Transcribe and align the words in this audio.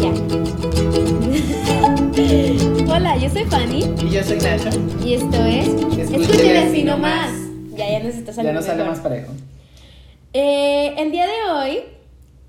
Ya. 0.00 0.10
Hola, 2.94 3.16
yo 3.16 3.28
soy 3.30 3.44
Fanny 3.44 3.84
Y 4.02 4.10
yo 4.10 4.22
soy 4.22 4.38
Nacho. 4.38 4.68
y 5.04 5.14
esto 5.14 5.44
es 5.44 5.68
Escúchele 5.98 6.58
así 6.58 6.84
nomás. 6.84 7.30
Ya, 7.74 7.90
ya 7.90 8.00
nos 8.00 8.14
está 8.14 8.30
Ya 8.30 8.34
saliendo 8.36 8.60
nos 8.60 8.66
sale 8.66 8.78
mejor. 8.78 8.92
más 8.92 9.00
parejo. 9.02 9.32
Eh, 10.32 10.94
el 10.98 11.10
día 11.12 11.26
de 11.26 11.50
hoy 11.52 11.78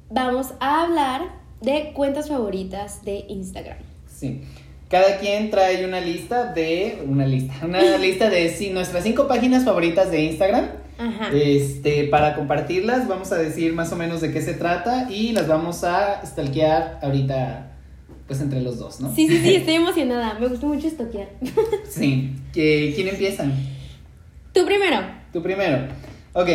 vamos 0.10 0.48
a 0.60 0.84
hablar 0.84 1.22
de 1.62 1.92
cuentas 1.94 2.28
favoritas 2.30 3.04
de 3.06 3.26
Instagram. 3.30 3.78
Sí. 4.08 4.42
Cada 4.90 5.18
quien 5.20 5.50
trae 5.50 5.86
una 5.86 6.02
lista 6.02 6.52
de. 6.54 7.02
Una 7.08 7.26
lista. 7.26 7.54
Una 7.66 7.82
lista 7.98 8.30
de 8.30 8.50
sí, 8.50 8.70
nuestras 8.72 9.04
cinco 9.04 9.28
páginas 9.28 9.64
favoritas 9.64 10.12
de 10.12 10.24
Instagram. 10.24 10.68
Ajá. 11.02 11.30
Este, 11.34 12.04
para 12.06 12.36
compartirlas, 12.36 13.08
vamos 13.08 13.32
a 13.32 13.38
decir 13.38 13.74
más 13.74 13.92
o 13.92 13.96
menos 13.96 14.22
de 14.22 14.32
qué 14.32 14.42
se 14.42 14.54
trata 14.54 15.08
y 15.10 15.32
las 15.32 15.48
vamos 15.48 15.84
a 15.84 16.26
stalkear 16.26 17.00
ahorita, 17.02 17.72
pues 18.28 18.40
entre 18.42 18.62
los 18.62 18.78
dos, 18.80 19.00
¿no? 19.02 19.14
Sí, 19.16 19.28
sí, 19.28 19.40
sí, 19.42 19.56
estoy 19.56 19.76
emocionada. 19.84 20.38
Me 20.40 20.48
gustó 20.48 20.68
mucho 20.68 20.88
estoquear. 20.88 21.30
Sí. 21.90 22.34
¿Que- 22.54 22.92
¿Quién 22.96 23.08
empieza? 23.08 23.46
Tú 24.54 24.66
primero. 24.66 24.98
Tú 25.34 25.42
primero. 25.42 25.88
Ok, 26.34 26.48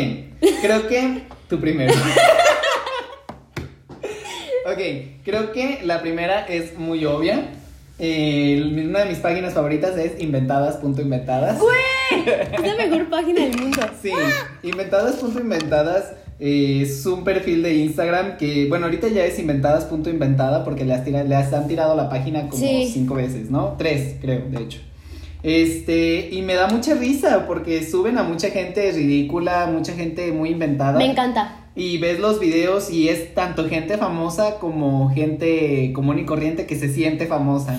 creo 0.63 0.87
que 0.89 1.23
tú 1.49 1.59
primero. 1.61 1.93
ok, 4.67 4.81
creo 5.25 5.53
que 5.53 5.81
la 5.85 6.01
primera 6.03 6.47
es 6.47 6.79
muy 6.79 7.05
obvia. 7.05 7.51
Eh, 7.99 8.63
una 8.87 9.01
de 9.01 9.07
mis 9.07 9.19
páginas 9.19 9.55
favoritas 9.55 9.97
es 9.97 10.21
inventadas.inventadas. 10.21 11.59
¡Güey! 11.59 11.77
Es 12.25 12.61
la 12.77 12.87
mejor 12.87 13.09
página 13.11 13.41
del 13.43 13.57
mundo. 13.61 13.79
Sí, 14.03 14.11
inventadas.inventadas 14.63 16.13
eh, 16.39 16.81
es 16.83 17.05
un 17.07 17.25
perfil 17.25 17.63
de 17.63 17.75
Instagram 17.77 18.37
que, 18.37 18.67
bueno, 18.69 18.87
ahorita 18.87 19.09
ya 19.09 19.25
es 19.25 19.39
inventadas.inventada 19.39 20.65
porque 20.65 20.85
le, 20.85 20.95
has 20.95 21.07
le 21.07 21.35
has- 21.35 21.53
han 21.53 21.67
tirado 21.69 21.95
la 21.97 22.09
página 22.11 22.49
como 22.49 22.63
Sí. 22.63 22.91
cinco 22.93 23.15
veces, 23.15 23.51
¿no? 23.51 23.75
Tres, 23.79 24.17
creo, 24.21 24.43
de 24.49 24.63
hecho. 24.63 24.79
Este, 25.43 26.29
y 26.33 26.43
me 26.43 26.55
da 26.55 26.67
mucha 26.67 26.95
risa 26.95 27.47
porque 27.47 27.85
suben 27.89 28.19
a 28.19 28.23
mucha 28.25 28.51
gente 28.51 28.91
ridícula, 28.93 29.67
mucha 29.73 29.93
gente 29.93 30.33
muy 30.33 30.51
inventada. 30.51 30.99
Me 30.99 31.11
encanta. 31.11 31.61
Y 31.77 31.99
ves 31.99 32.19
los 32.19 32.41
videos 32.41 32.91
y 32.91 33.09
es 33.11 33.35
tanto 33.35 33.69
gente 33.69 33.97
famosa 33.99 34.59
como 34.59 35.11
gente 35.11 35.93
común 35.95 36.19
y 36.19 36.25
corriente 36.25 36.67
que 36.67 36.75
se 36.75 36.89
siente 36.93 37.27
famosa. 37.27 37.73
¿no? 37.73 37.79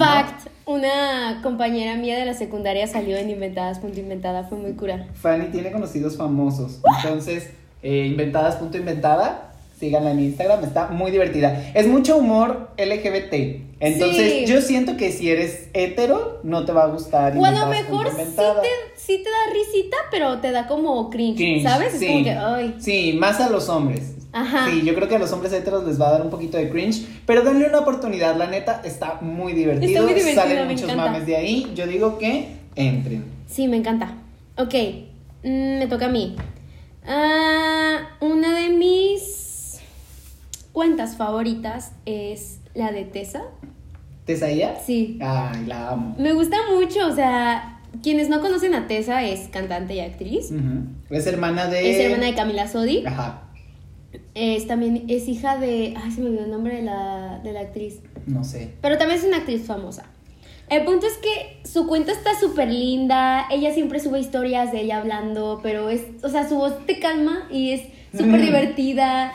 Una 0.68 1.40
compañera 1.44 1.96
mía 1.96 2.18
de 2.20 2.26
la 2.26 2.34
secundaria 2.34 2.88
salió 2.88 3.16
en 3.16 3.30
Inventadas.inventada, 3.30 4.44
fue 4.44 4.58
muy 4.58 4.74
cura. 4.74 5.08
Fanny 5.14 5.46
tiene 5.46 5.72
conocidos 5.72 6.18
famosos. 6.18 6.82
Entonces, 7.02 7.52
eh, 7.82 8.06
inventadas.inventada, 8.08 9.54
síganla 9.80 10.12
en 10.12 10.20
Instagram, 10.20 10.66
está 10.66 10.88
muy 10.90 11.10
divertida. 11.12 11.72
Es 11.74 11.88
mucho 11.88 12.18
humor 12.18 12.72
LGBT. 12.78 13.62
Entonces, 13.80 14.34
Sí. 14.34 14.46
yo 14.46 14.60
siento 14.60 14.98
que 14.98 15.14
si 15.14 15.30
eres 15.32 15.70
hetero, 15.74 16.42
no 16.44 16.66
te 16.66 16.74
va 16.74 16.84
a 16.84 16.88
gustar. 16.88 17.38
O 17.38 17.46
a 17.46 17.52
lo 17.52 17.68
mejor 17.68 18.10
sí 18.10 18.16
te, 18.36 18.68
sí 18.98 19.24
te 19.24 19.30
da 19.30 19.54
risita, 19.54 19.96
pero 20.12 20.40
te 20.40 20.52
da 20.52 20.68
como 20.68 21.10
cringe, 21.10 21.38
Cringe, 21.38 21.64
¿sabes? 21.64 21.94
Es 21.94 22.10
como 22.12 22.24
que, 22.26 22.32
ay. 22.32 22.76
Sí, 22.80 23.16
más 23.18 23.40
a 23.40 23.50
los 23.50 23.70
hombres. 23.70 24.17
Ajá. 24.38 24.70
Sí, 24.70 24.84
yo 24.86 24.94
creo 24.94 25.08
que 25.08 25.16
a 25.16 25.20
los 25.20 25.32
hombres 25.32 25.52
heteros 25.52 25.86
les 25.86 26.00
va 26.00 26.10
a 26.10 26.12
dar 26.14 26.22
un 26.22 26.30
poquito 26.30 26.58
de 26.58 26.70
cringe, 26.70 27.06
pero 27.26 27.42
denle 27.44 27.68
una 27.68 27.80
oportunidad, 27.80 28.36
la 28.36 28.48
neta 28.48 28.82
está 28.84 29.20
muy 29.22 29.54
divertido, 29.54 29.88
Está 29.88 30.02
muy 30.04 30.14
divertido, 30.14 30.42
salen 30.44 30.68
muchos 30.68 30.84
encanta. 30.84 31.06
mames 31.12 31.26
de 31.26 31.36
ahí, 31.36 31.72
yo 31.76 31.88
digo 31.88 32.18
que 32.20 32.50
entren. 32.76 33.26
Sí, 33.48 33.68
me 33.68 33.78
encanta. 33.78 34.14
Ok, 34.58 34.74
mm, 35.44 35.80
me 35.80 35.88
toca 35.88 36.06
a 36.06 36.10
mí. 36.10 36.36
Ah, 37.06 38.10
una 38.20 38.60
de 38.60 38.70
mis 38.70 39.80
cuentas 40.72 41.16
favoritas 41.16 41.94
es 42.06 42.60
la 42.76 42.92
de 42.92 43.06
Tessa. 43.06 43.44
¿Tesaía? 44.26 44.76
Sí. 44.86 45.18
Ay, 45.22 45.66
la 45.66 45.90
amo. 45.92 46.16
Me 46.20 46.34
gusta 46.34 46.58
mucho, 46.72 47.08
o 47.08 47.16
sea, 47.16 47.80
quienes 48.04 48.30
no 48.30 48.42
conocen 48.42 48.76
a 48.76 48.86
Tessa 48.88 49.24
es 49.24 49.48
cantante 49.48 49.96
y 49.96 50.02
actriz. 50.02 50.52
Ujú. 50.52 50.84
Es 51.10 51.26
hermana 51.26 51.68
de... 51.68 51.92
Es 51.92 52.00
hermana 52.06 52.26
de 52.26 52.36
Camila 52.36 52.68
Sodi. 52.68 53.06
Ajá, 53.06 53.44
Es 54.34 54.68
también 54.68 55.06
es 55.08 55.28
hija 55.28 55.58
de. 55.58 55.96
Ay, 56.02 56.12
se 56.12 56.22
me 56.22 56.28
olvidó 56.28 56.46
el 56.46 56.52
nombre 56.52 56.76
de 56.78 56.82
la, 56.84 57.40
de 57.44 57.54
la 57.54 57.62
actriz. 57.62 58.00
no 58.26 58.44
sé. 58.44 58.74
Pero 58.82 58.98
también 58.98 59.20
es 59.20 59.26
una 59.26 59.38
actriz 59.38 59.64
famosa. 59.66 60.06
El 60.70 60.84
punto 60.84 61.08
es 61.08 61.14
que 61.18 61.62
su 61.68 61.88
cuenta 61.88 62.12
está 62.12 62.38
súper 62.40 62.70
linda. 62.70 63.48
Ella 63.50 63.74
siempre 63.74 64.00
sube 64.02 64.20
historias 64.20 64.72
de 64.74 64.82
ella 64.82 64.98
hablando, 64.98 65.60
pero 65.64 65.90
es. 65.90 66.02
O 66.24 66.30
sea, 66.30 66.48
su 66.48 66.56
voz 66.56 66.86
te 66.86 67.00
calma 67.00 67.48
y 67.50 67.72
es 67.72 67.82
súper 68.12 68.42
divertida. 68.46 69.32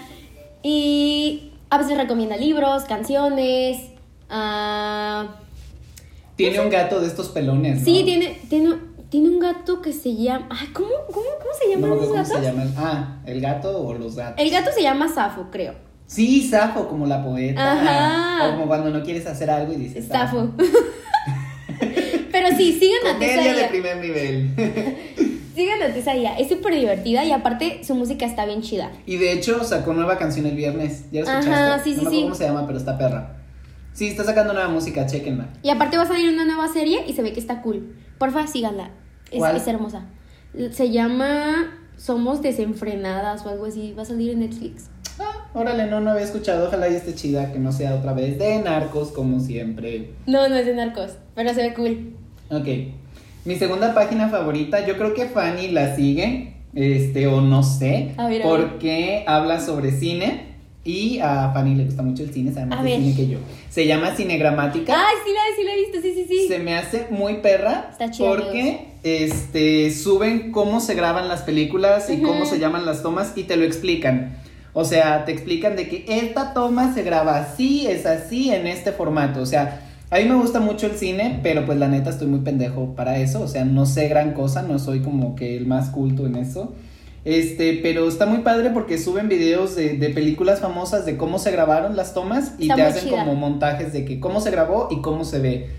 Y 0.62 1.50
a 1.70 1.78
veces 1.78 1.96
recomienda 1.96 2.36
libros, 2.36 2.84
canciones. 2.84 3.78
ah, 4.28 5.36
Tiene 6.36 6.60
un 6.60 6.70
gato 6.70 7.00
de 7.00 7.06
estos 7.06 7.28
pelones, 7.30 7.78
¿no? 7.80 7.84
Sí, 7.84 8.02
tiene, 8.04 8.38
tiene, 8.48 8.74
tiene 9.12 9.28
un 9.28 9.38
gato 9.40 9.82
que 9.82 9.92
se 9.92 10.16
llama. 10.16 10.46
Ay, 10.50 10.68
¿cómo, 10.72 10.88
cómo, 11.08 11.26
cómo 11.38 11.50
se 11.60 11.66
No 11.68 11.74
llaman 11.74 11.90
me 11.90 11.96
los 12.06 12.12
gatos? 12.14 12.32
se 12.32 12.40
llaman. 12.42 12.74
Ah, 12.78 13.18
¿el 13.26 13.42
gato 13.42 13.86
o 13.86 13.92
los 13.92 14.16
gatos? 14.16 14.42
El 14.42 14.50
gato 14.50 14.70
se 14.74 14.82
llama 14.82 15.06
Safo, 15.06 15.48
creo. 15.52 15.74
Sí, 16.06 16.48
Safo, 16.48 16.88
como 16.88 17.04
la 17.06 17.22
poeta. 17.22 17.72
Ajá. 17.72 18.48
O 18.48 18.52
como 18.54 18.66
cuando 18.68 18.88
no 18.88 19.02
quieres 19.04 19.26
hacer 19.26 19.50
algo 19.50 19.70
y 19.74 19.76
dices 19.76 20.08
Safo. 20.08 20.48
Pero 22.32 22.48
sí, 22.56 22.72
sigan 22.72 23.06
a 23.06 23.12
Comedia 23.18 23.54
de 23.54 23.64
primer 23.68 23.96
nivel. 23.98 24.50
Sigan 25.54 25.82
a 25.82 25.92
Tessa 25.92 26.16
Ia. 26.16 26.38
Es 26.38 26.48
súper 26.48 26.74
divertida 26.74 27.22
y 27.26 27.30
aparte 27.32 27.84
su 27.84 27.94
música 27.94 28.24
está 28.24 28.46
bien 28.46 28.62
chida. 28.62 28.90
y 29.04 29.18
de 29.18 29.32
hecho 29.32 29.62
sacó 29.64 29.92
nueva 29.92 30.16
canción 30.16 30.46
el 30.46 30.56
viernes. 30.56 31.10
¿Ya 31.12 31.24
la 31.24 31.38
Ajá, 31.40 31.76
escuchaste? 31.76 31.84
sí, 31.84 31.90
no 31.90 31.96
sí, 31.96 32.00
acuerdo 32.00 32.10
sí. 32.16 32.22
cómo 32.22 32.34
se 32.34 32.44
llama, 32.44 32.66
pero 32.66 32.78
está 32.78 32.96
perra. 32.96 33.36
Sí, 33.92 34.08
está 34.08 34.24
sacando 34.24 34.54
nueva 34.54 34.70
música, 34.70 35.04
chequenla. 35.04 35.50
Y 35.62 35.68
aparte 35.68 35.98
va 35.98 36.04
a 36.04 36.08
salir 36.08 36.30
una 36.32 36.46
nueva 36.46 36.68
serie 36.68 37.04
y 37.06 37.12
se 37.12 37.20
ve 37.20 37.34
que 37.34 37.40
está 37.40 37.60
cool. 37.60 37.94
Porfa, 38.16 38.46
síganla. 38.46 38.92
Es, 39.32 39.66
hermosa. 39.66 40.06
Se 40.70 40.90
llama 40.90 41.78
Somos 41.96 42.42
Desenfrenadas 42.42 43.44
o 43.46 43.48
algo 43.48 43.66
así. 43.66 43.94
Va 43.96 44.02
a 44.02 44.04
salir 44.04 44.30
en 44.30 44.40
Netflix. 44.40 44.90
Ah, 45.18 45.48
órale, 45.54 45.86
no, 45.86 46.00
no 46.00 46.10
había 46.10 46.24
escuchado. 46.24 46.68
Ojalá 46.68 46.88
y 46.88 46.94
esté 46.94 47.14
chida, 47.14 47.52
que 47.52 47.58
no 47.58 47.72
sea 47.72 47.94
otra 47.94 48.12
vez 48.12 48.38
de 48.38 48.58
narcos, 48.60 49.12
como 49.12 49.40
siempre. 49.40 50.12
No, 50.26 50.48
no 50.48 50.54
es 50.56 50.66
de 50.66 50.74
narcos, 50.74 51.12
pero 51.34 51.52
se 51.54 51.62
ve 51.62 51.74
cool. 51.74 52.14
Ok. 52.50 52.68
Mi 53.44 53.56
segunda 53.56 53.94
página 53.94 54.28
favorita, 54.28 54.86
yo 54.86 54.96
creo 54.96 55.14
que 55.14 55.26
Fanny 55.26 55.68
la 55.68 55.96
sigue, 55.96 56.54
este, 56.74 57.26
o 57.26 57.40
no 57.40 57.62
sé, 57.62 58.12
A 58.16 58.28
ver, 58.28 58.42
a 58.42 58.46
ver. 58.46 58.60
porque 58.68 59.24
habla 59.26 59.60
sobre 59.60 59.90
cine 59.90 60.51
y 60.84 61.20
a 61.20 61.52
Fanny 61.52 61.76
le 61.76 61.84
gusta 61.84 62.02
mucho 62.02 62.24
el 62.24 62.32
cine, 62.32 62.52
sabe 62.52 62.66
más 62.66 62.82
de 62.82 62.96
cine 62.96 63.14
que 63.14 63.28
yo. 63.28 63.38
Se 63.70 63.86
llama 63.86 64.14
Cinegramática. 64.16 64.94
Ay, 64.96 65.14
sí 65.24 65.32
la, 65.32 65.40
sí 65.56 65.64
la 65.64 65.74
he 65.74 65.80
visto, 65.80 66.00
sí, 66.02 66.12
sí, 66.14 66.26
sí. 66.28 66.48
Se 66.48 66.58
me 66.58 66.74
hace 66.74 67.06
muy 67.10 67.34
perra 67.34 67.88
Está 67.92 68.10
chido, 68.10 68.30
porque 68.30 68.88
este 69.04 69.92
suben 69.92 70.50
cómo 70.50 70.80
se 70.80 70.94
graban 70.94 71.28
las 71.28 71.42
películas 71.42 72.10
y 72.10 72.20
cómo 72.20 72.46
se 72.46 72.58
llaman 72.58 72.84
las 72.84 73.02
tomas 73.02 73.32
y 73.36 73.44
te 73.44 73.56
lo 73.56 73.64
explican. 73.64 74.36
O 74.72 74.84
sea, 74.84 75.24
te 75.24 75.32
explican 75.32 75.76
de 75.76 75.86
que 75.88 76.04
esta 76.08 76.54
toma 76.54 76.94
se 76.94 77.02
graba 77.02 77.38
así, 77.38 77.86
es 77.86 78.06
así 78.06 78.50
en 78.50 78.66
este 78.66 78.90
formato. 78.90 79.40
O 79.40 79.46
sea, 79.46 79.82
a 80.10 80.18
mí 80.18 80.24
me 80.24 80.34
gusta 80.34 80.60
mucho 80.60 80.86
el 80.86 80.96
cine, 80.96 81.40
pero 81.42 81.64
pues 81.64 81.78
la 81.78 81.88
neta 81.88 82.10
estoy 82.10 82.26
muy 82.26 82.40
pendejo 82.40 82.94
para 82.94 83.18
eso. 83.18 83.42
O 83.42 83.48
sea, 83.48 83.64
no 83.64 83.86
sé 83.86 84.08
gran 84.08 84.32
cosa, 84.32 84.62
no 84.62 84.78
soy 84.78 85.00
como 85.00 85.36
que 85.36 85.56
el 85.56 85.66
más 85.66 85.90
culto 85.90 86.26
en 86.26 86.36
eso. 86.36 86.74
Este, 87.24 87.78
pero 87.82 88.08
está 88.08 88.26
muy 88.26 88.38
padre 88.38 88.70
porque 88.70 88.98
suben 88.98 89.28
videos 89.28 89.76
de, 89.76 89.96
de 89.96 90.08
películas 90.10 90.60
famosas 90.60 91.06
de 91.06 91.16
cómo 91.16 91.38
se 91.38 91.52
grabaron 91.52 91.96
las 91.96 92.14
tomas 92.14 92.54
y 92.58 92.62
Está 92.64 92.74
te 92.74 92.82
hacen 92.82 93.04
chida. 93.08 93.18
como 93.20 93.36
montajes 93.36 93.92
de 93.92 94.04
que 94.04 94.18
cómo 94.18 94.40
se 94.40 94.50
grabó 94.50 94.88
y 94.90 95.00
cómo 95.02 95.24
se 95.24 95.38
ve. 95.38 95.70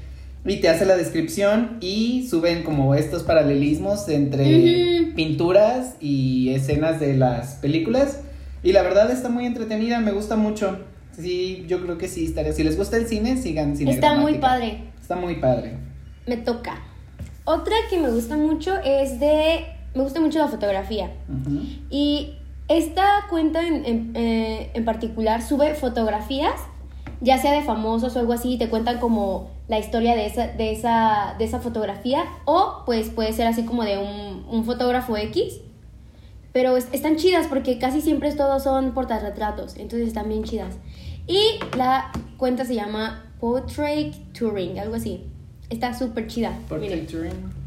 Y 0.45 0.57
te 0.61 0.69
hace 0.69 0.85
la 0.85 0.95
descripción 0.97 1.77
y 1.81 2.27
suben 2.29 2.63
como 2.63 2.95
estos 2.95 3.23
paralelismos 3.23 4.07
entre 4.09 5.11
pinturas 5.15 5.95
y 6.01 6.53
escenas 6.53 6.99
de 6.99 7.15
las 7.15 7.55
películas. 7.55 8.19
Y 8.61 8.71
la 8.73 8.81
verdad 8.81 9.11
está 9.11 9.29
muy 9.29 9.45
entretenida, 9.45 9.99
me 9.99 10.11
gusta 10.11 10.35
mucho. 10.35 10.79
Sí, 11.17 11.65
yo 11.67 11.81
creo 11.81 11.97
que 11.97 12.07
sí 12.07 12.25
estaría. 12.25 12.53
Si 12.53 12.63
les 12.63 12.77
gusta 12.77 12.97
el 12.97 13.07
cine, 13.07 13.37
sigan 13.37 13.77
cine. 13.77 13.91
Está 13.91 14.15
muy 14.15 14.35
padre. 14.39 14.79
Está 15.01 15.15
muy 15.15 15.35
padre. 15.35 15.73
Me 16.27 16.37
toca. 16.37 16.81
Otra 17.45 17.75
que 17.89 17.99
me 17.99 18.09
gusta 18.09 18.35
mucho 18.37 18.77
es 18.83 19.19
de. 19.19 19.65
Me 19.95 20.01
gusta 20.03 20.19
mucho 20.19 20.39
la 20.39 20.47
fotografía. 20.47 21.11
Y 21.89 22.33
esta 22.67 23.05
cuenta 23.29 23.65
en, 23.67 23.85
en, 23.85 24.11
eh, 24.15 24.71
en 24.73 24.85
particular 24.85 25.41
sube 25.41 25.73
fotografías, 25.75 26.53
ya 27.21 27.37
sea 27.37 27.51
de 27.51 27.61
famosos 27.63 28.15
o 28.15 28.19
algo 28.19 28.33
así, 28.33 28.53
y 28.53 28.57
te 28.57 28.69
cuentan 28.69 28.99
como 28.99 29.51
la 29.67 29.79
historia 29.79 30.15
de 30.15 30.25
esa, 30.25 30.47
de 30.47 30.71
esa, 30.71 31.35
de 31.37 31.45
esa 31.45 31.59
fotografía, 31.59 32.23
o 32.45 32.83
pues 32.85 33.09
puede 33.09 33.31
ser 33.33 33.47
así 33.47 33.63
como 33.65 33.83
de 33.83 33.97
un, 33.97 34.45
un 34.49 34.65
fotógrafo 34.65 35.15
X. 35.15 35.59
Pero 36.51 36.77
es- 36.77 36.87
están 36.91 37.15
chidas 37.15 37.47
porque 37.47 37.77
casi 37.79 38.01
siempre 38.01 38.31
todos 38.33 38.63
son 38.63 38.91
portarretratos, 38.93 39.75
entonces 39.77 40.07
están 40.07 40.27
bien 40.29 40.43
chidas. 40.43 40.75
Y 41.27 41.39
la 41.77 42.11
cuenta 42.37 42.65
se 42.65 42.75
llama 42.75 43.25
Portrait 43.39 44.13
Touring, 44.37 44.77
algo 44.79 44.95
así. 44.95 45.23
Está 45.69 45.97
súper 45.97 46.27
chida. 46.27 46.57
Portrait 46.67 47.09
touring. 47.09 47.62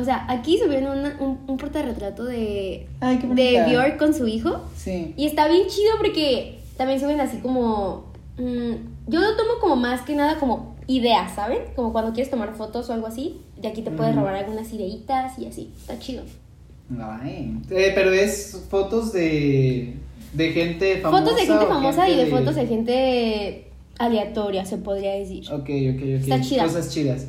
O 0.00 0.04
sea, 0.04 0.24
aquí 0.28 0.58
subieron 0.58 0.98
una- 1.00 1.16
un, 1.20 1.40
un 1.48 1.56
portarretrato 1.56 2.24
de, 2.24 2.86
Ay, 3.00 3.18
qué 3.18 3.26
de. 3.26 3.64
Björk 3.66 3.98
con 3.98 4.14
su 4.14 4.26
hijo. 4.28 4.60
Sí. 4.76 5.12
Y 5.16 5.26
está 5.26 5.48
bien 5.48 5.66
chido 5.66 5.90
porque 5.98 6.60
también 6.76 7.00
suben 7.00 7.20
así 7.20 7.38
como 7.38 8.04
mm, 8.38 8.72
yo 9.08 9.20
lo 9.20 9.36
tomo 9.36 9.54
como 9.60 9.74
más 9.76 10.02
que 10.02 10.14
nada 10.14 10.38
como 10.38 10.76
ideas, 10.86 11.34
¿saben? 11.34 11.58
Como 11.74 11.92
cuando 11.92 12.12
quieres 12.12 12.30
tomar 12.30 12.54
fotos 12.54 12.88
o 12.88 12.92
algo 12.92 13.08
así, 13.08 13.40
de 13.60 13.66
aquí 13.68 13.82
te 13.82 13.90
puedes 13.90 14.14
robar 14.14 14.36
algunas 14.36 14.72
ideitas 14.72 15.36
y 15.38 15.46
así, 15.46 15.70
está 15.76 15.98
chido. 15.98 16.22
Ay. 16.98 17.54
Eh, 17.70 17.92
pero 17.94 18.12
es 18.12 18.64
fotos 18.70 19.12
de, 19.12 19.94
de 20.32 20.52
gente 20.52 20.98
famosa. 20.98 21.22
fotos 21.24 21.36
de 21.40 21.46
gente 21.46 21.66
famosa 21.66 22.08
y 22.08 22.16
de 22.16 22.26
fotos 22.26 22.54
de 22.54 22.66
gente 22.66 23.64
aleatoria, 23.98 24.64
se 24.64 24.78
podría 24.78 25.12
decir. 25.14 25.44
Ok, 25.52 25.58
ok, 25.60 25.68
ok. 25.68 26.02
Está 26.20 26.40
chida. 26.40 26.62
Cosas 26.64 26.94
chidas. 26.94 27.26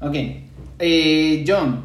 Ok. 0.00 0.14
Eh, 0.82 1.44
John, 1.46 1.82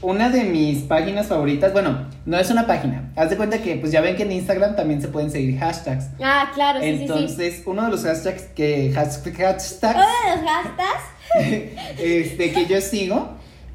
una 0.00 0.30
de 0.30 0.44
mis 0.44 0.78
páginas 0.84 1.26
favoritas, 1.28 1.72
bueno, 1.72 2.08
no 2.24 2.38
es 2.38 2.50
una 2.50 2.66
página. 2.66 3.10
Haz 3.16 3.30
de 3.30 3.36
cuenta 3.36 3.58
que, 3.62 3.76
pues 3.76 3.92
ya 3.92 4.00
ven 4.00 4.16
que 4.16 4.22
en 4.22 4.32
Instagram 4.32 4.74
también 4.76 5.00
se 5.02 5.08
pueden 5.08 5.30
seguir 5.30 5.58
hashtags. 5.58 6.06
Ah, 6.22 6.50
claro, 6.54 6.80
sí, 6.80 6.86
sí, 6.86 6.96
sí. 6.96 7.02
Entonces, 7.02 7.62
uno 7.66 7.84
de 7.84 7.90
los 7.90 8.02
hashtags 8.04 8.42
que, 8.54 8.90
hash- 8.94 9.20
Uno 9.26 9.36
hashtags 9.36 9.98
de 9.98 10.36
los 10.36 10.44
gastas. 10.44 11.02
este, 11.98 12.52
que 12.52 12.66
yo 12.66 12.80
sigo 12.80 13.30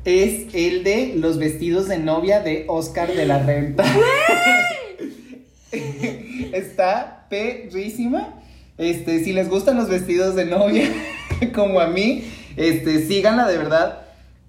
es 0.05 0.53
el 0.53 0.83
de 0.83 1.13
los 1.17 1.37
vestidos 1.37 1.87
de 1.87 1.97
novia 1.99 2.39
de 2.39 2.65
Oscar 2.67 3.11
de 3.13 3.25
la 3.25 3.39
Renta. 3.43 3.83
Está 6.53 7.25
perrísima. 7.29 8.33
Este, 8.77 9.23
si 9.23 9.33
les 9.33 9.49
gustan 9.49 9.75
los 9.77 9.89
vestidos 9.89 10.35
de 10.35 10.45
novia, 10.45 10.87
como 11.55 11.79
a 11.79 11.87
mí, 11.87 12.23
este, 12.55 13.05
síganla 13.05 13.47
de 13.47 13.57
verdad. 13.57 14.01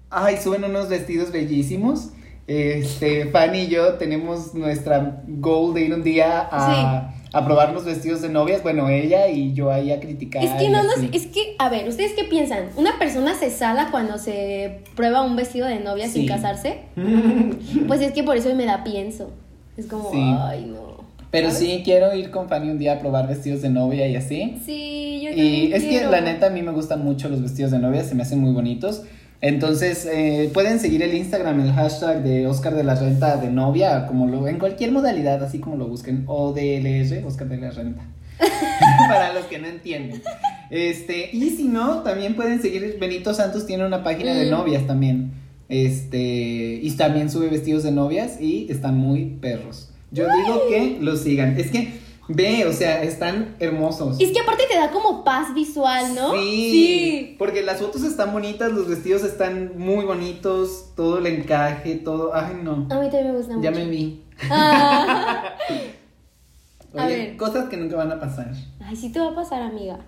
Ay, 0.09 0.37
suben 0.37 0.63
unos 0.63 0.89
vestidos 0.89 1.31
bellísimos. 1.31 2.09
Este, 2.47 3.25
Fanny 3.27 3.59
y 3.61 3.67
yo 3.67 3.93
tenemos 3.95 4.55
nuestra 4.55 5.21
goal 5.27 5.73
de 5.75 5.81
ir 5.81 5.93
un 5.93 6.01
día 6.01 6.47
a, 6.51 7.13
a 7.31 7.45
probar 7.45 7.73
los 7.73 7.85
vestidos 7.85 8.21
de 8.23 8.29
novias. 8.29 8.63
Bueno, 8.63 8.89
ella 8.89 9.27
y 9.29 9.53
yo 9.53 9.69
ahí 9.71 9.91
a 9.91 9.99
criticar. 9.99 10.43
Es 10.43 10.49
que 10.53 10.69
no 10.69 10.81
nos, 10.81 10.97
es 11.13 11.27
que, 11.27 11.55
a 11.59 11.69
ver, 11.69 11.87
¿ustedes 11.87 12.13
qué 12.13 12.23
piensan? 12.23 12.69
¿Una 12.75 12.97
persona 12.97 13.35
se 13.35 13.51
sala 13.51 13.89
cuando 13.91 14.17
se 14.17 14.79
prueba 14.95 15.21
un 15.21 15.35
vestido 15.35 15.67
de 15.67 15.79
novia 15.79 16.07
sin 16.09 16.27
casarse? 16.27 16.79
Pues 17.87 18.01
es 18.01 18.11
que 18.13 18.23
por 18.23 18.35
eso 18.37 18.53
me 18.55 18.65
da 18.65 18.83
pienso. 18.83 19.31
Es 19.77 19.85
como, 19.85 20.11
Sí. 20.11 20.17
ay, 20.19 20.65
no. 20.65 20.99
Pero 21.31 21.51
¿Sabes? 21.51 21.59
sí, 21.63 21.81
quiero 21.85 22.15
ir 22.15 22.31
con 22.31 22.49
Fanny 22.49 22.71
un 22.71 22.79
día 22.79 22.93
a 22.93 22.99
probar 22.99 23.27
vestidos 23.27 23.61
de 23.61 23.69
novia 23.69 24.07
y 24.07 24.15
así. 24.15 24.59
Sí, 24.65 25.21
yo 25.23 25.29
Y 25.29 25.71
es 25.71 25.83
que 25.83 26.03
la 26.07 26.21
neta 26.21 26.47
a 26.47 26.49
mí 26.49 26.63
me 26.63 26.71
gustan 26.71 27.03
mucho 27.03 27.29
los 27.29 27.43
vestidos 27.43 27.69
de 27.69 27.77
novia, 27.77 28.03
se 28.03 28.15
me 28.15 28.23
hacen 28.23 28.39
muy 28.39 28.51
bonitos. 28.51 29.03
Entonces, 29.41 30.05
eh, 30.11 30.49
pueden 30.53 30.79
seguir 30.79 31.01
el 31.01 31.13
Instagram, 31.13 31.61
el 31.61 31.71
hashtag 31.73 32.23
de 32.23 32.45
Oscar 32.47 32.75
de 32.75 32.83
la 32.83 32.95
Renta 32.95 33.37
de 33.37 33.49
novia, 33.49 34.05
como 34.05 34.27
lo, 34.27 34.47
en 34.47 34.59
cualquier 34.59 34.91
modalidad, 34.91 35.41
así 35.43 35.59
como 35.59 35.77
lo 35.77 35.87
busquen, 35.87 36.23
ODLR, 36.27 37.25
Oscar 37.25 37.47
de 37.47 37.57
la 37.57 37.71
Renta. 37.71 38.01
Para 39.09 39.33
los 39.33 39.45
que 39.45 39.59
no 39.59 39.67
entienden. 39.67 40.21
Este, 40.69 41.29
y 41.33 41.49
si 41.51 41.65
no, 41.65 42.03
también 42.03 42.35
pueden 42.35 42.61
seguir, 42.61 42.97
Benito 42.99 43.33
Santos 43.33 43.65
tiene 43.65 43.85
una 43.85 44.03
página 44.03 44.33
de 44.33 44.45
Mm. 44.47 44.49
novias 44.51 44.87
también. 44.87 45.31
Este, 45.69 46.79
y 46.81 46.91
también 46.97 47.29
sube 47.29 47.47
vestidos 47.47 47.83
de 47.83 47.91
novias 47.91 48.41
y 48.41 48.67
están 48.71 48.97
muy 48.97 49.25
perros. 49.41 49.89
Yo 50.11 50.23
digo 50.25 50.61
que 50.69 50.97
los 50.99 51.21
sigan. 51.21 51.57
Es 51.59 51.69
que, 51.71 51.89
ve, 52.29 52.65
o 52.65 52.71
sea, 52.71 53.03
están 53.03 53.55
hermosos. 53.59 54.17
Es 54.21 54.31
que 54.31 54.39
aparte 54.39 54.63
te 54.69 54.77
da 54.77 54.91
como 54.91 55.23
paz 55.25 55.53
visual, 55.53 56.15
¿no? 56.15 56.31
Sí, 56.33 57.35
porque 57.37 57.61
las 57.63 57.79
fotos 57.79 58.03
están 58.03 58.31
bonitas, 58.31 58.71
los 58.71 58.87
vestidos 58.87 59.23
están 59.23 59.73
muy 59.77 60.05
bonitos, 60.05 60.91
todo 60.95 61.17
el 61.17 61.25
encaje, 61.27 61.95
todo. 61.95 62.33
Ay, 62.33 62.57
no. 62.63 62.87
A 62.89 62.99
mí 62.99 63.09
también 63.09 63.31
me 63.31 63.37
gusta 63.37 63.55
Ya 63.59 63.71
mucho. 63.71 63.83
me 63.83 63.89
vi. 63.89 64.23
Ah. 64.49 65.43
A 66.97 67.05
ver. 67.05 67.37
cosas 67.37 67.69
que 67.69 67.77
nunca 67.77 67.97
van 67.97 68.11
a 68.11 68.19
pasar. 68.19 68.51
Ay, 68.83 68.95
sí 68.95 69.11
te 69.11 69.19
va 69.19 69.27
a 69.27 69.35
pasar, 69.35 69.61
amiga. 69.61 69.99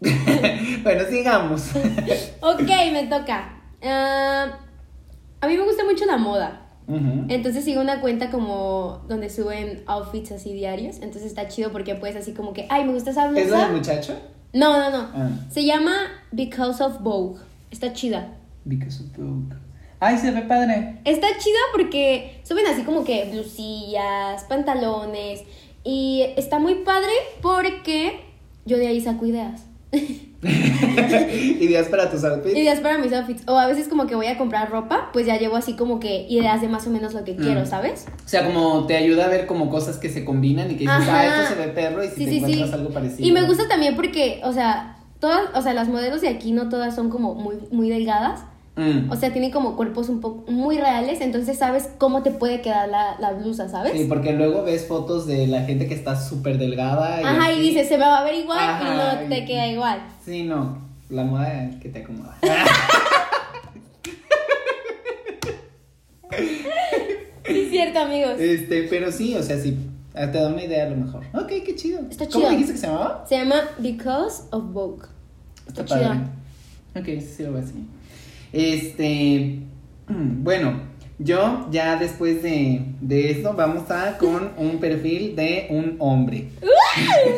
bueno, 0.82 1.04
sigamos. 1.08 1.70
Ok, 2.40 2.60
me 2.92 3.06
toca. 3.08 3.52
Ah, 3.82 4.58
a 5.40 5.46
mí 5.46 5.56
me 5.56 5.64
gusta 5.64 5.84
mucho 5.84 6.04
la 6.06 6.16
moda. 6.16 6.65
Entonces 6.88 7.64
sigo 7.64 7.80
una 7.80 8.00
cuenta 8.00 8.30
como 8.30 9.02
donde 9.08 9.28
suben 9.28 9.82
outfits 9.86 10.32
así 10.32 10.52
diarios. 10.52 10.96
Entonces 10.96 11.24
está 11.24 11.48
chido 11.48 11.72
porque 11.72 11.94
puedes 11.96 12.16
así 12.16 12.32
como 12.32 12.52
que, 12.52 12.66
ay, 12.68 12.84
me 12.84 12.92
gusta 12.92 13.10
esa 13.10 13.26
¿Es 13.26 13.32
la 13.32 13.40
blusa. 13.42 13.66
del 13.66 13.76
muchacho? 13.76 14.16
No, 14.52 14.78
no, 14.78 14.90
no. 14.90 15.08
Ah. 15.14 15.30
Se 15.50 15.64
llama 15.64 15.94
Because 16.32 16.82
of 16.82 17.00
Vogue. 17.00 17.40
Está 17.70 17.92
chida. 17.92 18.34
Because 18.64 19.02
of 19.02 19.16
Vogue. 19.16 19.56
Ay, 19.98 20.18
se 20.18 20.30
ve 20.30 20.42
padre. 20.42 21.00
Está 21.04 21.26
chida 21.38 21.58
porque 21.72 22.40
suben 22.44 22.66
así 22.66 22.82
como 22.82 23.02
que 23.04 23.28
blusillas, 23.32 24.44
pantalones. 24.44 25.42
Y 25.84 26.22
está 26.36 26.58
muy 26.58 26.76
padre 26.76 27.10
porque 27.42 28.20
yo 28.64 28.76
de 28.76 28.88
ahí 28.88 29.00
saco 29.00 29.26
ideas. 29.26 29.66
Ideas 31.60 31.88
para 31.88 32.10
tus 32.10 32.24
outfits. 32.24 32.56
Ideas 32.56 32.80
para 32.80 32.98
mis 32.98 33.12
outfits. 33.12 33.42
O 33.46 33.58
a 33.58 33.66
veces 33.66 33.88
como 33.88 34.06
que 34.06 34.14
voy 34.14 34.26
a 34.26 34.38
comprar 34.38 34.70
ropa, 34.70 35.10
pues 35.12 35.26
ya 35.26 35.38
llevo 35.38 35.56
así 35.56 35.74
como 35.74 36.00
que 36.00 36.26
ideas 36.28 36.60
de 36.60 36.68
más 36.68 36.86
o 36.86 36.90
menos 36.90 37.14
lo 37.14 37.24
que 37.24 37.36
quiero, 37.36 37.62
Mm. 37.62 37.66
¿sabes? 37.66 38.06
O 38.24 38.28
sea, 38.28 38.44
como 38.46 38.86
te 38.86 38.96
ayuda 38.96 39.26
a 39.26 39.28
ver 39.28 39.46
como 39.46 39.68
cosas 39.70 39.98
que 39.98 40.08
se 40.08 40.24
combinan 40.24 40.66
y 40.70 40.74
que 40.74 40.80
dices, 40.80 40.96
Ajá. 40.96 41.20
ah, 41.20 41.26
esto 41.42 41.54
se 41.54 41.66
ve 41.66 41.72
perro 41.72 42.04
y 42.04 42.08
si 42.08 42.14
Sí, 42.16 42.24
te 42.24 42.30
sí, 42.30 42.36
encuentras 42.38 42.68
sí. 42.70 42.74
algo 42.76 42.90
parecido. 42.90 43.28
Y 43.28 43.32
me 43.32 43.42
gusta 43.46 43.68
también 43.68 43.96
porque, 43.96 44.40
o 44.44 44.52
sea, 44.52 44.96
todas, 45.20 45.48
o 45.54 45.62
sea, 45.62 45.74
las 45.74 45.88
modelos 45.88 46.20
de 46.20 46.28
aquí 46.28 46.52
no 46.52 46.68
todas 46.68 46.94
son 46.94 47.08
como 47.10 47.34
muy, 47.34 47.56
muy 47.70 47.88
delgadas. 47.88 48.40
Mm. 48.76 49.10
O 49.10 49.16
sea, 49.16 49.32
tienen 49.32 49.50
como 49.50 49.74
cuerpos 49.74 50.10
un 50.10 50.20
poco 50.20 50.50
muy 50.52 50.76
reales, 50.76 51.22
entonces 51.22 51.56
sabes 51.56 51.88
cómo 51.96 52.22
te 52.22 52.30
puede 52.30 52.60
quedar 52.60 52.88
la, 52.90 53.16
la 53.18 53.32
blusa, 53.32 53.68
¿sabes? 53.70 53.92
Sí, 53.92 54.04
porque 54.06 54.32
luego 54.34 54.64
ves 54.64 54.86
fotos 54.86 55.26
de 55.26 55.46
la 55.46 55.62
gente 55.62 55.86
que 55.88 55.94
está 55.94 56.14
súper 56.20 56.58
delgada. 56.58 57.16
Ajá, 57.26 57.50
y 57.50 57.54
así. 57.54 57.62
dices, 57.62 57.88
se 57.88 57.96
me 57.96 58.04
va 58.04 58.18
a 58.18 58.24
ver 58.24 58.34
igual 58.34 58.58
Ajá, 58.60 58.84
y 59.22 59.24
no 59.24 59.28
te 59.30 59.38
y- 59.38 59.44
queda 59.46 59.66
igual. 59.68 60.00
Sí, 60.24 60.42
no. 60.42 60.78
La 61.08 61.24
moda 61.24 61.70
que 61.80 61.88
te 61.88 62.00
acomoda. 62.00 62.36
Es 67.44 67.70
cierto, 67.70 68.00
amigos. 68.00 68.34
este, 68.40 68.82
pero 68.90 69.12
sí, 69.12 69.34
o 69.36 69.42
sea, 69.42 69.58
sí. 69.58 69.76
ah, 70.14 70.30
Te 70.30 70.38
da 70.38 70.48
una 70.48 70.64
idea 70.64 70.86
a 70.86 70.90
lo 70.90 70.96
mejor. 70.96 71.24
Ok, 71.32 71.48
qué 71.64 71.74
chido. 71.76 72.00
Está 72.10 72.26
¿Cómo 72.26 72.40
chido. 72.40 72.50
dijiste 72.50 72.72
que 72.72 72.78
se 72.80 72.86
llamaba? 72.88 73.24
Se 73.28 73.36
llama 73.36 73.54
Because 73.78 74.42
of 74.50 74.64
Vogue. 74.72 75.06
Está, 75.68 75.84
padre. 75.84 76.04
chida. 76.04 76.30
Ok, 76.96 77.22
sí 77.22 77.42
lo 77.44 77.52
voy 77.52 77.60
a 77.60 77.64
seguir. 77.66 77.84
Este, 78.56 79.58
bueno, 80.08 80.80
yo 81.18 81.68
ya 81.70 81.96
después 81.96 82.42
de, 82.42 82.80
de 83.02 83.30
esto 83.30 83.52
vamos 83.54 83.90
a 83.90 84.16
con 84.16 84.52
un 84.56 84.78
perfil 84.80 85.36
de 85.36 85.66
un 85.70 85.96
hombre. 85.98 86.48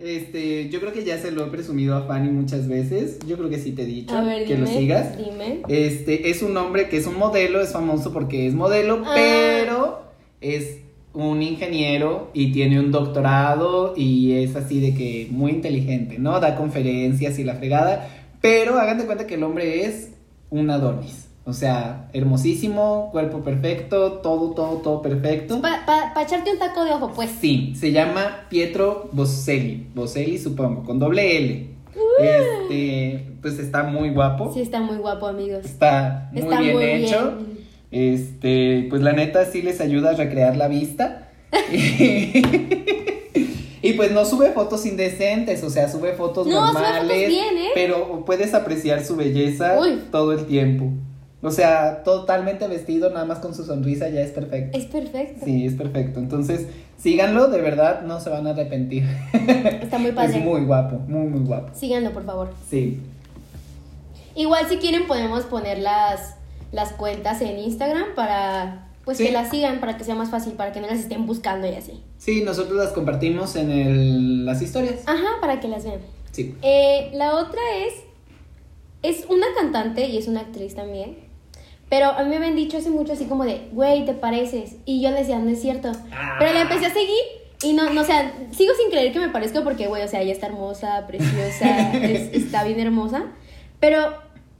Este, 0.00 0.68
yo 0.68 0.78
creo 0.78 0.92
que 0.92 1.02
ya 1.04 1.18
se 1.18 1.32
lo 1.32 1.44
he 1.44 1.50
presumido 1.50 1.96
a 1.96 2.02
Fanny 2.06 2.30
muchas 2.30 2.68
veces. 2.68 3.18
Yo 3.26 3.36
creo 3.36 3.50
que 3.50 3.58
sí 3.58 3.72
te 3.72 3.82
he 3.82 3.84
dicho 3.84 4.14
A 4.16 4.22
ver, 4.22 4.44
que 4.46 4.54
dime. 4.54 4.60
lo 4.60 4.78
sigas. 4.78 5.18
Dime. 5.18 5.62
Este, 5.68 6.30
es 6.30 6.40
un 6.44 6.56
hombre 6.56 6.88
que 6.88 6.98
es 6.98 7.06
un 7.08 7.18
modelo, 7.18 7.60
es 7.60 7.72
famoso 7.72 8.12
porque 8.12 8.46
es 8.46 8.54
modelo, 8.54 9.02
Ah. 9.04 9.12
pero 9.16 10.02
es 10.40 10.78
un 11.14 11.42
ingeniero 11.42 12.30
y 12.32 12.52
tiene 12.52 12.78
un 12.78 12.92
doctorado 12.92 13.94
y 13.96 14.34
es 14.34 14.54
así 14.54 14.78
de 14.78 14.94
que 14.94 15.26
muy 15.32 15.50
inteligente, 15.50 16.16
¿no? 16.20 16.38
Da 16.38 16.54
conferencias 16.54 17.36
y 17.40 17.44
la 17.44 17.56
fregada, 17.56 18.08
pero 18.40 18.78
hagan 18.78 18.98
de 18.98 19.04
cuenta 19.04 19.26
que 19.26 19.34
el 19.34 19.42
hombre 19.42 19.84
es 19.84 20.10
un 20.50 20.70
Adonis. 20.70 21.28
O 21.44 21.54
sea, 21.54 22.10
hermosísimo, 22.12 23.08
cuerpo 23.10 23.40
perfecto, 23.40 24.12
todo, 24.22 24.50
todo, 24.50 24.76
todo 24.82 25.00
perfecto. 25.00 25.62
Para 25.62 26.22
echarte 26.22 26.52
un 26.52 26.58
taco 26.58 26.84
de 26.84 26.90
ojo, 26.90 27.10
pues. 27.14 27.30
Sí, 27.40 27.72
se 27.74 27.90
llama 27.90 28.46
Pietro 28.50 29.08
Boselli, 29.12 29.86
Boselli 29.94 30.38
supongo, 30.38 30.84
con 30.84 30.98
doble 30.98 31.38
L. 31.38 31.70
Este, 32.20 33.26
pues 33.40 33.58
está 33.58 33.84
muy 33.84 34.10
guapo. 34.10 34.52
Sí, 34.52 34.60
está 34.60 34.80
muy 34.80 34.98
guapo, 34.98 35.26
amigos. 35.26 35.64
Está 35.64 36.28
muy 36.32 36.42
Está 36.42 36.60
bien 36.60 36.74
muy 36.76 36.84
hecho. 36.84 37.36
bien. 37.38 37.58
Este, 37.90 38.86
pues 38.90 39.00
la 39.00 39.12
neta 39.14 39.46
sí 39.46 39.62
les 39.62 39.80
ayuda 39.80 40.10
a 40.10 40.14
recrear 40.14 40.54
la 40.56 40.68
vista. 40.68 41.30
y 43.82 43.92
pues 43.94 44.12
no 44.12 44.24
sube 44.24 44.50
fotos 44.52 44.84
indecentes, 44.86 45.62
o 45.62 45.70
sea, 45.70 45.88
sube 45.88 46.12
fotos 46.14 46.46
No, 46.46 46.52
sube 46.68 46.68
fotos 46.68 46.82
normales. 46.82 47.28
bien, 47.28 47.58
¿eh? 47.58 47.68
Pero 47.74 48.24
puedes 48.24 48.54
apreciar 48.54 49.04
su 49.04 49.16
belleza 49.16 49.78
Uy. 49.80 50.02
todo 50.10 50.32
el 50.32 50.46
tiempo. 50.46 50.90
O 51.40 51.52
sea, 51.52 52.02
totalmente 52.02 52.66
vestido, 52.66 53.10
nada 53.10 53.24
más 53.24 53.38
con 53.38 53.54
su 53.54 53.64
sonrisa 53.64 54.08
ya 54.08 54.20
es 54.22 54.32
perfecto. 54.32 54.76
Es 54.76 54.86
perfecto. 54.86 55.44
Sí, 55.44 55.66
es 55.66 55.74
perfecto. 55.74 56.18
Entonces, 56.18 56.66
síganlo, 56.98 57.46
de 57.46 57.60
verdad, 57.60 58.02
no 58.02 58.18
se 58.20 58.28
van 58.28 58.48
a 58.48 58.50
arrepentir. 58.50 59.04
Está 59.80 59.98
muy 59.98 60.10
padre. 60.10 60.38
Es 60.38 60.44
muy 60.44 60.62
guapo, 60.62 60.96
muy, 61.06 61.28
muy 61.28 61.46
guapo. 61.46 61.72
Síganlo, 61.74 62.10
por 62.10 62.24
favor. 62.24 62.50
Sí. 62.68 63.00
Igual 64.34 64.66
si 64.68 64.78
quieren 64.78 65.06
podemos 65.06 65.44
poner 65.44 65.78
las, 65.78 66.34
las 66.72 66.92
cuentas 66.92 67.40
en 67.40 67.58
Instagram 67.58 68.14
para 68.16 68.87
pues 69.08 69.16
Sí. 69.16 69.24
que 69.24 69.32
las 69.32 69.48
sigan 69.48 69.80
para 69.80 69.96
que 69.96 70.04
sea 70.04 70.14
más 70.14 70.28
fácil, 70.28 70.52
para 70.52 70.70
que 70.70 70.82
no 70.82 70.86
las 70.86 70.98
estén 70.98 71.24
buscando 71.24 71.66
y 71.66 71.74
así. 71.74 72.02
Sí, 72.18 72.42
nosotros 72.42 72.76
las 72.76 72.90
compartimos 72.92 73.56
en 73.56 73.70
el, 73.70 74.44
las 74.44 74.60
historias. 74.60 74.96
Ajá, 75.06 75.40
para 75.40 75.60
que 75.60 75.68
las 75.68 75.84
vean. 75.84 76.00
Sí. 76.30 76.54
Eh, 76.60 77.10
la 77.14 77.36
otra 77.36 77.60
es, 77.86 77.94
es 79.02 79.24
una 79.30 79.46
cantante 79.56 80.06
y 80.06 80.18
es 80.18 80.28
una 80.28 80.40
actriz 80.40 80.74
también. 80.74 81.16
Pero 81.88 82.08
a 82.10 82.22
mí 82.22 82.28
me 82.28 82.36
habían 82.36 82.54
dicho 82.54 82.76
hace 82.76 82.90
mucho 82.90 83.14
así 83.14 83.24
como 83.24 83.44
de, 83.46 83.68
güey, 83.72 84.04
te 84.04 84.12
pareces. 84.12 84.76
Y 84.84 85.00
yo 85.00 85.10
le 85.10 85.20
decía, 85.20 85.38
no 85.38 85.48
es 85.48 85.62
cierto. 85.62 85.90
Ah. 86.12 86.36
Pero 86.38 86.52
la 86.52 86.60
empecé 86.62 86.84
a 86.84 86.92
seguir 86.92 87.16
Y 87.62 87.72
no, 87.72 87.88
no, 87.90 88.02
o 88.02 88.04
sea, 88.04 88.30
sigo 88.52 88.72
sin 88.78 88.90
creer 88.90 89.10
que 89.12 89.18
me 89.20 89.30
parezca 89.30 89.64
porque, 89.64 89.86
güey, 89.88 90.02
o 90.02 90.08
sea, 90.08 90.20
ella 90.20 90.32
está 90.32 90.46
hermosa, 90.48 91.06
preciosa, 91.06 91.92
es- 91.94 92.34
está 92.34 92.62
bien 92.64 92.78
hermosa. 92.78 93.24
Pero, 93.80 94.12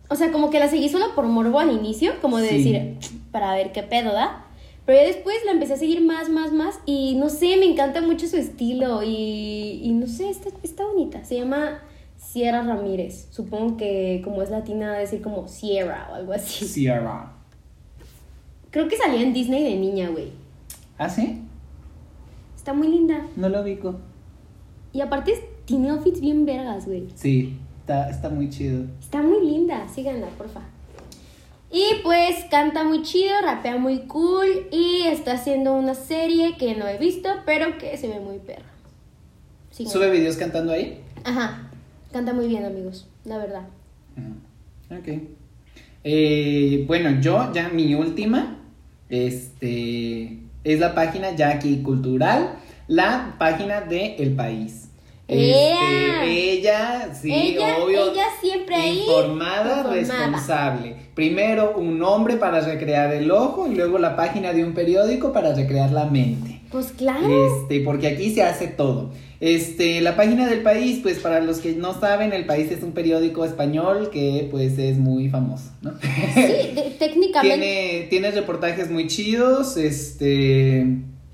o 0.08 0.14
sea, 0.16 0.32
como 0.32 0.50
que 0.50 0.58
la 0.60 0.68
seguí 0.68 0.88
solo 0.88 1.14
por 1.14 1.26
morbo 1.26 1.60
al 1.60 1.70
inicio, 1.72 2.12
como 2.20 2.38
de 2.38 2.48
Sí. 2.48 2.56
decir, 2.72 2.96
para 3.30 3.54
ver 3.54 3.72
qué 3.72 3.82
pedo, 3.82 4.12
¿da? 4.12 4.44
Pero 4.86 5.00
ya 5.00 5.06
después 5.06 5.36
la 5.44 5.52
empecé 5.52 5.74
a 5.74 5.76
seguir 5.76 6.00
más, 6.02 6.30
más, 6.30 6.52
más. 6.52 6.80
Y 6.86 7.14
no 7.16 7.28
sé, 7.28 7.56
me 7.58 7.66
encanta 7.66 8.00
mucho 8.00 8.26
su 8.26 8.36
estilo. 8.38 9.02
Y, 9.02 9.80
y 9.82 9.92
no 9.92 10.06
sé, 10.06 10.30
está, 10.30 10.48
está 10.62 10.86
bonita. 10.86 11.22
Se 11.26 11.36
llama 11.36 11.82
Sierra 12.16 12.62
Ramírez. 12.62 13.28
Supongo 13.30 13.76
que 13.76 14.22
como 14.24 14.40
es 14.40 14.48
latina, 14.48 14.94
decir 14.94 15.20
como 15.20 15.46
Sierra 15.46 16.08
o 16.10 16.14
algo 16.14 16.32
así. 16.32 16.64
Sierra. 16.66 17.32
Creo 18.70 18.88
que 18.88 18.96
salía 18.96 19.20
en 19.20 19.34
Disney 19.34 19.62
de 19.62 19.76
niña, 19.76 20.08
güey. 20.08 20.30
¿Ah, 20.96 21.10
sí? 21.10 21.42
Está 22.56 22.72
muy 22.72 22.88
linda. 22.88 23.26
No 23.36 23.50
lo 23.50 23.60
ubico. 23.60 23.96
Y 24.94 25.02
aparte 25.02 25.34
tiene 25.66 25.90
outfits 25.90 26.20
bien 26.20 26.46
vergas, 26.46 26.86
güey. 26.86 27.08
Sí, 27.14 27.58
está, 27.88 28.10
está 28.10 28.28
muy 28.28 28.50
chido. 28.50 28.84
Está 29.00 29.22
muy 29.22 29.46
linda, 29.46 29.88
síganla, 29.88 30.26
porfa. 30.36 30.60
Y 31.70 32.02
pues 32.02 32.44
canta 32.50 32.84
muy 32.84 33.02
chido, 33.02 33.34
rapea 33.42 33.78
muy 33.78 34.00
cool 34.00 34.68
y 34.70 35.02
está 35.06 35.32
haciendo 35.32 35.72
una 35.72 35.94
serie 35.94 36.56
que 36.58 36.74
no 36.74 36.86
he 36.86 36.98
visto, 36.98 37.30
pero 37.46 37.78
que 37.78 37.96
se 37.96 38.08
ve 38.08 38.20
muy 38.20 38.38
perra. 38.38 38.68
Síganla. 39.70 39.92
¿Sube 39.92 40.10
videos 40.10 40.36
cantando 40.36 40.72
ahí? 40.72 41.00
Ajá, 41.24 41.70
canta 42.12 42.34
muy 42.34 42.48
bien, 42.48 42.64
amigos, 42.64 43.06
la 43.24 43.38
verdad. 43.38 43.62
Ok. 44.90 45.08
Eh, 46.04 46.84
bueno, 46.86 47.20
yo 47.20 47.52
ya 47.54 47.70
mi 47.70 47.94
última, 47.94 48.58
este, 49.08 50.40
es 50.64 50.78
la 50.78 50.94
página 50.94 51.34
ya 51.34 51.50
aquí 51.50 51.82
cultural, 51.82 52.56
la 52.86 53.34
página 53.38 53.80
de 53.80 54.16
El 54.16 54.34
País. 54.34 54.87
Este, 55.28 56.52
ella, 56.58 57.10
sí, 57.20 57.30
Ella- 57.32 57.76
obvio. 57.84 58.12
ella 58.12 58.24
siempre 58.40 58.74
ahí, 58.74 59.00
Informada, 59.00 59.78
informada. 59.78 59.94
responsable. 59.94 60.96
Primero 61.14 61.74
un 61.76 61.98
nombre 61.98 62.36
para 62.36 62.60
recrear 62.60 63.12
el 63.12 63.30
ojo 63.30 63.66
y 63.70 63.74
luego 63.74 63.98
la 63.98 64.16
página 64.16 64.52
de 64.54 64.64
un 64.64 64.72
periódico 64.72 65.32
para 65.32 65.54
recrear 65.54 65.92
la 65.92 66.06
mente. 66.06 66.60
Pues 66.70 66.86
claro. 66.96 67.26
Este, 67.62 67.80
porque 67.80 68.06
aquí 68.08 68.30
se 68.34 68.42
hace 68.42 68.68
todo. 68.68 69.10
Este, 69.40 70.00
la 70.00 70.16
página 70.16 70.48
del 70.48 70.62
país, 70.62 70.98
pues 71.02 71.18
para 71.18 71.40
los 71.40 71.58
que 71.58 71.72
no 71.72 71.98
saben, 71.98 72.32
el 72.32 72.44
país 72.46 72.70
es 72.72 72.82
un 72.82 72.92
periódico 72.92 73.44
español 73.44 74.10
que 74.12 74.48
pues 74.50 74.78
es 74.78 74.96
muy 74.98 75.28
famoso, 75.28 75.70
¿no? 75.82 75.92
Sí, 76.34 76.40
de- 76.74 76.94
técnicamente. 76.98 77.58
tiene, 77.58 78.06
tiene 78.10 78.30
reportajes 78.32 78.90
muy 78.90 79.06
chidos, 79.06 79.76
este, 79.76 80.86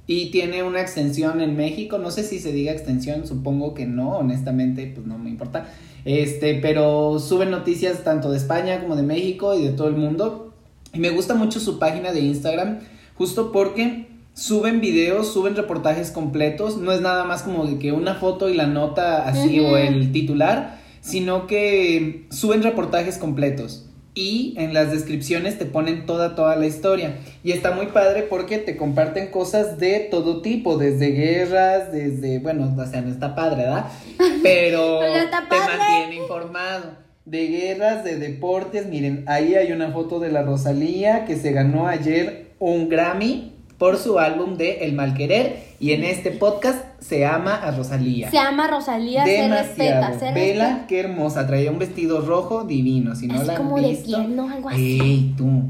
y 0.06 0.30
tiene 0.30 0.62
una 0.62 0.80
extensión 0.80 1.40
en 1.40 1.56
México, 1.56 1.98
no 1.98 2.10
sé 2.10 2.24
si 2.24 2.38
se 2.38 2.52
diga 2.52 2.72
extensión, 2.72 3.26
supongo 3.26 3.72
que 3.72 3.86
no, 3.86 4.18
honestamente, 4.18 4.90
pues 4.94 5.06
no 5.06 5.18
me 5.18 5.30
importa. 5.30 5.66
Este, 6.04 6.56
pero 6.56 7.18
suben 7.18 7.50
noticias 7.50 8.04
tanto 8.04 8.30
de 8.30 8.36
España 8.36 8.80
como 8.80 8.96
de 8.96 9.02
México 9.02 9.54
y 9.54 9.62
de 9.64 9.70
todo 9.70 9.88
el 9.88 9.96
mundo. 9.96 10.52
Y 10.92 10.98
me 10.98 11.10
gusta 11.10 11.34
mucho 11.34 11.58
su 11.58 11.78
página 11.78 12.12
de 12.12 12.20
Instagram, 12.20 12.80
justo 13.14 13.50
porque 13.50 14.06
suben 14.34 14.80
videos, 14.80 15.32
suben 15.32 15.56
reportajes 15.56 16.10
completos, 16.10 16.76
no 16.76 16.92
es 16.92 17.00
nada 17.00 17.24
más 17.24 17.42
como 17.42 17.66
de 17.66 17.78
que 17.78 17.92
una 17.92 18.14
foto 18.14 18.50
y 18.50 18.54
la 18.54 18.66
nota 18.66 19.26
así 19.26 19.58
o 19.60 19.76
el 19.78 20.12
titular, 20.12 20.80
sino 21.00 21.46
que 21.46 22.26
suben 22.30 22.62
reportajes 22.62 23.16
completos 23.16 23.86
y 24.14 24.54
en 24.56 24.72
las 24.72 24.92
descripciones 24.92 25.58
te 25.58 25.66
ponen 25.66 26.06
toda 26.06 26.36
toda 26.36 26.54
la 26.56 26.66
historia 26.66 27.16
y 27.42 27.52
está 27.52 27.72
muy 27.72 27.86
padre 27.86 28.22
porque 28.22 28.58
te 28.58 28.76
comparten 28.76 29.28
cosas 29.30 29.78
de 29.78 30.00
todo 30.10 30.40
tipo, 30.40 30.78
desde 30.78 31.10
guerras, 31.10 31.90
desde, 31.92 32.38
bueno, 32.38 32.72
o 32.78 32.86
sea, 32.86 33.00
no 33.00 33.10
está 33.10 33.34
padre, 33.34 33.62
¿verdad? 33.62 33.86
Pero 34.42 35.02
está 35.02 35.48
te 35.48 35.56
mantiene 35.56 36.22
informado. 36.22 37.04
De 37.24 37.46
guerras, 37.46 38.04
de 38.04 38.18
deportes, 38.18 38.86
miren, 38.86 39.24
ahí 39.26 39.54
hay 39.54 39.72
una 39.72 39.90
foto 39.92 40.20
de 40.20 40.30
la 40.30 40.42
Rosalía 40.42 41.24
que 41.24 41.36
se 41.36 41.52
ganó 41.52 41.88
ayer 41.88 42.52
un 42.58 42.90
Grammy 42.90 43.54
por 43.78 43.96
su 43.96 44.18
álbum 44.18 44.56
de 44.56 44.84
El 44.84 44.92
Malquerer 44.92 45.56
y 45.80 45.92
en 45.92 46.04
este 46.04 46.30
podcast 46.30 46.84
se 47.06 47.26
ama 47.26 47.56
a 47.56 47.70
Rosalía. 47.70 48.30
Se 48.30 48.36
llama 48.36 48.66
Rosalía, 48.66 49.24
se 49.24 49.48
respeta, 49.48 50.18
se 50.18 50.32
Vela, 50.32 50.64
respeta. 50.64 50.86
qué 50.86 51.00
hermosa, 51.00 51.46
traía 51.46 51.70
un 51.70 51.78
vestido 51.78 52.22
rojo 52.22 52.64
divino, 52.64 53.14
si 53.14 53.26
no 53.26 53.34
Así 53.34 53.46
la 53.46 53.52
han 53.52 53.58
como 53.58 53.78
de 53.78 53.94
piel, 53.94 54.34
¿no? 54.34 54.48
Algo 54.48 54.70
así. 54.70 55.00
Ey, 55.00 55.34
tú. 55.36 55.64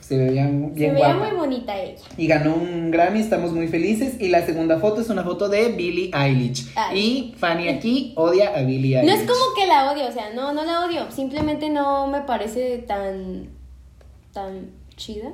Se 0.00 0.16
veía 0.16 0.46
bien 0.46 0.72
Se 0.74 0.90
veía 0.90 1.14
guapa. 1.14 1.28
muy 1.28 1.36
bonita 1.38 1.78
ella. 1.78 2.00
Y 2.16 2.26
ganó 2.26 2.54
un 2.54 2.90
Grammy, 2.90 3.20
estamos 3.20 3.52
muy 3.52 3.68
felices. 3.68 4.16
Y 4.20 4.28
la 4.28 4.44
segunda 4.44 4.78
foto 4.78 5.02
es 5.02 5.10
una 5.10 5.22
foto 5.22 5.48
de 5.50 5.68
Billie 5.68 6.10
Eilish. 6.14 6.72
Ay. 6.74 6.98
Y 6.98 7.34
Fanny 7.36 7.68
aquí 7.68 8.12
odia 8.16 8.48
a 8.56 8.62
Billie 8.62 8.98
Eilish. 8.98 9.08
No 9.08 9.20
es 9.20 9.28
como 9.28 9.54
que 9.54 9.66
la 9.66 9.92
odio, 9.92 10.08
o 10.08 10.12
sea, 10.12 10.32
no, 10.34 10.52
no 10.54 10.64
la 10.64 10.86
odio. 10.86 11.10
Simplemente 11.12 11.68
no 11.68 12.06
me 12.06 12.22
parece 12.22 12.78
tan. 12.78 13.50
tan 14.32 14.70
chida. 14.96 15.30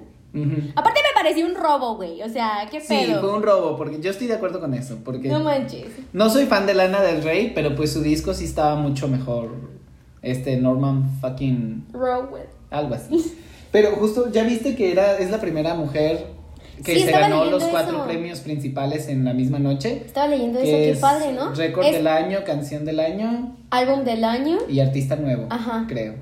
Aparte 0.75 1.00
me 1.00 1.14
pareció 1.14 1.47
un 1.47 1.55
robo, 1.55 1.97
güey. 1.97 2.23
O 2.23 2.28
sea, 2.28 2.66
qué 2.71 2.81
Sí, 2.81 2.88
pedo. 3.07 3.21
fue 3.21 3.33
un 3.35 3.43
robo, 3.43 3.76
porque 3.76 4.00
yo 4.00 4.11
estoy 4.11 4.26
de 4.26 4.35
acuerdo 4.35 4.61
con 4.61 4.75
eso. 4.75 4.99
Porque 5.05 5.28
No 5.28 5.40
manches. 5.40 5.87
no 6.12 6.28
soy 6.31 6.47
fan 6.47 6.66
de 6.66 6.75
Lana 6.75 7.00
del 7.02 7.23
Rey, 7.23 7.52
pero 7.55 7.75
pues 7.75 7.93
su 7.93 8.02
disco 8.02 8.35
sí 8.35 8.45
estaba 8.45 8.76
mucho 8.76 9.09
mejor. 9.09 9.50
Este 10.23 10.57
Norman 10.57 11.19
fucking 11.21 11.87
Robo. 11.93 12.38
algo 12.71 12.95
así. 12.95 13.35
Pero 13.73 13.90
justo, 13.97 14.31
¿ya 14.33 14.43
viste 14.45 14.75
que 14.75 14.90
era, 14.90 15.19
es 15.19 15.31
la 15.31 15.40
primera 15.40 15.75
mujer 15.75 16.26
que 16.85 16.95
Sí, 16.95 17.00
se 17.02 17.11
ganó 17.11 17.45
los 17.45 17.62
cuatro 17.64 17.99
eso. 17.99 18.07
premios 18.07 18.40
principales 18.40 19.09
en 19.09 19.25
la 19.25 19.35
misma 19.35 19.59
noche? 19.59 20.02
Estaba 20.07 20.28
leyendo 20.28 20.59
eso, 20.61 20.71
qué 20.71 20.90
es 20.93 20.99
padre, 20.99 21.33
¿no? 21.33 21.52
Récord 21.52 21.85
es 21.85 21.93
del 21.93 22.07
año, 22.07 22.38
canción 22.47 22.85
del 22.85 23.00
año 23.00 23.55
álbum 23.71 24.05
del 24.05 24.25
año. 24.25 24.59
y 24.69 24.81
artista 24.81 25.16
nuevo, 25.16 25.47
Ajá. 25.50 25.85
creo. 25.88 26.14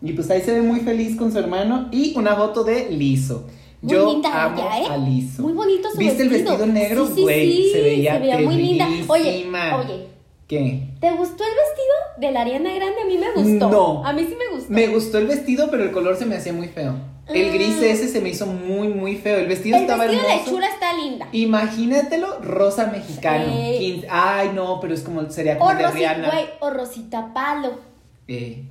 Y 0.00 0.12
pues 0.12 0.30
ahí 0.30 0.40
se 0.40 0.52
ve 0.54 0.62
muy 0.62 0.80
feliz 0.80 1.16
con 1.16 1.30
su 1.32 1.38
hermano 1.38 1.88
y 1.92 2.16
una 2.16 2.34
foto 2.34 2.64
de 2.64 2.88
Lizo. 2.90 3.46
Muy 3.82 3.92
Yo 3.92 4.10
linda 4.12 4.44
amo 4.44 4.56
ella, 4.58 4.78
¿eh? 4.80 4.86
a. 4.88 5.42
Muy 5.42 5.52
bonito 5.52 5.90
su 5.90 5.98
¿Viste 5.98 6.22
el 6.22 6.28
vestido 6.28 6.66
negro? 6.66 7.06
Sí, 7.08 7.12
sí, 7.16 7.22
Güey, 7.22 7.52
sí, 7.52 7.70
se 7.72 7.82
veía 7.82 8.18
muy 8.38 8.56
linda. 8.56 8.86
Oye, 9.08 9.46
oye, 9.76 10.06
¿Qué? 10.46 10.88
¿te 11.00 11.10
gustó 11.12 11.42
el 11.44 11.50
vestido 11.50 11.94
de 12.18 12.30
la 12.30 12.42
Ariana 12.42 12.72
Grande? 12.74 13.00
A 13.02 13.06
mí 13.06 13.18
me 13.18 13.32
gustó. 13.32 13.70
No. 13.70 14.06
A 14.06 14.12
mí 14.12 14.24
sí 14.28 14.36
me 14.36 14.54
gustó. 14.56 14.72
Me 14.72 14.86
gustó 14.88 15.18
el 15.18 15.26
vestido, 15.26 15.68
pero 15.70 15.82
el 15.84 15.90
color 15.92 16.16
se 16.16 16.26
me 16.26 16.36
hacía 16.36 16.52
muy 16.52 16.68
feo. 16.68 16.94
El 17.28 17.48
Ah. 17.48 17.52
gris 17.54 17.80
ese 17.82 18.08
se 18.08 18.20
me 18.20 18.28
hizo 18.30 18.46
muy, 18.46 18.88
muy 18.88 19.16
feo. 19.16 19.38
El 19.38 19.46
vestido 19.48 19.76
el 19.76 19.82
estaba 19.84 20.04
vestido 20.04 20.22
hermoso. 20.28 20.44
de 20.44 20.50
Chura 20.50 20.68
está 20.68 20.92
linda. 20.94 21.28
Imagínatelo 21.32 22.40
rosa 22.40 22.86
mexicano. 22.88 23.44
Ay, 24.10 24.50
no, 24.54 24.78
pero 24.80 24.92
es 24.94 25.00
como 25.02 25.28
sería 25.30 25.56
O, 25.56 25.58
como 25.60 25.74
de 25.74 25.82
Rosi- 25.84 25.94
Rihanna. 25.98 26.30
güey, 26.30 26.44
o 26.60 26.70
Rosita 26.70 27.32
Palo. 27.32 27.78
Eh, 28.28 28.64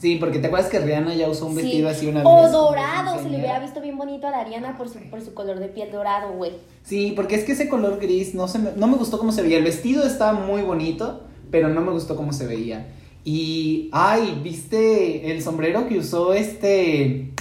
sí, 0.00 0.16
porque 0.16 0.40
te 0.40 0.48
acuerdas 0.48 0.68
que 0.68 0.80
Rihanna 0.80 1.14
ya 1.14 1.28
usó 1.28 1.46
un 1.46 1.54
Sí. 1.54 1.62
vestido 1.62 1.88
así 1.88 2.06
una 2.08 2.20
vez. 2.24 2.26
O 2.28 2.48
dorado. 2.50 3.22
Se 3.22 3.28
le 3.30 3.36
hubiera 3.38 3.60
visto 3.60 3.80
bien 3.80 3.96
bonito 3.96 4.26
a 4.26 4.30
la 4.30 4.40
Ariana 4.40 4.76
por 4.76 4.88
su, 4.88 4.98
por 5.10 5.20
su 5.22 5.32
color 5.34 5.60
de 5.60 5.68
piel 5.68 5.92
dorado, 5.92 6.32
güey. 6.32 6.52
Sí, 6.82 7.12
porque 7.14 7.36
es 7.36 7.44
que 7.44 7.52
ese 7.52 7.68
color 7.68 8.00
gris 8.00 8.34
no, 8.34 8.48
se 8.48 8.58
me, 8.58 8.70
no 8.74 8.86
me 8.88 8.96
gustó 8.96 9.18
cómo 9.18 9.30
se 9.30 9.42
veía. 9.42 9.58
El 9.58 9.64
vestido 9.64 10.04
estaba 10.04 10.32
muy 10.32 10.62
bonito, 10.62 11.20
pero 11.52 11.68
no 11.68 11.80
me 11.82 11.92
gustó 11.92 12.16
cómo 12.16 12.32
se 12.32 12.46
veía. 12.46 12.88
Y, 13.24 13.90
ay, 13.92 14.40
¿viste 14.42 15.30
el 15.30 15.42
sombrero 15.42 15.86
que 15.86 15.98
usó 15.98 16.32
este... 16.32 17.32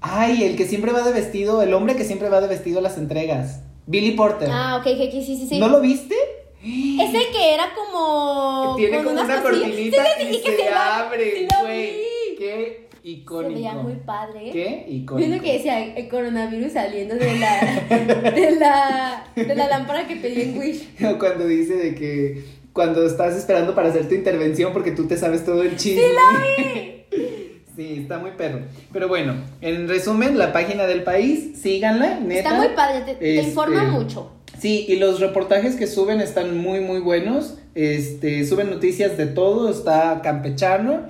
Ay, 0.00 0.42
el 0.44 0.56
que 0.56 0.66
siempre 0.66 0.92
va 0.92 1.02
de 1.02 1.12
vestido, 1.12 1.62
el 1.62 1.72
hombre 1.72 1.96
que 1.96 2.04
siempre 2.04 2.28
va 2.28 2.40
de 2.40 2.48
vestido 2.48 2.80
a 2.80 2.82
las 2.82 2.98
entregas. 2.98 3.60
Billy 3.86 4.10
Porter. 4.12 4.48
Ah, 4.52 4.76
ok, 4.80 4.86
ok, 4.86 5.10
sí, 5.12 5.36
sí, 5.36 5.46
sí. 5.48 5.58
¿No 5.58 5.68
lo 5.68 5.80
viste? 5.80 6.14
Es 6.64 7.14
el 7.14 7.30
que 7.32 7.54
era 7.54 7.70
como. 7.74 8.74
Tiene 8.76 8.98
como 9.04 9.20
una 9.20 9.42
cortinita 9.42 10.02
Sí, 10.04 10.10
sí, 10.18 10.28
y, 10.30 10.34
sí, 10.36 10.42
que 10.42 10.56
se, 10.56 10.68
abre, 10.70 11.32
sí 11.40 11.46
güey. 11.60 11.86
vi. 11.96 12.36
Qué 12.38 12.88
icónico. 13.02 13.48
Se 13.50 13.54
veía 13.54 13.74
muy 13.74 13.94
padre. 13.96 14.50
Qué 14.50 14.86
icónico. 14.88 15.16
Viendo 15.16 15.42
que 15.42 15.52
decía 15.52 15.94
el 15.94 16.08
coronavirus 16.08 16.72
saliendo 16.72 17.14
de 17.16 17.38
la, 17.38 17.60
de 18.34 18.50
la, 18.58 19.26
de 19.36 19.54
la 19.54 19.68
lámpara 19.68 20.06
que 20.06 20.16
pedí 20.16 20.42
en 20.42 20.58
Wish. 20.58 20.88
O 21.04 21.18
Cuando 21.18 21.46
dice 21.46 21.74
de 21.76 21.94
que 21.94 22.44
cuando 22.72 23.06
estás 23.06 23.36
esperando 23.36 23.74
para 23.74 23.90
hacer 23.90 24.08
tu 24.08 24.14
intervención 24.14 24.72
porque 24.72 24.90
tú 24.90 25.06
te 25.06 25.16
sabes 25.16 25.44
todo 25.44 25.62
el 25.62 25.76
chisme. 25.76 26.02
Sí, 27.76 27.98
está 28.02 28.18
muy 28.18 28.30
perro. 28.30 28.60
Pero 28.92 29.08
bueno, 29.08 29.34
en 29.60 29.88
resumen, 29.88 30.38
la 30.38 30.52
página 30.52 30.86
del 30.86 31.02
país, 31.02 31.60
síganla, 31.60 32.20
neta. 32.20 32.50
Está 32.50 32.54
muy 32.54 32.68
padre, 32.68 33.00
te, 33.00 33.14
te 33.16 33.34
Este, 33.34 33.48
informa 33.48 33.82
mucho. 33.82 34.30
Sí, 34.58 34.86
y 34.88 34.96
los 34.96 35.20
reportajes 35.20 35.76
que 35.76 35.86
suben 35.86 36.20
están 36.20 36.56
muy, 36.58 36.80
muy 36.80 37.00
buenos. 37.00 37.54
Este, 37.74 38.46
suben 38.46 38.70
noticias 38.70 39.16
de 39.16 39.26
todo, 39.26 39.68
está 39.70 40.20
campechano. 40.22 41.02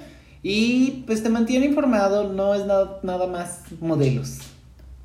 Y 0.42 1.04
pues 1.06 1.22
te 1.22 1.30
mantiene 1.30 1.66
informado, 1.66 2.32
no 2.32 2.54
es 2.54 2.66
nada, 2.66 3.00
nada 3.02 3.26
más 3.26 3.62
modelos. 3.80 4.38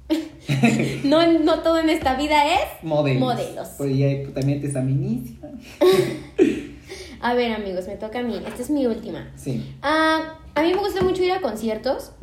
No, 1.03 1.31
no 1.43 1.60
todo 1.60 1.77
en 1.77 1.89
esta 1.89 2.15
vida 2.15 2.55
es. 2.55 2.84
Modelos. 2.84 3.22
Modelos. 3.22 3.67
Por 3.69 3.86
ahí 3.88 4.27
también 4.34 4.60
te 4.60 4.67
examinis. 4.67 5.34
A 7.22 7.34
ver, 7.36 7.51
amigos, 7.51 7.86
me 7.88 7.98
toca 7.98 8.19
a 8.19 8.24
mí. 8.24 8.36
Esta 8.36 8.62
es 8.62 8.69
mi 8.69 8.88
última. 8.88 9.29
Sí. 9.36 9.75
Ah, 9.81 10.39
a 10.55 10.62
mí 10.63 10.74
me 10.74 10.79
gusta 10.79 11.03
mucho 11.03 11.24
ir 11.24 11.34
a 11.34 11.41
conciertos. 11.41 12.13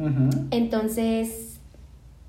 Entonces, 0.50 1.58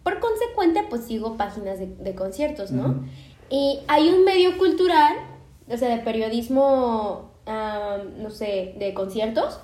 por 0.03 0.20
consecuente, 0.20 0.82
pues 0.89 1.03
sigo 1.06 1.38
páginas 1.38 1.79
de, 1.79 1.88
de 1.88 2.13
conciertos, 2.13 2.72
¿no? 2.72 3.06
Y 3.50 3.80
hay 3.88 4.10
un 4.10 4.25
medio 4.25 4.58
cultural, 4.58 5.16
o 5.70 5.77
sea, 5.77 5.89
de 5.89 6.04
periodismo, 6.04 7.32
ah, 7.46 7.98
no 8.18 8.30
sé, 8.30 8.75
de 8.77 8.94
conciertos, 8.94 9.60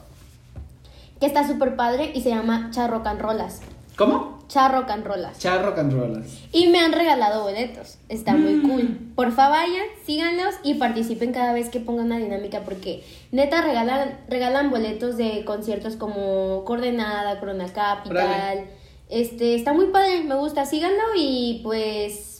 que 1.19 1.25
está 1.25 1.47
súper 1.47 1.75
padre 1.75 2.11
y 2.13 2.21
se 2.21 2.29
llama 2.29 2.69
Charro 2.71 3.03
Canrolas. 3.03 3.61
¿Cómo? 3.95 4.39
Charro 4.47 4.85
Canrolas. 4.85 5.39
Charro 5.39 5.75
Canrolas. 5.75 6.27
Y 6.51 6.67
me 6.67 6.79
han 6.79 6.93
regalado 6.93 7.43
boletos. 7.43 7.97
Está 8.09 8.33
muy 8.33 8.61
cool. 8.61 8.99
Porfa, 9.15 9.49
vayan, 9.49 9.85
síganlos 10.05 10.55
y 10.63 10.75
participen 10.75 11.31
cada 11.31 11.53
vez 11.53 11.69
que 11.69 11.79
pongan 11.79 12.07
una 12.07 12.17
dinámica 12.17 12.61
porque 12.61 13.03
neta 13.31 13.61
regalan, 13.61 14.19
regalan 14.27 14.69
boletos 14.69 15.17
de 15.17 15.45
conciertos 15.45 15.95
como 15.95 16.63
Coordenada, 16.65 17.39
Corona 17.39 17.67
Capital. 17.71 18.65
Este, 19.09 19.55
está 19.55 19.73
muy 19.73 19.87
padre, 19.87 20.23
me 20.23 20.35
gusta, 20.35 20.65
síganlo 20.65 21.03
y 21.15 21.61
pues 21.63 22.32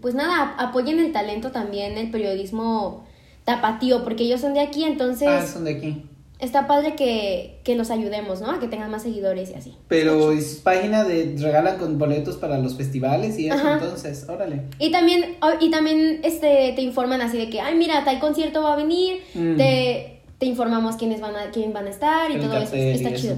pues 0.00 0.14
nada, 0.14 0.54
apoyen 0.58 0.98
el 0.98 1.12
talento 1.12 1.50
también, 1.50 1.98
el 1.98 2.10
periodismo 2.10 3.04
tapatío, 3.44 4.04
porque 4.04 4.24
ellos 4.24 4.40
son 4.40 4.54
de 4.54 4.60
aquí, 4.60 4.84
entonces 4.84 5.28
Ah, 5.28 5.44
son 5.46 5.64
de 5.64 5.72
aquí. 5.72 6.02
está 6.38 6.66
padre 6.66 6.94
que, 6.94 7.60
que 7.64 7.74
los 7.74 7.90
ayudemos, 7.90 8.40
¿no? 8.40 8.50
A 8.52 8.60
que 8.60 8.68
tengan 8.68 8.90
más 8.90 9.02
seguidores 9.02 9.50
y 9.50 9.54
así. 9.54 9.74
Pero 9.88 10.32
es 10.32 10.60
página 10.62 11.04
de 11.04 11.36
regalan 11.38 11.78
con 11.78 11.98
boletos 11.98 12.36
para 12.36 12.58
los 12.58 12.76
festivales 12.76 13.38
y 13.38 13.46
eso, 13.48 13.56
Ajá. 13.56 13.74
entonces, 13.74 14.26
órale. 14.28 14.62
Y 14.78 14.90
también, 14.92 15.36
oh, 15.40 15.50
y 15.60 15.70
también 15.70 16.20
este, 16.22 16.72
te 16.74 16.82
informan 16.82 17.20
así 17.20 17.36
de 17.36 17.50
que, 17.50 17.60
ay, 17.60 17.74
mira, 17.76 18.04
tal 18.04 18.18
concierto 18.20 18.62
va 18.62 18.74
a 18.74 18.76
venir, 18.76 19.18
Mm. 19.34 19.56
te, 19.56 20.20
te 20.38 20.46
informamos 20.46 20.96
quiénes 20.96 21.20
van 21.20 21.36
a, 21.36 21.50
quién 21.52 21.72
van 21.72 21.86
a 21.86 21.90
estar 21.90 22.30
y 22.30 22.34
El 22.34 22.40
todo 22.42 22.56
eso. 22.56 22.76
y 22.76 22.80
Está 22.80 23.10
eso. 23.10 23.36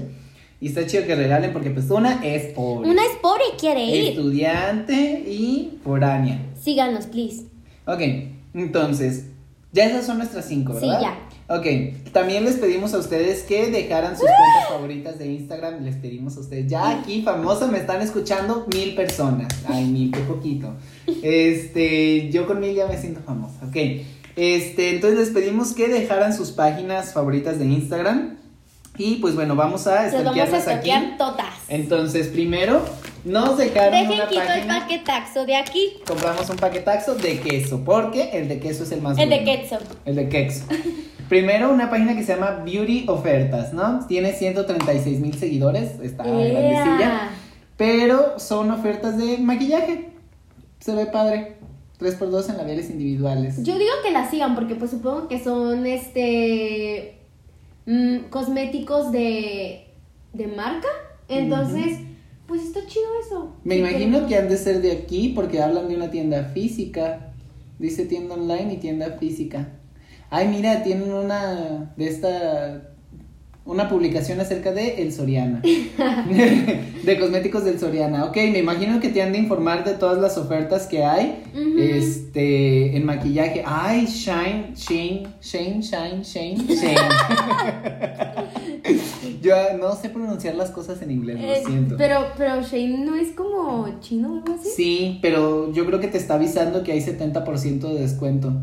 Y 0.61 0.67
está 0.69 0.85
chido 0.87 1.05
que 1.05 1.15
regalen 1.15 1.51
porque 1.53 1.69
pues 1.69 1.89
una 1.89 2.23
es 2.25 2.53
pobre. 2.53 2.89
Una 2.89 3.03
es 3.03 3.17
pobre 3.21 3.43
y 3.53 3.59
quiere 3.59 3.83
ir. 3.85 4.09
Estudiante 4.11 5.23
y 5.27 5.79
foránea. 5.83 6.39
Síganos, 6.59 7.07
please. 7.07 7.43
Ok, 7.85 7.99
entonces, 8.53 9.25
ya 9.73 9.85
esas 9.85 10.05
son 10.05 10.17
nuestras 10.17 10.45
cinco, 10.47 10.73
Sí, 10.79 10.87
¿verdad? 10.87 11.01
ya. 11.01 11.19
Ok, 11.47 11.65
también 12.11 12.43
les 12.45 12.55
pedimos 12.55 12.95
a 12.95 12.97
ustedes 12.97 13.43
que 13.43 13.69
dejaran 13.69 14.13
sus 14.17 14.21
cuentas 14.25 14.69
favoritas 14.69 15.19
de 15.19 15.27
Instagram. 15.31 15.83
Les 15.83 15.95
pedimos 15.97 16.37
a 16.37 16.39
ustedes, 16.39 16.67
ya 16.67 16.89
aquí 16.99 17.21
famoso 17.21 17.67
me 17.67 17.77
están 17.77 18.01
escuchando 18.01 18.65
mil 18.73 18.95
personas. 18.95 19.49
Ay, 19.67 19.85
mil, 19.85 20.11
qué 20.11 20.21
poquito. 20.21 20.73
Este, 21.21 22.29
yo 22.31 22.47
con 22.47 22.59
mil 22.59 22.73
ya 22.73 22.87
me 22.87 22.97
siento 22.97 23.19
famosa. 23.21 23.57
Ok, 23.67 23.75
este, 24.35 24.95
entonces 24.95 25.19
les 25.19 25.29
pedimos 25.29 25.73
que 25.73 25.87
dejaran 25.87 26.35
sus 26.35 26.51
páginas 26.51 27.13
favoritas 27.13 27.59
de 27.59 27.65
Instagram. 27.65 28.37
Y 28.97 29.15
pues 29.15 29.35
bueno, 29.35 29.55
vamos 29.55 29.87
a 29.87 30.09
stalkearlas 30.09 30.67
aquí. 30.67 30.91
todas. 31.17 31.53
Entonces, 31.67 32.27
primero, 32.27 32.81
nos 33.23 33.57
dejaron 33.57 33.91
Dejen 33.91 34.11
una 34.11 34.27
quito 34.27 34.41
el 34.41 34.47
página. 34.47 34.79
paquetaxo 34.79 35.45
de 35.45 35.55
aquí. 35.55 35.93
Compramos 36.07 36.49
un 36.49 36.57
paquetaxo 36.57 37.15
de 37.15 37.39
queso, 37.39 37.81
porque 37.83 38.29
el 38.33 38.47
de 38.47 38.59
queso 38.59 38.83
es 38.83 38.91
el 38.91 39.01
más 39.01 39.17
El 39.17 39.29
de 39.29 39.43
queso. 39.43 39.77
El 40.05 40.15
de 40.15 40.29
queso. 40.29 40.65
Primero, 41.29 41.71
una 41.71 41.89
página 41.89 42.15
que 42.15 42.23
se 42.23 42.35
llama 42.35 42.61
Beauty 42.63 43.05
Ofertas, 43.07 43.73
¿no? 43.73 44.05
Tiene 44.07 44.33
136 44.33 45.19
mil 45.19 45.33
seguidores, 45.33 45.99
está 45.99 46.23
grandecilla. 46.23 46.99
Ea. 46.99 47.29
Pero 47.77 48.37
son 48.39 48.69
ofertas 48.71 49.17
de 49.17 49.39
maquillaje. 49.39 50.11
Se 50.79 50.93
ve 50.93 51.07
padre. 51.07 51.57
3x2 51.99 52.49
en 52.49 52.57
labiales 52.57 52.89
individuales. 52.89 53.63
Yo 53.63 53.77
digo 53.79 53.91
que 54.03 54.11
la 54.11 54.29
sigan 54.29 54.53
porque 54.53 54.75
pues 54.75 54.91
supongo 54.91 55.27
que 55.29 55.41
son 55.41 55.85
este 55.85 57.14
mm, 57.85 58.29
cosméticos 58.29 59.11
de, 59.11 59.87
de 60.33 60.47
marca. 60.47 60.87
Entonces, 61.27 61.99
pues 62.47 62.63
está 62.63 62.85
chido 62.85 63.05
eso. 63.25 63.55
Me 63.63 63.77
imagino 63.77 64.27
que 64.27 64.37
han 64.37 64.49
de 64.49 64.57
ser 64.57 64.81
de 64.81 64.91
aquí 64.91 65.29
porque 65.29 65.61
hablan 65.61 65.87
de 65.89 65.95
una 65.95 66.11
tienda 66.11 66.45
física. 66.45 67.33
Dice 67.79 68.05
tienda 68.05 68.35
online 68.35 68.73
y 68.73 68.77
tienda 68.77 69.17
física. 69.17 69.69
Ay, 70.29 70.47
mira, 70.47 70.83
tienen 70.83 71.11
una 71.11 71.93
de 71.97 72.07
esta 72.07 72.94
una 73.65 73.89
publicación 73.89 74.39
acerca 74.39 74.71
de 74.71 75.01
el 75.01 75.11
Soriana. 75.11 75.59
de 77.03 77.17
cosméticos 77.19 77.65
del 77.65 77.79
Soriana. 77.79 78.25
Ok, 78.25 78.35
me 78.37 78.59
imagino 78.59 78.99
que 78.99 79.09
te 79.09 79.21
han 79.23 79.31
de 79.31 79.39
informar 79.39 79.83
de 79.83 79.93
todas 79.95 80.19
las 80.21 80.37
ofertas 80.37 80.85
que 80.85 81.03
hay. 81.03 81.41
Este, 81.79 82.95
en 82.95 83.05
maquillaje. 83.05 83.63
Ay, 83.65 84.05
Shine, 84.05 84.73
Shine, 84.75 85.27
Shine, 85.41 85.81
Shine, 85.81 86.21
Shine, 86.23 86.63
Shine. 86.75 86.95
Yo 89.41 89.55
no 89.79 89.95
sé 89.95 90.09
pronunciar 90.09 90.55
las 90.55 90.71
cosas 90.71 91.01
en 91.01 91.11
inglés, 91.11 91.39
lo 91.41 91.47
Eh, 91.47 91.63
siento. 91.65 91.95
pero, 91.97 92.27
pero 92.37 92.61
Shane 92.61 92.99
no 92.99 93.15
es 93.15 93.31
como 93.31 93.87
chino 93.99 94.31
o 94.31 94.35
algo 94.37 94.53
así. 94.59 94.69
Sí, 94.75 95.19
pero 95.21 95.71
yo 95.73 95.85
creo 95.85 95.99
que 95.99 96.07
te 96.07 96.17
está 96.17 96.35
avisando 96.35 96.83
que 96.83 96.91
hay 96.91 96.99
70% 97.01 97.79
de 97.93 97.99
descuento. 98.01 98.53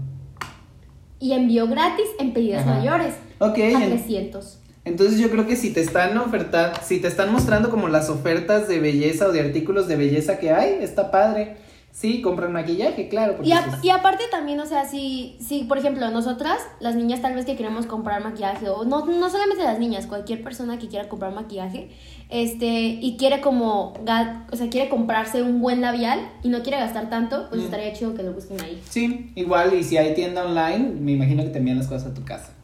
Y 1.18 1.32
envío 1.32 1.66
gratis 1.68 2.06
en 2.18 2.32
pedidos 2.32 2.62
Ajá. 2.62 2.74
mayores. 2.78 3.14
Ok, 3.38 3.58
A 3.58 3.84
en- 3.84 3.90
300. 3.90 4.58
Entonces 4.84 5.18
yo 5.20 5.30
creo 5.30 5.46
que 5.46 5.56
si 5.56 5.72
te 5.72 5.80
están 5.80 6.16
ofertando, 6.18 6.78
si 6.82 6.98
te 7.00 7.08
están 7.08 7.32
mostrando 7.32 7.70
como 7.70 7.88
las 7.88 8.08
ofertas 8.10 8.66
de 8.68 8.80
belleza 8.80 9.26
o 9.28 9.32
de 9.32 9.40
artículos 9.40 9.86
de 9.88 9.96
belleza 9.96 10.38
que 10.38 10.50
hay, 10.52 10.78
está 10.80 11.10
padre. 11.10 11.56
Sí, 11.94 12.22
compran 12.22 12.54
maquillaje, 12.54 13.08
claro. 13.08 13.36
Y, 13.42 13.52
a- 13.52 13.66
pues- 13.66 13.84
y 13.84 13.90
aparte 13.90 14.24
también, 14.30 14.58
o 14.60 14.64
sea, 14.64 14.86
si, 14.88 15.36
si, 15.46 15.64
por 15.64 15.76
ejemplo, 15.76 16.10
nosotras, 16.10 16.56
las 16.80 16.94
niñas 16.96 17.20
tal 17.20 17.34
vez 17.34 17.44
que 17.44 17.54
queremos 17.54 17.84
comprar 17.84 18.24
maquillaje, 18.24 18.70
o 18.70 18.86
no, 18.86 19.04
no 19.04 19.28
solamente 19.28 19.62
las 19.62 19.78
niñas, 19.78 20.06
cualquier 20.06 20.42
persona 20.42 20.78
que 20.78 20.88
quiera 20.88 21.10
comprar 21.10 21.34
maquillaje, 21.34 21.90
este, 22.30 22.66
y 22.66 23.18
quiere 23.18 23.42
como, 23.42 23.92
o 24.50 24.56
sea, 24.56 24.70
quiere 24.70 24.88
comprarse 24.88 25.42
un 25.42 25.60
buen 25.60 25.82
labial 25.82 26.30
y 26.42 26.48
no 26.48 26.62
quiere 26.62 26.78
gastar 26.78 27.10
tanto, 27.10 27.48
pues 27.50 27.60
Mm. 27.60 27.64
estaría 27.66 27.92
chido 27.92 28.14
que 28.14 28.22
lo 28.22 28.32
busquen 28.32 28.58
ahí. 28.62 28.80
Sí, 28.88 29.30
igual, 29.34 29.74
y 29.74 29.84
si 29.84 29.98
hay 29.98 30.14
tienda 30.14 30.46
online, 30.46 30.94
me 30.98 31.12
imagino 31.12 31.42
que 31.42 31.50
te 31.50 31.58
envían 31.58 31.76
las 31.76 31.88
cosas 31.88 32.12
a 32.12 32.14
tu 32.14 32.24
casa. 32.24 32.54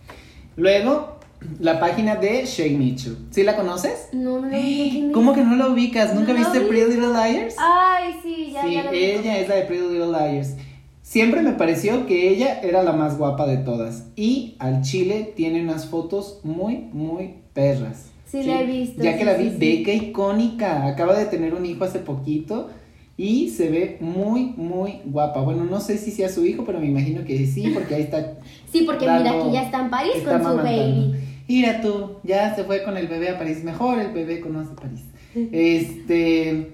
Luego, 0.56 1.17
la 1.60 1.78
página 1.80 2.16
de 2.16 2.44
Shay 2.46 2.76
Mitchell. 2.76 3.16
¿Sí 3.30 3.42
la 3.42 3.56
conoces? 3.56 4.08
No, 4.12 4.40
no. 4.40 4.48
¿quién 4.50 5.06
es? 5.08 5.12
¿Cómo 5.12 5.34
que 5.34 5.42
no 5.44 5.56
la 5.56 5.68
ubicas? 5.68 6.14
¿Nunca 6.14 6.32
No 6.32 6.40
la 6.40 6.40
viste 6.40 6.60
vi. 6.60 6.66
Pretty 6.66 6.90
Little 6.92 7.08
Liars? 7.12 7.54
Ay, 7.58 8.14
sí, 8.22 8.50
ya, 8.52 8.62
sí, 8.62 8.74
ya 8.74 8.90
vi. 8.90 8.98
ella 8.98 9.38
es 9.38 9.48
la 9.48 9.54
de 9.56 9.62
Pretty 9.62 9.82
Little 9.88 10.06
Liars. 10.06 10.56
Siempre 11.02 11.40
me 11.42 11.52
pareció 11.52 12.06
que 12.06 12.28
ella 12.28 12.60
era 12.60 12.82
la 12.82 12.92
más 12.92 13.16
guapa 13.16 13.46
de 13.46 13.56
todas. 13.58 14.08
Y 14.14 14.56
al 14.58 14.82
chile 14.82 15.32
tiene 15.34 15.62
unas 15.62 15.86
fotos 15.86 16.40
muy, 16.44 16.76
muy 16.92 17.34
perras. 17.54 18.10
Sí, 18.26 18.42
la 18.42 18.60
he 18.60 18.66
visto, 18.66 19.02
Ya 19.02 19.12
sí, 19.12 19.18
que 19.18 19.24
la 19.24 19.32
vi, 19.34 19.44
sí, 19.50 19.56
sí. 19.58 19.76
beca 19.78 19.92
icónica. 19.92 20.86
Acaba 20.86 21.16
de 21.18 21.24
tener 21.24 21.54
un 21.54 21.64
hijo 21.64 21.84
hace 21.84 22.00
poquito. 22.00 22.68
Y 23.16 23.48
se 23.48 23.68
ve 23.70 23.96
muy, 24.00 24.52
muy 24.56 25.00
guapa. 25.06 25.40
Bueno, 25.40 25.64
no 25.64 25.80
sé 25.80 25.98
si 25.98 26.10
sea 26.12 26.28
su 26.28 26.44
hijo, 26.44 26.64
pero 26.64 26.78
me 26.78 26.86
imagino 26.86 27.24
que 27.24 27.46
sí, 27.46 27.70
porque 27.74 27.94
ahí 27.96 28.02
está. 28.02 28.34
Sí, 28.70 28.82
porque 28.82 29.08
mira 29.10 29.32
que 29.42 29.50
ya 29.50 29.62
está 29.62 29.80
en 29.80 29.90
París 29.90 30.12
está 30.16 30.38
con 30.40 30.52
su 30.52 30.56
baby. 30.58 31.14
Mira 31.48 31.80
tú, 31.80 32.18
ya 32.22 32.54
se 32.54 32.64
fue 32.64 32.84
con 32.84 32.96
el 32.98 33.08
bebé 33.08 33.30
a 33.30 33.38
París. 33.38 33.64
Mejor 33.64 33.98
el 33.98 34.12
bebé 34.12 34.40
conoce 34.40 34.74
París. 34.74 35.02
Este. 35.34 36.72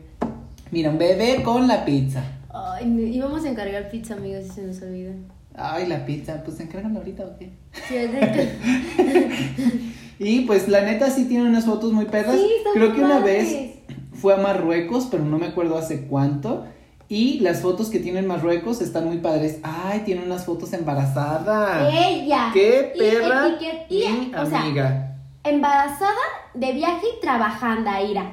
Mira, 0.73 0.91
un 0.91 0.99
bebé 0.99 1.43
con 1.45 1.69
la 1.69 1.85
pizza. 1.85 2.25
Ay, 2.53 3.13
íbamos 3.15 3.45
a 3.45 3.51
encargar 3.51 3.89
pizza, 3.91 4.15
amigos, 4.15 4.47
y 4.47 4.51
se 4.51 4.63
nos 4.63 4.83
olvida. 4.83 5.13
Ay, 5.55 5.87
la 5.87 6.05
pizza, 6.05 6.43
pues 6.45 6.59
encárgala 6.59 6.99
ahorita 6.99 7.25
o 7.25 7.37
qué. 7.39 7.53
Sí, 7.89 7.95
Y 10.19 10.41
pues 10.43 10.69
la 10.69 10.81
neta 10.83 11.11
sí 11.11 11.27
tiene 11.27 11.49
unas 11.49 11.65
fotos 11.65 11.93
muy 11.93 12.07
perras. 12.07 12.37
Sí, 12.37 12.49
están 12.59 12.73
Creo 12.75 12.95
que 12.95 13.01
una 13.01 13.21
vez 13.21 13.75
fue 14.13 14.35
a 14.35 14.39
Marruecos, 14.39 15.09
pero 15.11 15.25
no 15.25 15.39
me 15.39 15.47
acuerdo 15.47 15.77
hace 15.77 16.07
cuánto. 16.07 16.67
Y 17.17 17.39
las 17.39 17.61
fotos 17.63 17.91
que 17.91 18.01
tiene 18.01 18.19
en 18.19 18.27
Marruecos 18.27 18.83
están 18.83 19.05
muy 19.05 19.19
padres. 19.19 19.59
Ay, 19.63 20.01
tiene 20.01 20.25
unas 20.25 20.45
fotos 20.45 20.73
embarazada. 20.73 21.89
Ella. 21.89 22.51
¡Qué 22.53 22.91
Y 22.93 22.99
perra! 22.99 23.51
y, 23.89 24.33
o 24.37 24.45
sea, 24.45 24.63
amiga. 24.63 25.17
embarazada, 25.45 26.19
de 26.55 26.73
viaje 26.73 27.07
y 27.17 27.21
trabajando, 27.21 27.89
Ira. 28.05 28.33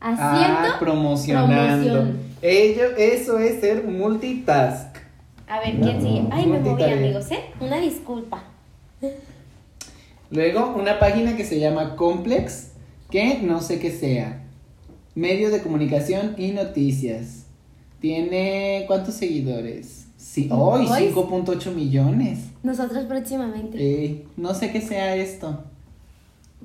Haciendo. 0.00 0.68
Ah, 0.68 0.76
promocionando. 0.78 1.92
promoción. 1.94 2.18
Ello, 2.42 2.94
eso 2.98 3.38
es 3.38 3.58
ser 3.62 3.84
multitask. 3.84 4.98
A 5.48 5.60
ver, 5.60 5.80
¿quién 5.80 6.02
sigue? 6.02 6.24
Ay, 6.30 6.46
me 6.46 6.58
moví, 6.58 6.82
amigos, 6.84 7.30
¿eh? 7.30 7.40
Una 7.58 7.78
disculpa. 7.78 8.44
Luego, 10.30 10.74
una 10.76 10.98
página 10.98 11.38
que 11.38 11.44
se 11.46 11.58
llama 11.58 11.96
Complex, 11.96 12.72
que 13.10 13.38
no 13.40 13.62
sé 13.62 13.80
qué 13.80 13.90
sea. 13.90 14.42
Medio 15.14 15.50
de 15.50 15.62
comunicación 15.62 16.34
y 16.36 16.52
noticias. 16.52 17.39
Tiene 18.00 18.84
¿cuántos 18.86 19.14
seguidores? 19.14 20.06
Sí, 20.16 20.48
hoy 20.50 20.86
Ay. 20.90 21.12
5.8 21.12 21.74
millones. 21.74 22.46
Nosotros 22.62 23.04
próximamente. 23.04 23.78
Eh, 23.78 24.26
no 24.36 24.54
sé 24.54 24.70
qué 24.72 24.80
sea 24.80 25.16
esto. 25.16 25.64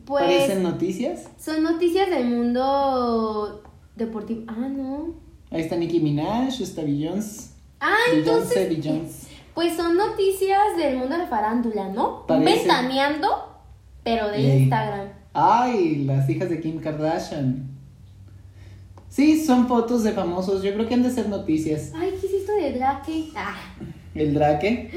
pues 0.05 0.23
¿Parecen 0.23 0.63
noticias? 0.63 1.27
son 1.39 1.63
noticias 1.63 2.09
del 2.09 2.25
mundo 2.27 3.63
deportivo. 3.95 4.43
Ah, 4.47 4.67
no. 4.69 5.13
Ahí 5.51 5.61
está 5.61 5.75
Nicki 5.75 5.99
Minaj, 5.99 6.61
está 6.61 6.83
Beyoncé. 6.83 7.49
Ah, 7.79 7.95
Beyoncé, 8.11 8.29
entonces. 8.31 8.69
Beyoncé. 8.69 9.27
Pues 9.53 9.75
son 9.75 9.95
noticias 9.97 10.59
del 10.77 10.97
mundo 10.97 11.17
de 11.17 11.27
farándula, 11.27 11.89
¿no? 11.89 12.25
Parece. 12.27 12.59
Ventaneando, 12.59 13.27
pero 14.03 14.29
de. 14.29 14.59
Instagram. 14.59 15.07
Ay, 15.33 16.03
las 16.05 16.29
hijas 16.29 16.49
de 16.49 16.59
Kim 16.61 16.79
Kardashian. 16.79 17.74
Sí, 19.15 19.45
son 19.45 19.69
fotos 19.69 20.03
de 20.03 20.11
famosos. 20.11 20.61
Yo 20.61 20.73
creo 20.73 20.89
que 20.89 20.93
han 20.93 21.03
de 21.03 21.09
ser 21.09 21.29
noticias. 21.29 21.91
Ay, 21.95 22.09
¿qué 22.19 22.27
es 22.27 22.33
esto 22.33 22.51
de 22.53 22.73
Drake? 22.73 23.29
Ah, 23.33 23.55
El 24.13 24.33
Drake. 24.33 24.91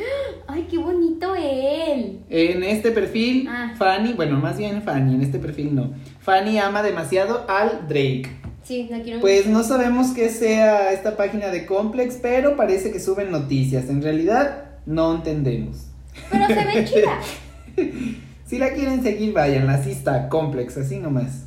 ay, 0.49 0.67
qué 0.69 0.77
bonito 0.79 1.37
él. 1.37 2.19
En 2.29 2.65
este 2.65 2.91
perfil, 2.91 3.47
Ah. 3.49 3.75
Fanny, 3.79 4.15
bueno, 4.15 4.41
más 4.41 4.59
bien 4.59 4.83
Fanny, 4.83 5.15
en 5.15 5.23
este 5.23 5.39
perfil 5.39 5.73
no. 5.73 5.93
Fanny 6.19 6.59
ama 6.59 6.83
demasiado 6.83 7.47
al 7.49 7.87
Drake. 7.87 8.29
Sí, 8.65 8.89
la 8.91 9.01
quiero 9.03 9.21
Pues 9.21 9.47
no 9.47 9.63
sabemos 9.63 10.09
qué 10.09 10.31
sea 10.31 10.93
esta 10.93 11.17
página 11.17 11.49
de 11.51 11.65
Complex, 11.65 12.19
pero 12.21 12.57
parece 12.57 12.91
que 12.91 12.99
suben 12.99 13.31
noticias. 13.31 13.89
En 13.89 14.03
realidad, 14.03 14.65
no 14.85 15.15
entendemos. 15.15 15.87
Pero 16.29 16.47
se 16.49 16.55
ve 16.65 16.85
chida. 16.87 17.21
Si 18.47 18.59
la 18.59 18.73
quieren 18.73 19.01
seguir, 19.05 19.33
vayan, 19.33 19.71
así 19.71 19.93
está, 19.93 20.29
Complex, 20.29 20.77
así 20.77 20.99
nomás. 20.99 21.45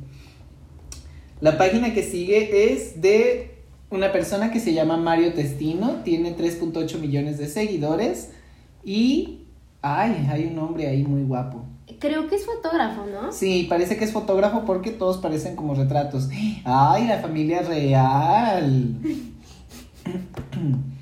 La 1.41 1.57
página 1.57 1.91
que 1.93 2.03
sigue 2.03 2.71
es 2.71 3.01
de 3.01 3.55
una 3.89 4.11
persona 4.11 4.51
que 4.51 4.59
se 4.59 4.73
llama 4.73 4.97
Mario 4.97 5.33
Testino, 5.33 6.01
tiene 6.03 6.37
3.8 6.37 6.99
millones 6.99 7.37
de 7.39 7.47
seguidores 7.47 8.29
y... 8.83 9.39
Ay, 9.83 10.27
hay 10.29 10.45
un 10.45 10.59
hombre 10.59 10.85
ahí 10.85 11.01
muy 11.01 11.23
guapo. 11.23 11.65
Creo 11.97 12.27
que 12.27 12.35
es 12.35 12.45
fotógrafo, 12.45 13.07
¿no? 13.07 13.31
Sí, 13.31 13.65
parece 13.67 13.97
que 13.97 14.05
es 14.05 14.11
fotógrafo 14.11 14.63
porque 14.63 14.91
todos 14.91 15.17
parecen 15.17 15.55
como 15.55 15.73
retratos. 15.73 16.29
¡Ay, 16.63 17.07
la 17.07 17.17
familia 17.17 17.63
real! 17.63 18.95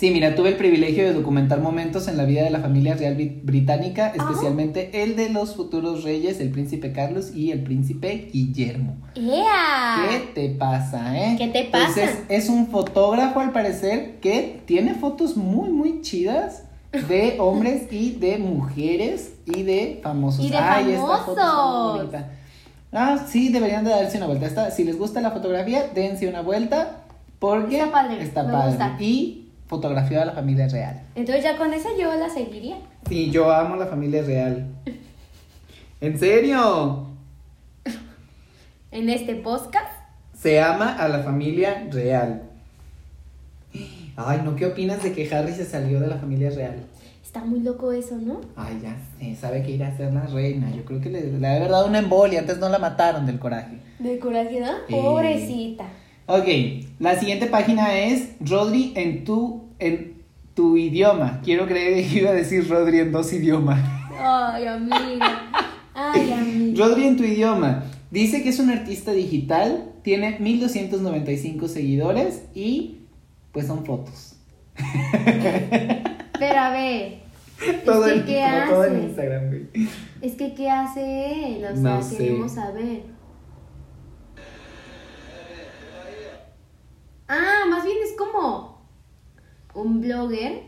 Sí, 0.00 0.10
mira, 0.10 0.34
tuve 0.34 0.48
el 0.48 0.56
privilegio 0.56 1.04
de 1.04 1.12
documentar 1.12 1.60
momentos 1.60 2.08
en 2.08 2.16
la 2.16 2.24
vida 2.24 2.42
de 2.42 2.48
la 2.48 2.60
familia 2.60 2.94
real 2.94 3.18
bri- 3.18 3.40
británica, 3.42 4.14
especialmente 4.16 5.02
el 5.02 5.14
de 5.14 5.28
los 5.28 5.54
futuros 5.56 6.04
reyes, 6.04 6.40
el 6.40 6.50
príncipe 6.50 6.90
Carlos 6.92 7.32
y 7.36 7.50
el 7.50 7.62
príncipe 7.62 8.30
Guillermo. 8.32 8.96
¡Ea! 9.14 10.06
¿Qué 10.08 10.18
te 10.34 10.48
pasa, 10.54 11.18
eh? 11.22 11.34
¿Qué 11.36 11.48
te 11.48 11.64
pasa? 11.64 11.88
Entonces, 12.00 12.18
es 12.30 12.48
un 12.48 12.68
fotógrafo 12.68 13.40
al 13.40 13.52
parecer 13.52 14.20
que 14.22 14.62
tiene 14.64 14.94
fotos 14.94 15.36
muy, 15.36 15.68
muy 15.68 16.00
chidas 16.00 16.62
de 17.08 17.36
hombres 17.38 17.92
y 17.92 18.12
de 18.12 18.38
mujeres 18.38 19.34
y 19.44 19.64
de 19.64 20.00
famosos. 20.02 20.46
Y 20.46 20.48
de 20.48 20.56
Ay, 20.56 20.92
esta 20.92 21.02
foto 21.18 21.32
está 21.32 21.42
muy 21.44 21.52
famosos. 21.52 21.96
bonita. 21.98 22.28
Ah, 22.92 23.26
sí, 23.28 23.50
deberían 23.50 23.84
de 23.84 23.90
darse 23.90 24.16
una 24.16 24.28
vuelta. 24.28 24.46
Esta- 24.46 24.70
si 24.70 24.82
les 24.82 24.96
gusta 24.98 25.20
la 25.20 25.30
fotografía, 25.30 25.88
dense 25.94 26.26
una 26.26 26.40
vuelta 26.40 27.02
porque 27.38 27.80
Está 27.80 27.92
padre, 27.92 28.22
está 28.22 28.42
me 28.44 28.52
padre. 28.52 28.68
gusta. 28.70 28.96
Y 28.98 29.39
fotografió 29.70 30.20
a 30.20 30.24
la 30.24 30.32
familia 30.32 30.66
real. 30.66 31.00
Entonces 31.14 31.44
ya 31.44 31.56
con 31.56 31.72
esa 31.72 31.90
yo 31.96 32.12
la 32.16 32.28
seguiría. 32.28 32.78
Sí, 33.08 33.30
yo 33.30 33.52
amo 33.52 33.76
la 33.76 33.86
familia 33.86 34.20
real. 34.24 34.66
¿En 36.00 36.18
serio? 36.18 37.06
En 38.90 39.08
este 39.08 39.36
podcast. 39.36 39.92
Se 40.36 40.60
ama 40.60 40.96
a 40.96 41.06
la 41.06 41.20
familia 41.20 41.86
real. 41.88 42.42
Ay, 44.16 44.40
no, 44.44 44.56
¿qué 44.56 44.66
opinas 44.66 45.04
de 45.04 45.12
que 45.12 45.32
Harry 45.32 45.52
se 45.52 45.64
salió 45.64 46.00
de 46.00 46.08
la 46.08 46.16
familia 46.16 46.50
real? 46.50 46.74
Está 47.22 47.44
muy 47.44 47.60
loco 47.60 47.92
eso, 47.92 48.16
¿no? 48.16 48.40
Ay, 48.56 48.80
ya 48.82 48.96
sé, 49.20 49.36
sabe 49.36 49.62
que 49.62 49.70
irá 49.70 49.86
a 49.86 49.96
ser 49.96 50.12
la 50.12 50.26
reina. 50.26 50.68
Yo 50.74 50.84
creo 50.84 51.00
que 51.00 51.10
le, 51.10 51.30
le 51.30 51.46
ha 51.46 51.68
dado 51.68 51.86
una 51.86 52.00
embolia, 52.00 52.40
antes 52.40 52.58
no 52.58 52.68
la 52.68 52.80
mataron 52.80 53.24
del 53.24 53.38
coraje. 53.38 53.78
De 54.00 54.18
coraje, 54.18 54.58
¿no? 54.58 54.72
Eh. 54.88 55.00
Pobrecita. 55.00 55.84
Ok, 56.32 56.46
la 57.00 57.18
siguiente 57.18 57.46
página 57.46 57.92
es 57.92 58.28
Rodri 58.38 58.92
en 58.94 59.24
tu, 59.24 59.64
en 59.80 60.22
tu 60.54 60.76
idioma. 60.76 61.40
Quiero 61.42 61.66
creer 61.66 62.08
que 62.08 62.18
iba 62.20 62.30
a 62.30 62.34
decir 62.34 62.68
Rodri 62.68 63.00
en 63.00 63.10
dos 63.10 63.32
idiomas. 63.32 63.80
Ay, 64.16 64.64
amiga. 64.64 65.50
Ay, 65.92 66.30
amiga. 66.32 66.86
Rodri 66.86 67.08
en 67.08 67.16
tu 67.16 67.24
idioma. 67.24 67.82
Dice 68.12 68.44
que 68.44 68.50
es 68.50 68.60
un 68.60 68.70
artista 68.70 69.10
digital, 69.10 69.90
tiene 70.04 70.38
1295 70.38 71.66
seguidores 71.66 72.44
y 72.54 72.98
pues 73.50 73.66
son 73.66 73.84
fotos. 73.84 74.36
Pero 76.38 76.58
a 76.60 76.70
ver. 76.70 77.22
Todo, 77.84 78.06
es 78.06 78.18
en, 78.18 78.24
que, 78.24 78.34
¿qué 78.34 78.44
como 78.68 78.72
todo 78.72 78.84
en? 78.84 79.02
Instagram, 79.02 79.46
güey. 79.48 79.66
Es 80.22 80.34
que, 80.34 80.54
¿qué 80.54 80.70
hace 80.70 81.56
él? 81.56 81.64
O 81.64 81.72
sea, 81.72 81.76
No 81.96 82.02
sé. 82.04 82.16
queremos 82.18 82.52
saber. 82.52 83.19
Ah, 87.32 87.64
más 87.70 87.84
bien 87.84 87.96
es 88.02 88.12
como 88.18 88.80
un 89.72 90.00
blogger. 90.00 90.62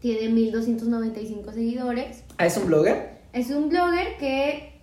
Tiene 0.00 0.28
1295 0.28 1.52
seguidores. 1.52 2.24
Ah, 2.36 2.46
¿es 2.46 2.56
un 2.56 2.66
blogger? 2.66 3.20
Es 3.32 3.50
un 3.50 3.68
blogger 3.68 4.16
que 4.18 4.80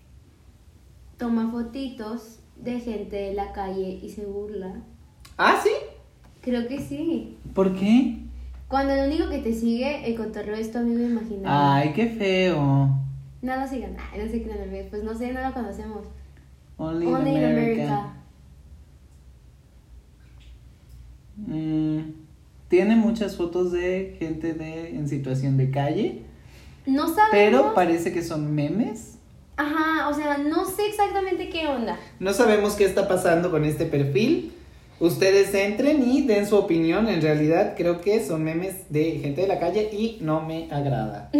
toma 1.17 1.51
fotitos 1.51 2.39
de 2.55 2.79
gente 2.79 3.17
de 3.17 3.33
la 3.33 3.51
calle 3.51 3.99
y 4.01 4.09
se 4.09 4.25
burla. 4.25 4.81
Ah, 5.37 5.59
sí. 5.61 5.71
Creo 6.41 6.65
que 6.65 6.79
sí. 6.79 7.37
¿Por 7.53 7.75
qué? 7.75 8.19
Cuando 8.69 8.93
el 8.93 9.09
único 9.09 9.29
que 9.29 9.39
te 9.39 9.53
sigue, 9.53 10.07
el 10.07 10.15
cotorreo 10.15 10.55
es 10.55 10.71
tu 10.71 10.77
amigo 10.77 11.01
imaginario. 11.01 11.49
Ay, 11.49 11.91
qué 11.93 12.07
feo. 12.07 12.89
No 13.41 13.59
lo 13.59 13.67
sigan. 13.67 13.97
No 14.17 14.31
sé 14.31 14.43
qué 14.43 14.53
amigos. 14.53 14.87
Pues 14.91 15.03
no 15.03 15.13
sé, 15.13 15.33
no 15.33 15.41
lo 15.41 15.53
conocemos. 15.53 16.05
Only, 16.77 17.07
in 17.07 17.15
Only 17.15 17.31
in 17.31 17.43
America. 17.43 17.83
America. 17.83 18.20
Mm, 21.47 21.99
tiene 22.67 22.95
muchas 22.95 23.35
fotos 23.35 23.71
de 23.71 24.15
gente 24.19 24.53
de, 24.53 24.95
en 24.95 25.07
situación 25.09 25.57
de 25.57 25.71
calle, 25.71 26.21
No 26.85 27.07
sabemos. 27.07 27.29
pero 27.31 27.73
parece 27.73 28.11
que 28.13 28.21
son 28.23 28.53
memes. 28.53 29.17
Ajá, 29.57 30.07
o 30.09 30.13
sea, 30.13 30.37
no 30.37 30.65
sé 30.65 30.87
exactamente 30.87 31.49
qué 31.49 31.67
onda. 31.67 31.99
No 32.19 32.33
sabemos 32.33 32.73
qué 32.75 32.85
está 32.85 33.07
pasando 33.07 33.51
con 33.51 33.65
este 33.65 33.85
perfil. 33.85 34.53
Ustedes 34.99 35.53
entren 35.53 36.07
y 36.07 36.21
den 36.27 36.47
su 36.47 36.55
opinión. 36.55 37.07
En 37.09 37.21
realidad 37.21 37.73
creo 37.75 38.01
que 38.01 38.23
son 38.25 38.43
memes 38.43 38.89
de 38.89 39.19
gente 39.19 39.41
de 39.41 39.47
la 39.47 39.59
calle 39.59 39.89
y 39.91 40.17
no 40.21 40.41
me 40.41 40.67
agrada. 40.71 41.29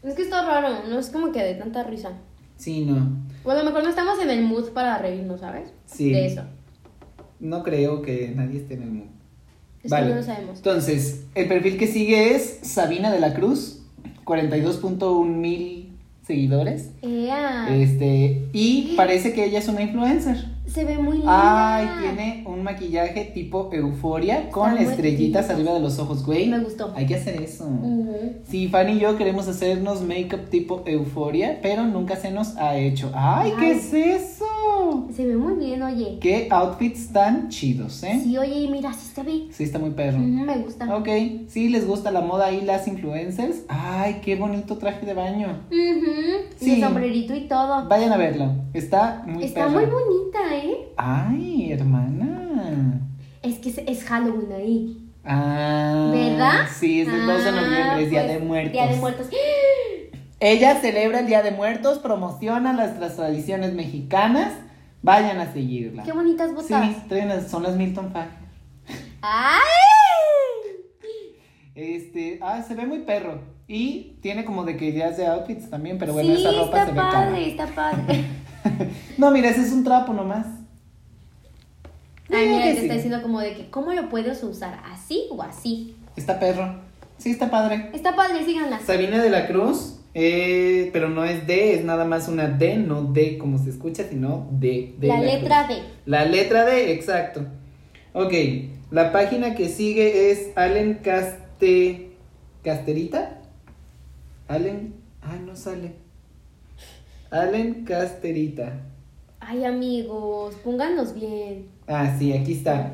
Es 0.00 0.14
que 0.14 0.22
está 0.22 0.44
raro, 0.46 0.84
no 0.88 0.98
es 0.98 1.10
como 1.10 1.32
que 1.32 1.42
de 1.42 1.54
tanta 1.54 1.82
risa. 1.82 2.12
Sí, 2.56 2.84
no. 2.84 3.08
O 3.44 3.50
a 3.50 3.54
lo 3.56 3.64
mejor 3.64 3.82
no 3.82 3.90
estamos 3.90 4.18
en 4.20 4.30
el 4.30 4.42
mood 4.42 4.70
para 4.70 4.96
reírnos, 4.98 5.40
¿sabes? 5.40 5.70
Sí. 5.86 6.12
De 6.12 6.24
eso. 6.26 6.42
No 7.40 7.62
creo 7.62 8.02
que 8.02 8.32
nadie 8.34 8.60
esté 8.60 8.74
en 8.74 8.82
el 8.82 8.90
mundo. 8.90 9.12
Es 9.82 9.90
Vale. 9.90 10.06
que 10.06 10.10
no 10.14 10.16
lo 10.20 10.22
sabemos. 10.26 10.56
Entonces, 10.58 11.24
el 11.34 11.46
perfil 11.48 11.78
que 11.78 11.86
sigue 11.86 12.34
es 12.34 12.58
Sabina 12.62 13.12
de 13.12 13.20
la 13.20 13.34
Cruz, 13.34 13.82
42.1 14.24 15.24
mil 15.26 15.92
seguidores. 16.26 16.90
Ea, 17.02 17.68
Este, 17.74 18.48
y 18.52 18.94
parece 18.96 19.32
que 19.32 19.44
ella 19.44 19.58
es 19.60 19.68
una 19.68 19.82
influencer. 19.82 20.44
Se 20.68 20.84
ve 20.84 20.98
muy 20.98 21.18
linda. 21.18 21.76
Ay, 21.76 21.88
tiene 22.02 22.44
un 22.46 22.62
maquillaje 22.62 23.24
tipo 23.34 23.70
euforia 23.72 24.50
con 24.50 24.70
Está 24.70 24.82
muy 24.82 24.90
estrellitas 24.90 25.50
arriba 25.50 25.72
de 25.74 25.80
los 25.80 25.98
ojos, 25.98 26.24
güey. 26.24 26.48
Me 26.48 26.58
gustó. 26.60 26.92
Hay 26.96 27.06
que 27.06 27.16
hacer 27.16 27.40
eso. 27.42 27.66
Ujú. 27.66 28.34
Sí, 28.48 28.68
Fanny 28.68 28.92
y 28.92 29.00
yo 29.00 29.16
queremos 29.16 29.48
hacernos 29.48 30.02
make-up 30.02 30.48
tipo 30.50 30.82
euforia, 30.86 31.58
pero 31.62 31.84
nunca 31.84 32.16
se 32.16 32.30
nos 32.30 32.56
ha 32.56 32.76
hecho. 32.76 33.10
¡Ay, 33.14 33.52
qué 33.58 33.72
es 33.72 33.92
eso! 33.92 34.44
Se 35.14 35.26
ve 35.26 35.36
muy 35.36 35.54
bien, 35.54 35.82
oye. 35.82 36.18
Qué 36.20 36.48
outfits 36.50 37.12
tan 37.12 37.48
chidos, 37.48 38.02
¿eh? 38.02 38.20
Sí, 38.22 38.36
oye, 38.38 38.68
mira, 38.70 38.92
sí 38.92 39.10
se 39.14 39.22
ve. 39.22 39.46
Sí, 39.50 39.64
está 39.64 39.78
muy 39.78 39.90
perro. 39.90 40.18
Ujú, 40.18 40.26
me 40.28 40.58
gusta. 40.58 40.96
Ok, 40.96 41.08
sí, 41.48 41.68
les 41.68 41.86
gusta 41.86 42.10
la 42.10 42.20
moda 42.20 42.52
y 42.52 42.60
las 42.62 42.86
influencers. 42.88 43.62
¡Ay, 43.68 44.20
qué 44.24 44.36
bonito 44.36 44.76
traje 44.78 45.04
de 45.06 45.14
baño! 45.14 45.48
Ujú, 45.70 46.08
Sí. 46.58 46.70
Y 46.70 46.74
el 46.74 46.80
sombrerito 46.80 47.34
y 47.34 47.42
todo. 47.48 47.86
Vayan 47.88 48.12
a 48.12 48.16
verlo. 48.16 48.50
Está 48.74 49.22
muy 49.26 49.44
Está 49.44 49.66
perro. 49.66 49.70
muy 49.80 49.84
bonita, 49.86 50.38
¿eh? 50.56 50.57
¡Ay, 50.96 51.72
hermana! 51.72 53.00
Es 53.42 53.58
que 53.58 53.70
es, 53.70 53.78
es 53.78 54.04
Halloween 54.04 54.52
ahí. 54.52 55.10
Ah, 55.24 56.10
¿Verdad? 56.12 56.66
Sí, 56.72 57.02
es 57.02 57.08
el 57.08 57.26
2 57.26 57.44
de 57.44 57.48
Ah, 57.48 57.52
noviembre, 57.52 58.04
es 58.04 58.10
Día 58.10 58.22
pues, 58.24 58.32
de 58.32 58.44
Muertos. 58.46 58.72
Día 58.72 58.86
de 58.86 58.96
Muertos. 58.96 59.26
Ella 60.40 60.80
celebra 60.80 61.20
el 61.20 61.26
Día 61.26 61.42
de 61.42 61.50
Muertos, 61.50 61.98
promociona 61.98 62.72
las, 62.72 62.98
las 62.98 63.16
tradiciones 63.16 63.74
mexicanas. 63.74 64.52
Vayan 65.02 65.38
a 65.38 65.52
seguirla. 65.52 66.02
Qué 66.02 66.12
bonitas 66.12 66.54
botas. 66.54 66.66
Sí, 66.66 67.48
son 67.48 67.62
las 67.62 67.76
Milton 67.76 68.10
Fag. 68.12 68.28
¡Ay! 69.22 69.60
Este, 71.74 72.38
ah, 72.42 72.62
se 72.66 72.74
ve 72.74 72.86
muy 72.86 73.00
perro. 73.00 73.40
Y 73.68 74.16
tiene 74.22 74.44
como 74.44 74.64
de 74.64 74.76
que 74.76 74.86
ideas 74.86 75.16
de 75.16 75.26
outfits 75.26 75.70
también, 75.70 75.98
pero 75.98 76.12
bueno, 76.12 76.34
sí, 76.34 76.40
esa 76.40 76.50
ropa 76.52 76.78
está 76.78 76.86
se 76.86 76.92
ve 76.92 76.96
padre, 76.98 77.30
cara. 77.30 77.38
está 77.38 77.66
padre. 77.66 78.24
No, 79.18 79.30
mira, 79.30 79.50
ese 79.50 79.62
es 79.62 79.72
un 79.72 79.84
trapo 79.84 80.12
nomás. 80.12 80.46
Ay, 82.30 82.48
mira, 82.48 82.64
que 82.64 82.70
te 82.70 82.76
sí. 82.76 82.82
está 82.82 82.94
diciendo 82.94 83.22
como 83.22 83.40
de 83.40 83.54
que, 83.54 83.70
¿cómo 83.70 83.92
lo 83.92 84.08
puedes 84.08 84.42
usar? 84.42 84.80
¿Así 84.92 85.26
o 85.30 85.42
así? 85.42 85.96
Está 86.16 86.38
perro. 86.38 86.80
Sí, 87.16 87.30
está 87.30 87.50
padre. 87.50 87.90
Está 87.92 88.14
padre, 88.14 88.44
síganla. 88.44 88.80
Sabina 88.80 89.22
de 89.22 89.30
la 89.30 89.46
Cruz, 89.46 89.98
eh, 90.14 90.90
pero 90.92 91.08
no 91.08 91.24
es 91.24 91.46
D, 91.46 91.74
es 91.74 91.84
nada 91.84 92.04
más 92.04 92.28
una 92.28 92.48
D, 92.48 92.76
no 92.76 93.02
D 93.02 93.38
como 93.38 93.58
se 93.58 93.70
escucha, 93.70 94.04
sino 94.08 94.46
D. 94.52 94.94
La 95.00 95.20
letra 95.20 95.66
Cruz. 95.66 95.78
D. 95.78 95.84
La 96.06 96.24
letra 96.24 96.64
D, 96.64 96.92
exacto. 96.92 97.46
Ok, 98.12 98.32
la 98.90 99.12
página 99.12 99.54
que 99.54 99.68
sigue 99.68 100.30
es 100.30 100.50
Allen 100.56 101.00
Caste... 101.02 102.12
¿Casterita? 102.62 103.40
Allen... 104.48 104.94
Ay, 105.22 105.40
no 105.44 105.56
sale. 105.56 106.07
Allen 107.30 107.84
Casterita. 107.84 108.80
Ay, 109.40 109.64
amigos, 109.64 110.54
pónganlos 110.64 111.14
bien. 111.14 111.68
Ah, 111.86 112.14
sí, 112.18 112.32
aquí 112.32 112.52
está. 112.52 112.92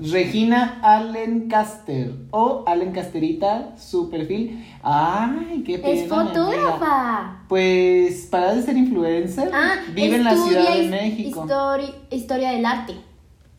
Regina 0.00 0.80
Allencaster 0.82 2.12
o 2.32 2.64
Allencasterita, 2.66 3.76
su 3.76 4.10
perfil. 4.10 4.66
Ay, 4.82 5.62
qué 5.64 5.78
pena. 5.78 5.94
Es 6.02 6.08
fotógrafa. 6.08 7.44
Pues 7.48 8.26
para 8.26 8.54
de 8.54 8.62
ser 8.62 8.76
influencer, 8.76 9.50
Ah, 9.54 9.76
vive 9.94 10.16
en 10.16 10.24
la 10.24 10.34
Ciudad 10.34 10.74
de 10.74 10.88
México. 10.88 11.44
histori- 11.46 11.94
historia 12.10 12.50
del 12.50 12.66
arte. 12.66 12.94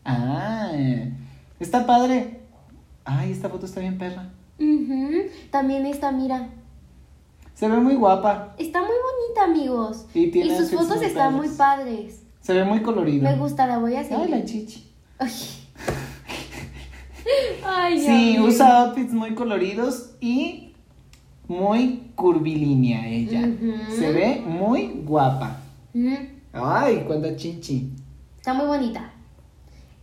Ah, 0.04 0.72
está 1.58 1.86
padre. 1.86 2.40
Ay, 3.04 3.32
esta 3.32 3.48
foto 3.48 3.64
está 3.64 3.80
bien 3.80 3.96
perra. 3.96 4.28
También 5.50 5.86
esta, 5.86 6.12
mira. 6.12 6.48
Se 7.56 7.68
ve 7.68 7.78
muy 7.78 7.94
guapa. 7.96 8.54
Está 8.58 8.80
muy 8.80 8.90
bonita, 8.90 9.44
amigos. 9.44 10.04
Y 10.14 10.30
tiene 10.30 10.50
sus 10.56 10.72
outfits 10.72 10.88
fotos 10.88 11.02
están 11.02 11.34
muy 11.34 11.48
padres. 11.48 12.22
Se 12.42 12.52
ve 12.52 12.64
muy 12.64 12.82
colorido. 12.82 13.24
Me 13.28 13.36
gusta, 13.36 13.66
la 13.66 13.78
voy 13.78 13.94
a 13.96 14.00
Ay, 14.00 14.04
seguir. 14.04 14.30
la 14.30 14.44
chichi. 14.44 14.92
Ay. 15.18 15.32
Ay, 17.64 18.00
Sí, 18.00 18.06
amigo. 18.36 18.44
usa 18.46 18.82
outfits 18.84 19.12
muy 19.12 19.34
coloridos 19.34 20.10
y 20.20 20.74
muy 21.48 22.10
curvilínea 22.14 23.06
ella. 23.08 23.48
Se 23.88 24.12
ve 24.12 24.42
muy 24.46 25.02
guapa. 25.04 25.56
Ay, 26.52 27.04
cuánta 27.06 27.34
chichi. 27.36 27.90
Está 28.36 28.54
muy 28.54 28.66
bonita. 28.66 29.10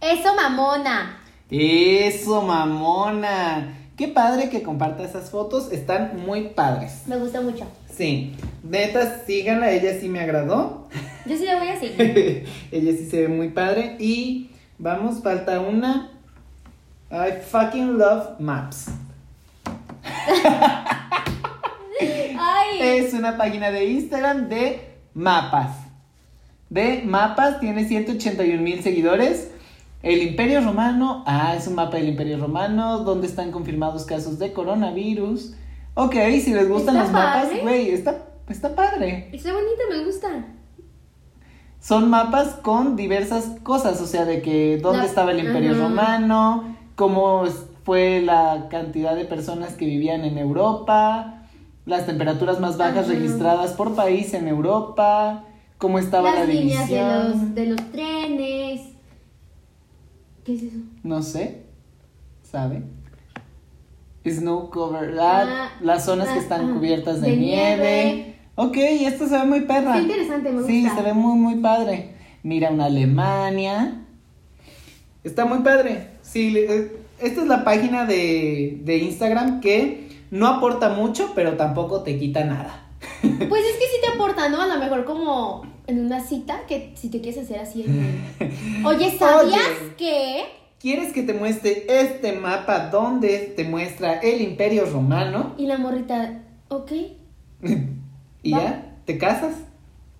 Eso, 0.01 0.35
mamona. 0.35 1.17
Eso, 1.49 2.41
mamona. 2.41 3.77
Qué 3.97 4.07
padre 4.07 4.49
que 4.49 4.63
comparta 4.63 5.03
esas 5.03 5.29
fotos. 5.29 5.71
Están 5.71 6.19
muy 6.25 6.49
padres. 6.49 7.03
Me 7.05 7.17
gusta 7.17 7.41
mucho. 7.41 7.67
Sí. 7.95 8.35
Neta, 8.63 9.23
síganla. 9.25 9.71
Ella 9.71 9.99
sí 9.99 10.09
me 10.09 10.19
agradó. 10.19 10.87
Yo 11.25 11.37
sí 11.37 11.45
la 11.45 11.59
voy 11.59 11.67
a 11.67 11.79
seguir. 11.79 12.45
ella 12.71 12.91
sí 12.91 13.07
se 13.09 13.21
ve 13.21 13.27
muy 13.27 13.49
padre. 13.49 13.95
Y 13.99 14.49
vamos, 14.79 15.21
falta 15.21 15.59
una. 15.59 16.09
I 17.11 17.41
fucking 17.43 17.99
love 17.99 18.39
maps. 18.39 18.87
Ay. 22.39 22.79
Es 22.81 23.13
una 23.13 23.37
página 23.37 23.69
de 23.69 23.85
Instagram 23.85 24.49
de 24.49 24.81
mapas. 25.13 25.77
De 26.71 27.03
mapas, 27.05 27.59
tiene 27.59 27.87
181 27.87 28.59
mil 28.59 28.81
seguidores. 28.81 29.51
El 30.03 30.21
Imperio 30.21 30.59
Romano, 30.61 31.23
ah, 31.25 31.55
es 31.57 31.65
un 31.67 31.75
mapa 31.75 31.97
del 31.97 32.09
Imperio 32.09 32.37
Romano 32.37 32.99
donde 32.99 33.25
están 33.25 33.51
confirmados 33.51 34.05
casos 34.05 34.37
de 34.37 34.51
coronavirus. 34.53 35.53
Ok, 35.95 36.13
si 36.43 36.53
les 36.53 36.67
gustan 36.69 36.97
los 36.97 37.09
mapas, 37.11 37.47
güey, 37.61 37.89
está, 37.89 38.25
está 38.49 38.75
padre. 38.75 39.29
Está 39.31 39.53
bonita, 39.53 39.81
me 39.89 40.03
gusta. 40.03 40.27
Son 41.79 42.09
mapas 42.09 42.55
con 42.61 42.95
diversas 42.95 43.51
cosas, 43.63 44.01
o 44.01 44.05
sea, 44.07 44.25
de 44.25 44.41
que 44.41 44.77
dónde 44.77 44.99
La- 44.99 45.05
estaba 45.05 45.31
el 45.31 45.39
Imperio. 45.39 45.73
Romano, 45.75 46.75
cómo 46.95 47.43
fue 47.85 48.21
la 48.21 48.67
cantidad 48.69 49.15
de 49.15 49.25
personas 49.25 49.73
que 49.73 49.85
vivían 49.85 50.23
en 50.25 50.37
Europa, 50.37 51.43
las 51.85 52.05
temperaturas 52.05 52.59
más 52.59 52.77
bajas 52.77 53.07
registradas 53.07 53.71
por 53.73 53.95
país 53.95 54.33
en 54.33 54.47
Europa, 54.47 55.43
cómo 55.77 55.99
estaba 55.99 56.29
Las 56.31 56.47
la 56.47 56.53
líneas 56.53 56.89
de 56.89 56.95
división. 56.95 57.29
los, 57.31 57.55
de 57.55 57.65
los 57.67 57.91
trenes. 57.91 58.81
¿Qué 60.45 60.55
es 60.55 60.63
eso? 60.63 60.77
No 61.03 61.21
sé, 61.23 61.61
¿sabe? 62.43 62.83
Snow 64.25 64.69
cover, 64.69 65.17
ah, 65.19 65.43
Ah, 65.47 65.69
las 65.81 66.05
zonas 66.05 66.29
que 66.29 66.39
están 66.39 66.69
ah, 66.69 66.73
cubiertas 66.73 67.21
de, 67.21 67.31
de 67.31 67.37
nieve. 67.37 68.03
nieve. 68.05 68.35
Ok, 68.55 68.77
esto 68.77 69.27
se 69.27 69.37
ve 69.37 69.45
muy 69.45 69.61
perra. 69.61 69.97
Está 69.97 70.01
interesante, 70.01 70.51
me 70.51 70.63
Sí, 70.65 70.87
se 70.87 71.01
ve 71.01 71.13
muy, 71.13 71.37
muy 71.37 71.55
padre. 71.55 72.13
Mira, 72.43 72.69
una 72.71 72.85
Alemania. 72.85 74.01
Está 75.23 75.45
muy 75.45 75.59
padre. 75.59 76.09
Sí, 76.21 76.55
eh, 76.57 76.95
esta 77.19 77.41
es 77.41 77.47
la 77.47 77.63
página 77.63 78.05
de, 78.05 78.79
de 78.83 78.97
Instagram 78.97 79.59
que 79.61 80.09
no 80.31 80.47
aporta 80.47 80.89
mucho, 80.89 81.31
pero 81.35 81.53
tampoco 81.57 82.03
te 82.03 82.17
quita 82.19 82.43
nada. 82.43 82.87
Pues 83.21 83.31
es 83.65 83.73
que 83.77 83.85
sí 83.85 83.97
te 84.01 84.07
aporta, 84.13 84.49
¿no? 84.49 84.61
A 84.61 84.67
lo 84.67 84.77
mejor 84.77 85.03
como 85.05 85.63
en 85.87 85.99
una 86.05 86.19
cita, 86.21 86.61
que 86.67 86.91
si 86.95 87.09
te 87.09 87.21
quieres 87.21 87.43
hacer 87.43 87.59
así. 87.59 87.83
el- 88.39 88.85
Oye, 88.85 89.17
¿sabías 89.17 89.59
Oye. 89.81 89.95
que? 89.97 90.43
¿Quieres 90.79 91.13
que 91.13 91.23
te 91.23 91.33
muestre 91.33 91.85
este 91.87 92.33
mapa 92.33 92.89
donde 92.89 93.53
te 93.55 93.63
muestra 93.63 94.19
el 94.19 94.41
Imperio 94.41 94.85
Romano? 94.85 95.53
Y 95.57 95.65
la 95.67 95.77
morrita, 95.77 96.41
ok. 96.67 96.91
y 98.43 98.51
Va. 98.51 98.59
ya, 98.59 98.95
te 99.05 99.17
casas, 99.17 99.55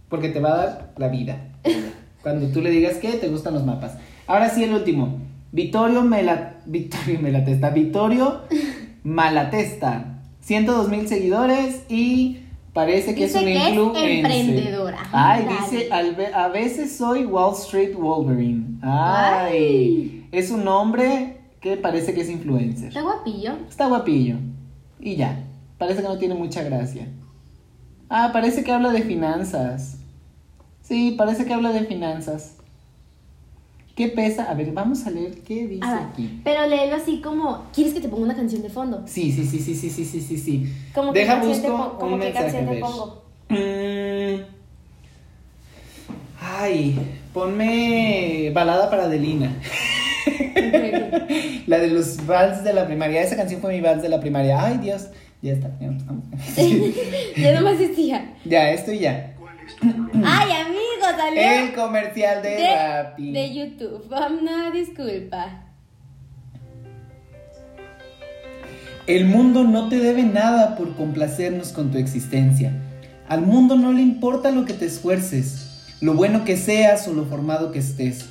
porque 0.10 0.30
te 0.30 0.40
va 0.40 0.54
a 0.54 0.58
dar 0.58 0.94
la 0.98 1.10
vida. 1.10 1.50
Cuando 2.24 2.48
tú 2.48 2.62
le 2.62 2.70
digas 2.70 2.96
que 2.98 3.12
te 3.14 3.28
gustan 3.28 3.54
los 3.54 3.66
mapas. 3.66 3.98
Ahora 4.28 4.50
sí, 4.50 4.64
el 4.64 4.74
último. 4.74 5.20
Vittorio 5.52 6.02
Mela... 6.04 6.62
Vittorio 6.66 7.20
Melatesta. 7.20 7.70
Vittorio 7.72 8.44
Malatesta. 9.04 10.20
102 10.42 10.90
mil 10.90 11.08
seguidores 11.10 11.84
y 11.90 12.40
parece 12.74 13.14
que 13.16 13.26
Dice 13.26 13.38
es 13.38 13.44
un 13.44 13.46
que 13.46 13.54
es 13.58 13.70
influencer. 13.70 14.10
emprendedora. 14.12 14.98
Ay, 15.12 15.46
Dale. 15.46 15.58
dice, 15.62 15.88
"Al 15.92 16.16
ve- 16.16 16.34
a 16.34 16.48
veces 16.50 16.96
soy 16.96 17.26
Wall 17.26 17.54
Street 17.54 17.96
Wolverine. 17.96 18.80
Ay. 18.82 19.48
Ay. 19.54 20.28
Es 20.32 20.50
un 20.52 20.68
hombre 20.68 21.38
que 21.62 21.78
parece 21.78 22.14
que 22.14 22.22
es 22.22 22.30
influencer. 22.30 22.88
Está 22.90 23.02
guapillo. 23.02 23.54
Está 23.70 23.88
guapillo. 23.88 24.36
Y 25.00 25.16
ya. 25.16 25.44
Parece 25.78 26.02
que 26.02 26.08
no 26.08 26.18
tiene 26.18 26.34
mucha 26.36 26.64
gracia. 26.64 27.08
Ah, 28.10 28.30
parece 28.34 28.64
que 28.64 28.72
habla 28.72 28.92
de 28.92 29.02
finanzas. 29.04 30.00
Sí, 30.82 31.16
parece 31.18 31.46
que 31.46 31.54
habla 31.54 31.72
de 31.72 31.82
finanzas. 31.86 32.53
¿Qué 33.96 34.08
pesa? 34.08 34.46
A 34.50 34.56
ver, 34.56 34.72
vamos 34.72 35.06
a 35.06 35.12
leer 35.12 35.42
qué 35.42 35.68
dice 35.68 35.82
Ah, 35.86 36.10
aquí. 36.12 36.42
pero 36.44 36.66
léelo 36.68 36.96
así 36.96 37.22
como, 37.22 37.66
¿quieres 37.74 37.94
que 37.94 38.02
te 38.02 38.10
ponga 38.10 38.24
una 38.24 38.36
canción 38.36 38.64
de 38.64 38.70
fondo? 38.70 39.04
Sí, 39.06 39.32
sí, 39.32 39.46
sí, 39.46 39.60
sí, 39.60 39.76
sí, 39.76 39.90
sí, 39.92 40.04
sí, 40.04 40.20
sí, 40.22 40.38
sí. 40.38 40.74
Como 40.96 41.14
que 41.14 41.20
Deja 41.20 41.34
canción 41.36 41.62
te 41.62 41.70
busco 41.70 41.90
pon- 41.90 42.00
como 42.00 42.14
un 42.16 42.20
que 42.20 42.26
mensaje, 42.26 42.46
canción 42.52 42.68
a 42.70 42.72
te 42.72 42.80
pongo. 42.80 43.24
Mm. 43.50 44.42
Ay, 46.42 46.98
ponme 47.34 48.52
balada 48.54 48.90
para 48.90 49.04
Adelina. 49.04 49.56
La 51.68 51.78
de 51.80 51.88
los 51.90 52.26
vals 52.26 52.64
de 52.64 52.74
la 52.74 52.86
primaria. 52.88 53.22
Esa 53.22 53.36
canción 53.36 53.62
fue 53.62 53.74
mi 53.74 53.82
vals 53.82 54.02
de 54.02 54.10
la 54.10 54.20
primaria. 54.20 54.64
Ay, 54.64 54.78
Dios. 54.80 55.08
Ya 55.42 55.54
está. 55.54 55.70
Ya, 55.80 55.92
ya 57.42 57.54
nomás 57.60 57.78
decía. 57.80 58.34
ya 58.46 58.72
esto 58.72 58.92
y 58.92 59.00
ya. 59.00 59.36
Ay, 60.24 60.52
salió 61.16 61.42
El 61.42 61.74
comercial 61.74 62.42
de, 62.42 62.50
de, 62.50 62.76
Rappi. 62.76 63.32
de 63.32 63.54
YouTube. 63.54 64.06
Una 64.42 64.72
disculpa. 64.72 65.64
El 69.06 69.26
mundo 69.26 69.64
no 69.66 69.90
te 69.90 70.00
debe 70.00 70.24
nada 70.24 70.76
por 70.78 70.96
complacernos 70.96 71.74
con 71.74 71.92
tu 71.92 71.98
existencia. 71.98 72.72
Al 73.28 73.42
mundo 73.42 73.76
no 73.76 73.92
le 73.92 74.02
importa 74.02 74.52
lo 74.52 74.66
que 74.66 74.74
te 74.74 74.86
esfuerces, 74.86 75.98
lo 76.02 76.14
bueno 76.14 76.46
que 76.46 76.56
seas 76.56 77.08
o 77.08 77.14
lo 77.14 77.26
formado 77.26 77.72
que 77.72 77.80
estés. 77.80 78.26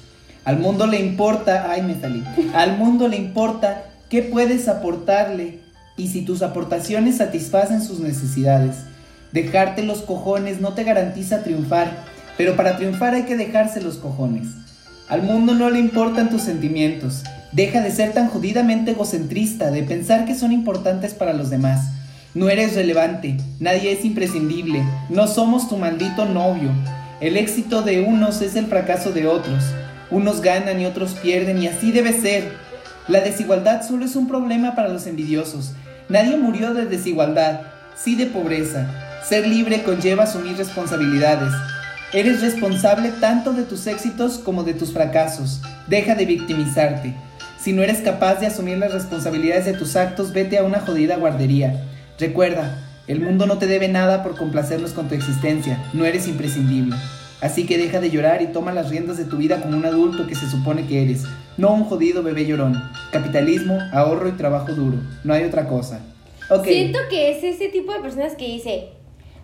Al 0.44 0.58
mundo 0.58 0.86
le 0.86 0.98
importa, 0.98 1.70
ay 1.70 1.82
me 1.82 2.00
salí, 2.00 2.24
al 2.54 2.76
mundo 2.78 3.08
le 3.08 3.16
importa 3.16 3.84
qué 4.08 4.22
puedes 4.22 4.66
aportarle 4.68 5.60
y 5.96 6.08
si 6.08 6.22
tus 6.22 6.42
aportaciones 6.42 7.18
satisfacen 7.18 7.82
sus 7.82 8.00
necesidades. 8.00 8.76
Dejarte 9.32 9.82
los 9.82 10.02
cojones 10.02 10.60
no 10.60 10.74
te 10.74 10.84
garantiza 10.84 11.42
triunfar, 11.42 12.04
pero 12.36 12.56
para 12.56 12.76
triunfar 12.76 13.14
hay 13.14 13.22
que 13.22 13.36
dejarse 13.36 13.80
los 13.80 13.96
cojones. 13.96 14.48
Al 15.08 15.22
mundo 15.22 15.54
no 15.54 15.68
le 15.70 15.78
importan 15.78 16.30
tus 16.30 16.42
sentimientos. 16.42 17.22
Deja 17.52 17.82
de 17.82 17.90
ser 17.90 18.12
tan 18.12 18.28
jodidamente 18.28 18.92
egocentrista, 18.92 19.70
de 19.70 19.82
pensar 19.82 20.24
que 20.24 20.34
son 20.34 20.52
importantes 20.52 21.12
para 21.12 21.34
los 21.34 21.50
demás. 21.50 21.90
No 22.34 22.48
eres 22.48 22.74
relevante, 22.74 23.36
nadie 23.60 23.92
es 23.92 24.06
imprescindible, 24.06 24.82
no 25.10 25.26
somos 25.26 25.68
tu 25.68 25.76
maldito 25.76 26.24
novio. 26.24 26.70
El 27.20 27.36
éxito 27.36 27.82
de 27.82 28.00
unos 28.00 28.40
es 28.40 28.56
el 28.56 28.66
fracaso 28.66 29.12
de 29.12 29.26
otros. 29.26 29.62
Unos 30.10 30.40
ganan 30.40 30.80
y 30.80 30.86
otros 30.86 31.12
pierden 31.12 31.62
y 31.62 31.68
así 31.68 31.92
debe 31.92 32.12
ser. 32.12 32.50
La 33.06 33.20
desigualdad 33.20 33.86
solo 33.86 34.06
es 34.06 34.16
un 34.16 34.28
problema 34.28 34.74
para 34.74 34.88
los 34.88 35.06
envidiosos. 35.06 35.72
Nadie 36.08 36.36
murió 36.36 36.72
de 36.72 36.86
desigualdad, 36.86 37.60
sí 37.96 38.16
de 38.16 38.26
pobreza. 38.26 38.88
Ser 39.28 39.46
libre 39.46 39.82
conlleva 39.82 40.24
asumir 40.24 40.56
responsabilidades. 40.56 41.52
Eres 42.14 42.42
responsable 42.42 43.10
tanto 43.20 43.54
de 43.54 43.62
tus 43.62 43.86
éxitos 43.86 44.36
como 44.36 44.64
de 44.64 44.74
tus 44.74 44.92
fracasos. 44.92 45.62
Deja 45.86 46.14
de 46.14 46.26
victimizarte. 46.26 47.14
Si 47.58 47.72
no 47.72 47.82
eres 47.82 48.02
capaz 48.02 48.34
de 48.34 48.46
asumir 48.46 48.76
las 48.76 48.92
responsabilidades 48.92 49.64
de 49.64 49.72
tus 49.72 49.96
actos, 49.96 50.34
vete 50.34 50.58
a 50.58 50.62
una 50.62 50.80
jodida 50.80 51.16
guardería. 51.16 51.84
Recuerda, 52.18 52.86
el 53.06 53.20
mundo 53.20 53.46
no 53.46 53.56
te 53.56 53.66
debe 53.66 53.88
nada 53.88 54.22
por 54.22 54.36
complacernos 54.36 54.92
con 54.92 55.08
tu 55.08 55.14
existencia. 55.14 55.82
No 55.94 56.04
eres 56.04 56.28
imprescindible. 56.28 56.96
Así 57.40 57.64
que 57.64 57.78
deja 57.78 57.98
de 57.98 58.10
llorar 58.10 58.42
y 58.42 58.48
toma 58.48 58.74
las 58.74 58.90
riendas 58.90 59.16
de 59.16 59.24
tu 59.24 59.38
vida 59.38 59.62
como 59.62 59.78
un 59.78 59.86
adulto 59.86 60.26
que 60.26 60.34
se 60.34 60.50
supone 60.50 60.86
que 60.86 61.02
eres, 61.02 61.24
no 61.56 61.72
un 61.72 61.84
jodido 61.84 62.22
bebé 62.22 62.44
llorón. 62.44 62.82
Capitalismo, 63.10 63.78
ahorro 63.90 64.28
y 64.28 64.32
trabajo 64.32 64.74
duro. 64.74 64.98
No 65.24 65.32
hay 65.32 65.44
otra 65.44 65.66
cosa. 65.66 66.02
Ok. 66.50 66.66
Siento 66.66 66.98
que 67.08 67.30
es 67.30 67.42
ese 67.42 67.68
tipo 67.68 67.90
de 67.94 68.00
personas 68.00 68.34
que 68.34 68.46
dice, 68.46 68.90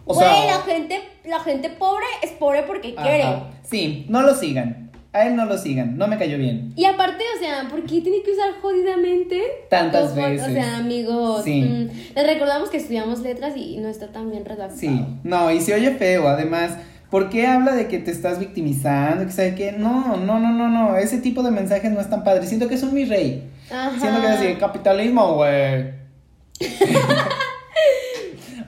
O 0.09 0.15
Güey, 0.15 0.27
sea- 0.29 0.47
la 0.57 0.63
gente, 0.63 1.01
la 1.25 1.41
gente 1.41 1.71
pobre 1.71 2.05
es 2.23 2.31
pobre 2.33 2.63
porque 2.63 2.95
quiere. 2.95 3.25
Sí, 3.63 4.07
no 4.09 4.23
lo 4.23 4.35
sigan. 4.35 4.91
A 5.13 5.27
él 5.27 5.37
no 5.37 5.47
lo 5.47 5.57
sigan. 5.57 5.97
No 5.97 6.07
me 6.07 6.19
cayó 6.19 6.37
bien. 6.39 6.73
Y 6.77 6.85
aparte, 6.85 7.25
o 7.37 7.39
sea, 7.41 7.67
¿por 7.71 7.83
qué 7.85 8.01
tiene 8.03 8.23
que 8.23 8.33
usar 8.33 8.51
jodidamente? 8.61 9.41
Tantas 9.71 10.15
veces. 10.15 10.49
O 10.49 10.51
sea, 10.53 10.79
amigos. 10.79 11.45
Sí. 11.45 11.63
mm, 11.63 12.15
les 12.15 12.27
recordamos 12.27 12.69
que 12.71 12.77
estudiamos 12.77 13.21
letras 13.21 13.55
y 13.57 13.79
no 13.79 13.89
está 13.89 14.09
tan 14.09 14.31
bien 14.31 14.45
redactado. 14.45 14.79
Sí. 14.79 15.05
No, 15.25 15.51
y 15.51 15.61
se 15.61 15.75
oye 15.75 15.93
feo. 15.93 16.29
Además, 16.29 16.73
¿por 17.11 17.31
qué 17.31 17.47
habla 17.47 17.73
de 17.75 17.89
que 17.89 17.99
te 17.99 18.11
estás 18.11 18.39
victimizando? 18.39 19.25
Que 19.25 19.33
sabe 19.33 19.55
qué? 19.55 19.73
No, 19.73 20.17
no, 20.19 20.39
no, 20.39 20.53
no, 20.53 20.69
no. 20.69 20.97
Ese 20.99 21.19
tipo 21.19 21.43
de 21.43 21.51
mensajes 21.53 21.91
no 21.91 22.01
es 22.01 22.11
tan 22.11 22.23
padre. 22.23 22.47
Siento 22.47 22.69
que 22.69 22.75
es 22.75 22.83
un 22.83 22.93
mi 22.95 23.05
rey. 23.07 23.51
Ajá. 23.71 23.99
Siento 23.99 24.21
que 24.21 24.27
es 24.27 24.33
así, 24.33 24.55
capitalismo, 24.57 25.35
güey. 25.37 25.91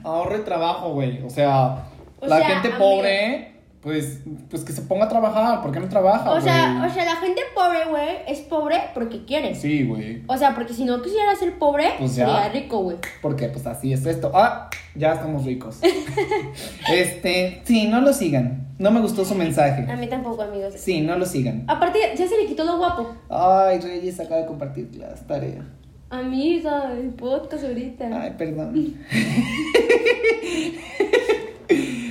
Ahorro 0.03 0.37
y 0.37 0.41
trabajo, 0.41 0.93
güey. 0.93 1.21
O 1.23 1.29
sea, 1.29 1.83
O 2.19 2.27
la 2.27 2.37
sea, 2.37 2.47
gente 2.47 2.67
amigo. 2.69 2.79
pobre, 2.79 3.51
pues, 3.81 4.19
pues 4.49 4.63
que 4.63 4.73
se 4.73 4.81
ponga 4.83 5.05
a 5.05 5.09
trabajar. 5.09 5.61
¿Por 5.61 5.71
qué 5.71 5.79
no 5.79 5.89
trabaja, 5.89 6.29
O 6.31 6.39
sea, 6.41 6.83
o 6.87 6.93
sea, 6.93 7.05
la 7.05 7.15
gente 7.15 7.41
pobre, 7.55 7.85
güey, 7.89 8.17
es 8.27 8.39
pobre 8.41 8.77
porque 8.93 9.25
quiere. 9.25 9.55
Sí, 9.55 9.83
güey. 9.85 10.23
O 10.27 10.37
sea, 10.37 10.53
porque 10.53 10.73
si 10.73 10.85
no 10.85 11.01
quisiera 11.01 11.35
ser 11.35 11.57
pobre, 11.57 11.93
Pues 11.97 12.15
ya. 12.15 12.25
sería 12.27 12.49
rico, 12.49 12.79
güey. 12.79 12.97
Porque 13.21 13.47
pues 13.49 13.65
así 13.65 13.91
es 13.93 14.05
esto. 14.05 14.31
Ah, 14.35 14.69
ya 14.95 15.13
estamos 15.13 15.45
ricos. 15.45 15.79
este, 16.91 17.61
sí, 17.65 17.87
no 17.87 18.01
lo 18.01 18.13
sigan. 18.13 18.67
No 18.77 18.91
me 18.91 18.99
gustó 18.99 19.23
su 19.25 19.35
mensaje. 19.35 19.89
A 19.91 19.95
mí 19.95 20.07
tampoco, 20.07 20.41
amigos. 20.41 20.73
Sí, 20.75 21.01
no 21.01 21.15
lo 21.17 21.25
sigan. 21.25 21.65
Aparte, 21.67 21.99
ya 22.15 22.27
se 22.27 22.35
le 22.37 22.47
quitó 22.47 22.63
lo 22.63 22.77
guapo. 22.77 23.11
Ay, 23.29 23.79
Reyes 23.79 24.19
acaba 24.19 24.37
de 24.41 24.47
compartir 24.47 24.89
las 24.95 25.25
tareas. 25.27 25.65
Amiga, 26.11 26.91
el 26.91 27.11
podcast 27.11 27.63
ahorita. 27.63 28.09
Ay, 28.11 28.33
perdón. 28.37 28.75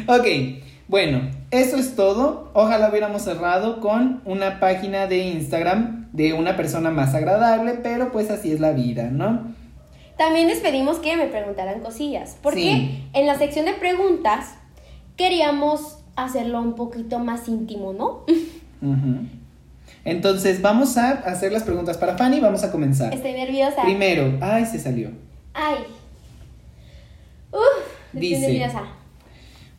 ok, 0.09 0.27
bueno, 0.89 1.21
eso 1.51 1.77
es 1.77 1.95
todo. 1.95 2.51
Ojalá 2.55 2.89
hubiéramos 2.89 3.21
cerrado 3.23 3.81
con 3.81 4.23
una 4.25 4.59
página 4.59 5.07
de 5.07 5.19
Instagram 5.19 6.09
de 6.13 6.33
una 6.33 6.57
persona 6.57 6.91
más 6.91 7.15
agradable, 7.15 7.75
pero 7.83 8.11
pues 8.11 8.31
así 8.31 8.51
es 8.51 8.61
la 8.61 8.73
vida, 8.73 9.11
¿no? 9.11 9.53
También 10.17 10.49
les 10.49 10.61
pedimos 10.61 10.99
que 10.99 11.19
me 11.19 11.27
preguntaran 11.27 11.81
cosillas. 11.81 12.39
Porque 12.43 12.61
Sí. 12.63 13.05
en 13.13 13.27
la 13.27 13.37
sección 13.37 13.67
de 13.67 13.75
preguntas 13.75 14.55
queríamos 15.17 15.99
hacerlo 16.17 16.63
un 16.63 16.75
poquito 16.75 17.19
más 17.19 17.47
íntimo, 17.49 17.93
¿no? 17.93 18.25
Ujú. 18.81 19.27
Entonces, 20.05 20.63
vamos 20.63 20.97
a 20.97 21.11
hacer 21.11 21.53
las 21.53 21.63
preguntas 21.63 21.99
para 21.99 22.17
Fanny. 22.17 22.41
Vamos 22.41 22.65
a 22.65 22.73
comenzar. 22.73 23.13
Estoy 23.13 23.33
nerviosa. 23.33 23.83
Primero, 23.83 24.39
ay, 24.41 24.65
se 24.67 24.79
salió. 24.79 25.11
Ay. 25.53 25.85
Uf, 27.53 28.15
estoy 28.15 28.39
nerviosa. 28.39 28.83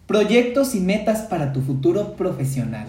Proyectos 0.05 0.75
y 0.75 0.79
metas 0.79 1.21
para 1.21 1.53
tu 1.53 1.61
futuro 1.61 2.13
profesional. 2.13 2.87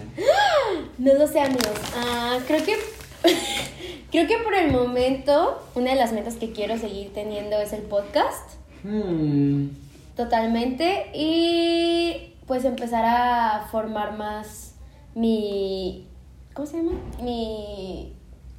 No 0.97 1.13
lo 1.15 1.27
sé, 1.27 1.39
amigos. 1.39 1.71
Ah, 1.95 2.37
creo 2.47 2.63
que. 2.63 2.75
creo 4.11 4.27
que 4.27 4.37
por 4.43 4.53
el 4.53 4.71
momento, 4.71 5.65
una 5.75 5.91
de 5.91 5.95
las 5.95 6.11
metas 6.13 6.35
que 6.35 6.51
quiero 6.51 6.77
seguir 6.77 7.13
teniendo 7.13 7.57
es 7.57 7.73
el 7.73 7.81
podcast. 7.81 8.51
Hmm, 8.83 9.69
Totalmente. 10.15 11.07
Y 11.13 12.33
pues 12.45 12.65
empezar 12.65 13.05
a 13.05 13.67
formar 13.71 14.17
más 14.17 14.75
mi. 15.15 16.07
¿Cómo 16.53 16.67
se 16.67 16.77
llama? 16.77 16.91
Mi 17.21 18.13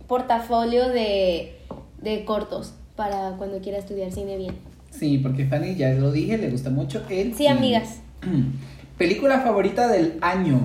portafolio 0.07 0.89
de, 0.89 1.59
de 2.03 2.25
cortos 2.25 2.75
para 2.97 3.35
cuando 3.39 3.61
quiera 3.61 3.79
estudiar 3.79 4.11
cine 4.13 4.37
bien. 4.37 4.55
Sí, 4.91 5.19
porque 5.19 5.47
Fanny, 5.47 5.75
ya 5.77 5.91
lo 5.95 6.13
dije, 6.13 6.39
le 6.39 6.51
gusta 6.51 6.71
mucho 6.71 7.03
el. 7.09 7.35
Sí, 7.35 7.47
amigas. 7.47 8.01
Película 8.99 9.41
favorita 9.41 9.89
del 9.89 10.19
año. 10.21 10.61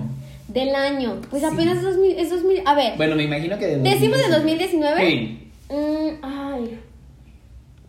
Del 0.47 0.73
año. 0.75 1.19
Pues 1.29 1.41
Sí. 1.41 1.47
apenas 1.51 1.81
2000, 1.81 2.17
es 2.19 2.29
2000. 2.29 2.61
A 2.65 2.75
ver, 2.75 2.97
Bueno, 2.97 3.15
me 3.15 3.23
imagino 3.23 3.57
que 3.57 3.65
de 3.67 3.77
decimos 3.77 4.17
de 4.19 4.29
2019. 4.29 5.01
Sí. 5.09 5.51
Mm, 5.69 6.23
ay. 6.23 6.79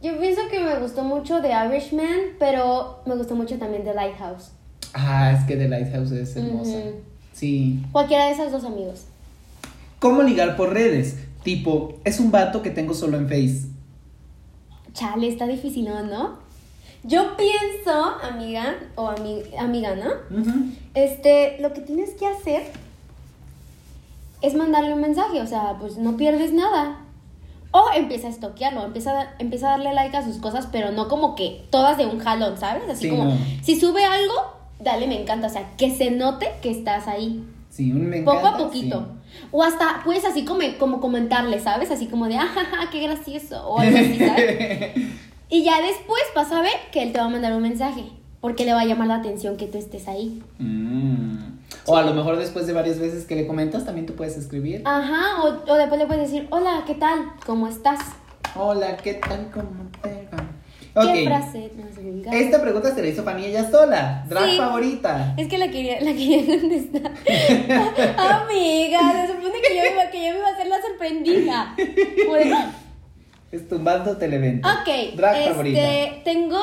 Yo 0.03 0.19
pienso 0.19 0.43
que 0.51 0.61
me 0.61 0.79
gustó 0.79 1.03
mucho 1.05 1.43
The 1.43 1.51
Irishman, 1.67 2.37
pero 2.39 3.01
me 3.07 3.17
gustó 3.17 3.35
mucho 3.35 3.59
también 3.59 3.85
The 3.85 3.93
Lighthouse. 3.95 4.53
Ah, 4.95 5.33
es 5.39 5.45
que 5.45 5.57
The 5.57 5.69
Lighthouse 5.69 6.11
es 6.13 6.37
hermosa. 6.37 6.79
Sí. 7.35 7.83
Cualquiera 7.93 8.27
de 8.27 8.33
esos 8.33 8.51
dos 8.51 8.65
amigos. 8.65 9.07
¿Cómo 10.01 10.23
ligar 10.23 10.57
por 10.57 10.73
redes? 10.73 11.17
Tipo, 11.45 11.95
es 12.05 12.19
un 12.21 12.31
vato 12.33 12.63
que 12.63 12.71
tengo 12.71 12.95
solo 12.95 13.17
en 13.17 13.29
Face. 13.29 13.67
Chale, 14.93 15.29
está 15.29 15.47
difícil, 15.47 15.85
¿no? 15.85 16.39
Yo 17.05 17.37
pienso, 17.37 17.93
amiga, 18.23 18.77
o 18.97 19.09
ami- 19.11 19.43
amiga, 19.59 19.95
¿no? 19.95 20.11
Este, 20.95 21.57
lo 21.61 21.73
que 21.73 21.81
tienes 21.81 22.11
que 22.11 22.27
hacer 22.27 22.63
es 24.43 24.55
mandarle 24.55 24.93
un 24.95 25.01
mensaje, 25.01 25.41
o 25.41 25.47
sea, 25.47 25.77
pues 25.79 25.97
no 25.97 26.17
pierdes 26.17 26.53
nada. 26.53 26.99
O 27.73 27.85
empieza 27.95 28.27
a 28.27 28.31
estoquearlo, 28.31 28.85
empieza 28.85 29.19
a, 29.21 29.35
empieza 29.39 29.69
a 29.69 29.71
darle 29.73 29.95
like 29.95 30.17
a 30.17 30.25
sus 30.25 30.39
cosas, 30.39 30.67
pero 30.73 30.91
no 30.93 31.09
como 31.09 31.37
que 31.37 31.65
todas 31.71 31.97
de 31.97 32.07
un 32.07 32.19
jalón, 32.19 32.59
¿sabes? 32.59 32.83
Así 32.89 33.05
Sí, 33.05 33.11
como, 33.11 33.25
no. 33.27 33.39
si 33.63 33.79
sube 33.81 34.05
algo, 34.05 34.35
dale 34.81 35.07
me 35.07 35.23
encanta, 35.23 35.47
o 35.47 35.51
sea, 35.51 35.71
que 35.77 35.95
se 35.95 36.11
note 36.11 36.49
que 36.63 36.71
estás 36.71 37.07
ahí, 37.07 37.45
Sí, 37.71 37.93
un 37.93 38.11
me 38.11 38.23
poco 38.23 38.39
a 38.39 38.41
encanta, 38.51 38.59
poquito. 38.65 38.99
sí. 38.99 39.20
O 39.53 39.63
hasta 39.63 40.03
puedes 40.05 40.25
así 40.25 40.45
como, 40.45 40.61
como 40.79 41.01
comentarle, 41.01 41.61
¿sabes? 41.61 41.91
Así 41.91 42.07
como 42.07 42.27
de, 42.29 42.37
ajaja, 42.37 42.91
qué 42.91 43.01
gracioso, 43.03 43.67
o 43.67 43.79
algo 43.79 43.97
así, 43.97 44.19
¿sabes? 44.19 44.93
Y 45.53 45.65
ya 45.65 45.83
después 45.83 46.23
vas 46.37 46.53
a 46.53 46.61
ver 46.63 46.73
que 46.93 47.03
él 47.03 47.13
te 47.13 47.19
va 47.19 47.25
a 47.25 47.29
mandar 47.29 47.53
un 47.53 47.63
mensaje, 47.63 48.05
porque 48.41 48.65
le 48.65 48.73
va 48.73 48.83
a 48.83 48.85
llamar 48.85 49.09
la 49.09 49.17
atención 49.17 49.57
que 49.57 49.67
tú 49.67 49.79
estés 49.79 50.07
ahí. 50.07 50.41
Mm. 50.61 51.59
O 51.87 51.97
a 51.97 52.03
lo 52.03 52.15
mejor 52.15 52.37
después 52.37 52.69
de 52.69 52.73
varias 52.73 53.01
veces 53.01 53.27
que 53.27 53.35
le 53.35 53.49
comentas, 53.49 53.85
también 53.85 54.07
tú 54.07 54.15
puedes 54.15 54.37
escribir. 54.37 54.83
Ajá, 54.85 55.43
o, 55.43 55.73
o 55.73 55.75
después 55.75 55.99
le 55.99 56.07
puedes 56.07 56.31
decir, 56.31 56.47
hola, 56.51 56.85
¿qué 56.87 56.95
tal? 56.95 57.33
¿Cómo 57.45 57.67
estás? 57.67 57.99
Hola, 58.55 58.97
¿qué 58.97 59.15
tal? 59.15 59.51
¿Cómo 59.53 59.91
te 60.03 60.10
va? 60.97 61.13
¿Qué 61.13 61.25
frase 61.27 61.71
más 61.77 62.03
vulgar? 62.03 62.35
Esta 62.35 62.61
pregunta 62.63 62.95
se 62.95 63.03
la 63.03 63.09
hizo 63.09 63.23
Fanny 63.25 63.47
ella 63.47 63.71
sola. 63.71 64.25
Drag 64.29 64.51
Sí. 64.51 64.57
favorita. 64.57 65.35
Es 65.37 65.49
que 65.49 65.59
la 65.59 65.69
quería, 65.71 66.01
la 66.01 66.13
quería 66.13 66.47
contestar. 66.61 67.13
Amiga, 68.19 69.01
se 69.27 69.33
supone 69.33 69.61
que 69.63 69.77
yo, 69.77 69.83
me 69.83 69.91
iba, 69.93 70.11
que 70.11 70.27
yo 70.27 70.33
me 70.33 70.39
iba 70.39 70.49
a 70.49 70.53
hacer 70.53 70.67
la 70.67 70.81
sorprendida. 70.83 71.75
Como 72.25 72.35
de, 72.37 72.55
Es 73.53 73.69
tumbando 73.69 74.17
televento. 74.17 74.69
ok, 74.69 75.17
Drag 75.17 75.49
favorita. 75.49 75.81
este, 75.81 76.23
tengo, 76.25 76.59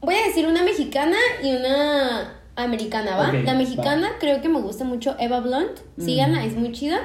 voy 0.00 0.14
a 0.14 0.26
decir 0.26 0.46
una 0.46 0.62
mexicana 0.62 1.16
y 1.42 1.54
una 1.54 2.34
americana, 2.56 3.16
¿va? 3.16 3.32
La 3.32 3.54
mexicana 3.54 4.10
va. 4.12 4.18
creo 4.18 4.40
que 4.42 4.48
me 4.48 4.60
gusta 4.60 4.84
mucho 4.84 5.16
Eva 5.18 5.40
Blunt. 5.40 5.78
Síganla, 5.98 6.44
es 6.44 6.54
muy 6.56 6.72
chida. 6.72 7.00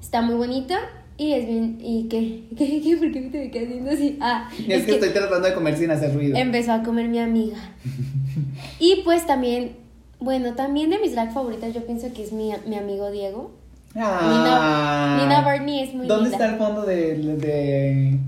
Está 0.00 0.20
muy 0.22 0.34
bonita. 0.36 0.78
Y 1.20 1.32
es 1.34 1.46
bien. 1.46 1.76
¿Y 1.82 2.08
qué? 2.08 2.44
¿Qué? 2.56 2.80
¿Qué? 2.80 2.96
¿Por 2.96 3.12
qué 3.12 3.20
me 3.20 3.28
te 3.28 3.50
quedas 3.50 3.68
haciendo 3.68 3.90
así? 3.90 4.16
Ah, 4.22 4.48
Es, 4.66 4.86
que, 4.86 4.92
estoy 4.92 5.10
tratando 5.10 5.46
de 5.46 5.52
comer 5.52 5.76
sin 5.76 5.90
hacer 5.90 6.14
ruido. 6.14 6.34
Empezó 6.38 6.72
a 6.72 6.82
comer 6.82 7.08
mi 7.08 7.18
amiga. 7.18 7.58
Y 8.78 9.02
pues 9.04 9.26
también, 9.26 9.72
bueno, 10.18 10.54
también 10.54 10.88
de 10.88 10.98
mis 10.98 11.12
drag 11.12 11.34
favoritas, 11.34 11.74
yo 11.74 11.84
pienso 11.84 12.10
que 12.14 12.22
es 12.24 12.32
mi, 12.32 12.50
mi 12.66 12.76
amigo 12.76 13.10
Diego. 13.10 13.50
Ah. 13.94 15.16
Nina, 15.18 15.22
Nina 15.22 15.42
Barney 15.42 15.80
es 15.82 15.92
muy 15.94 16.06
¿Dónde 16.06 16.30
linda. 16.30 16.46
está 16.46 16.52
el 16.54 16.58
fondo 16.58 16.86
de, 16.86 17.16
de, 17.16 17.36
de, 17.36 18.18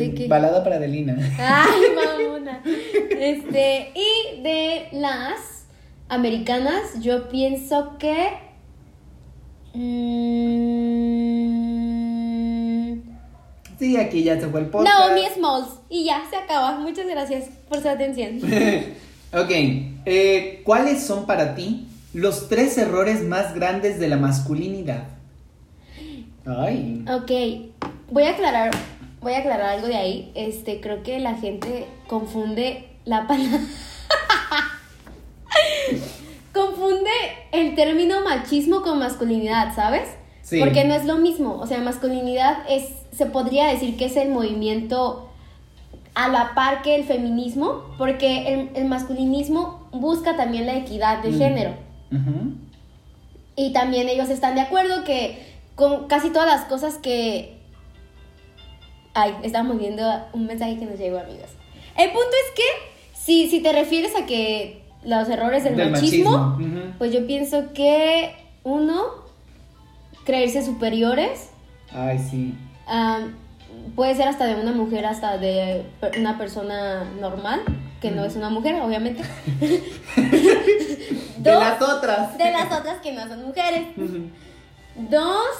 ¿De 0.00 0.14
qué? 0.14 0.28
balada 0.28 0.62
para 0.62 0.76
Adelina? 0.76 1.16
Ay, 1.38 1.80
mamona. 1.96 2.62
Este, 3.18 3.92
y 3.94 4.42
de 4.42 4.88
las 4.92 5.64
americanas, 6.10 7.00
yo 7.00 7.28
pienso 7.30 7.96
que. 7.98 8.28
mm, 9.74 11.61
Sí, 13.78 13.96
aquí 13.96 14.22
ya 14.22 14.40
se 14.40 14.48
fue 14.48 14.60
el 14.60 14.66
podcast. 14.66 14.98
Naomi 14.98 15.22
Smalls. 15.34 15.68
Y 15.88 16.04
ya, 16.04 16.22
se 16.30 16.36
acaba. 16.36 16.78
Muchas 16.78 17.06
gracias 17.06 17.46
por 17.68 17.80
su 17.80 17.88
atención. 17.88 18.38
ok, 19.32 19.50
eh, 20.06 20.62
¿cuáles 20.64 21.02
son 21.02 21.26
para 21.26 21.54
ti 21.54 21.88
los 22.14 22.48
tres 22.48 22.78
errores 22.78 23.22
más 23.22 23.54
grandes 23.54 23.98
de 23.98 24.08
la 24.08 24.16
masculinidad? 24.16 25.04
Ay. 26.46 27.04
Ok, 27.08 27.30
voy 28.10 28.24
a 28.24 28.30
aclarar, 28.30 28.70
voy 29.20 29.34
a 29.34 29.38
aclarar 29.38 29.76
algo 29.76 29.86
de 29.86 29.96
ahí. 29.96 30.32
Este, 30.34 30.80
creo 30.80 31.02
que 31.02 31.20
la 31.20 31.34
gente 31.34 31.86
confunde 32.08 32.88
la 33.04 33.26
palabra. 33.26 33.60
confunde 36.52 37.10
el 37.52 37.74
término 37.74 38.24
machismo 38.24 38.82
con 38.82 38.98
masculinidad, 38.98 39.74
¿sabes? 39.74 40.08
Sí. 40.42 40.58
Porque 40.58 40.84
no 40.84 40.94
es 40.94 41.04
lo 41.04 41.18
mismo. 41.18 41.58
O 41.58 41.66
sea, 41.66 41.78
masculinidad 41.78 42.58
es, 42.68 42.88
se 43.12 43.26
podría 43.26 43.66
decir 43.68 43.96
que 43.96 44.06
es 44.06 44.16
el 44.16 44.30
movimiento 44.30 45.28
a 46.14 46.28
la 46.28 46.54
par 46.54 46.82
que 46.82 46.94
el 46.94 47.04
feminismo, 47.04 47.84
porque 47.98 48.52
el, 48.52 48.70
el 48.74 48.84
masculinismo 48.86 49.88
busca 49.92 50.36
también 50.36 50.66
la 50.66 50.76
equidad 50.76 51.22
de 51.22 51.30
Mm. 51.30 51.38
género. 51.38 51.74
Y 53.56 53.72
también 53.72 54.08
ellos 54.08 54.28
están 54.30 54.54
de 54.54 54.62
acuerdo 54.62 55.04
que 55.04 55.38
con 55.74 56.06
casi 56.08 56.30
todas 56.30 56.46
las 56.46 56.64
cosas 56.66 56.96
que... 56.98 57.58
Ay, 59.14 59.34
estamos 59.42 59.78
viendo 59.78 60.02
un 60.32 60.46
mensaje 60.46 60.78
que 60.78 60.86
nos 60.86 60.98
llegó, 60.98 61.18
amigos. 61.18 61.50
El 61.98 62.10
punto 62.10 62.28
es 62.48 62.54
que 62.56 63.18
si, 63.18 63.48
si 63.50 63.60
te 63.60 63.72
refieres 63.72 64.14
a 64.16 64.24
que 64.24 64.82
los 65.04 65.28
errores 65.28 65.64
del, 65.64 65.76
Del 65.76 65.90
machismo, 65.90 66.58
pues 66.98 67.12
yo 67.12 67.26
pienso 67.26 67.72
que 67.74 68.34
uno, 68.64 69.02
creerse 70.24 70.64
superiores, 70.64 71.50
Ay, 71.94 72.18
sí. 72.18 72.54
Puede 73.94 74.14
ser 74.14 74.28
hasta 74.28 74.46
de 74.46 74.60
una 74.60 74.72
mujer, 74.72 75.06
hasta 75.06 75.38
de 75.38 75.84
una 76.18 76.38
persona 76.38 77.04
normal, 77.20 77.62
que 78.00 78.10
no 78.10 78.24
es 78.24 78.36
una 78.36 78.50
mujer, 78.50 78.80
obviamente. 78.80 79.22
De 81.38 81.50
las 81.50 81.82
otras. 81.82 82.38
de 82.38 82.52
las 82.52 82.66
otras 82.72 83.00
que 83.00 83.12
no 83.12 83.26
son 83.26 83.46
mujeres. 83.46 83.88
Dos, 85.10 85.56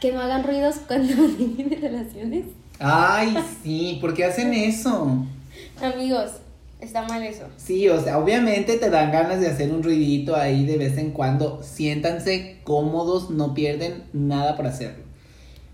que 0.00 0.12
no 0.12 0.20
hagan 0.20 0.42
ruidos 0.42 0.76
cuando 0.86 1.14
tienen 1.36 1.80
relaciones. 1.80 2.46
Ay, 2.80 3.36
sí, 3.62 3.98
¿por 4.00 4.14
qué 4.14 4.24
hacen 4.24 4.52
eso? 4.52 5.24
Amigos, 5.80 6.32
está 6.84 7.02
mal 7.06 7.22
eso. 7.22 7.44
Sí, 7.56 7.88
o 7.88 8.00
sea, 8.00 8.18
obviamente 8.18 8.76
te 8.76 8.90
dan 8.90 9.10
ganas 9.12 9.40
de 9.40 9.48
hacer 9.48 9.70
un 9.72 9.82
ruidito 9.82 10.36
ahí 10.36 10.64
de 10.66 10.76
vez 10.76 10.96
en 10.98 11.10
cuando. 11.12 11.62
Siéntanse 11.62 12.60
cómodos, 12.64 13.30
no 13.30 13.54
pierden 13.54 14.04
nada 14.12 14.56
por 14.56 14.66
hacerlo. 14.66 15.04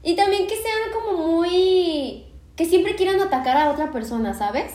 Y 0.03 0.17
también 0.17 0.47
que 0.47 0.55
sean 0.55 0.93
como 0.95 1.37
muy... 1.37 2.25
que 2.57 2.65
siempre 2.65 2.95
quieran 2.97 3.21
atacar 3.21 3.57
a 3.57 3.71
otra 3.71 3.91
persona, 3.93 4.33
¿sabes? 4.35 4.73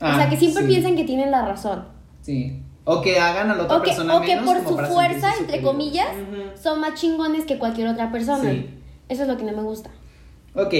o 0.00 0.04
Ah, 0.04 0.16
sea, 0.16 0.30
que 0.30 0.36
siempre 0.36 0.62
sí, 0.62 0.68
piensan 0.68 0.96
que 0.96 1.04
tienen 1.04 1.30
la 1.30 1.44
razón. 1.44 1.86
Sí. 2.22 2.62
O 2.84 3.02
que 3.02 3.18
hagan 3.18 3.50
a 3.50 3.54
la 3.54 3.64
otra 3.64 3.76
O 3.76 3.82
que, 3.82 3.90
persona 3.90 4.16
o 4.16 4.20
que 4.22 4.36
por 4.38 4.62
como 4.62 4.78
su 4.86 4.92
fuerza, 4.92 5.32
entre 5.38 5.60
comillas, 5.60 6.08
son 6.62 6.80
más 6.80 6.94
chingones 6.98 7.44
que 7.44 7.58
cualquier 7.58 7.88
otra 7.88 8.10
persona. 8.10 8.50
Sí. 8.50 8.66
Eso 9.08 9.22
es 9.22 9.28
lo 9.28 9.36
que 9.36 9.44
no 9.44 9.52
me 9.52 9.62
gusta. 9.62 9.90
Ok, 10.54 10.72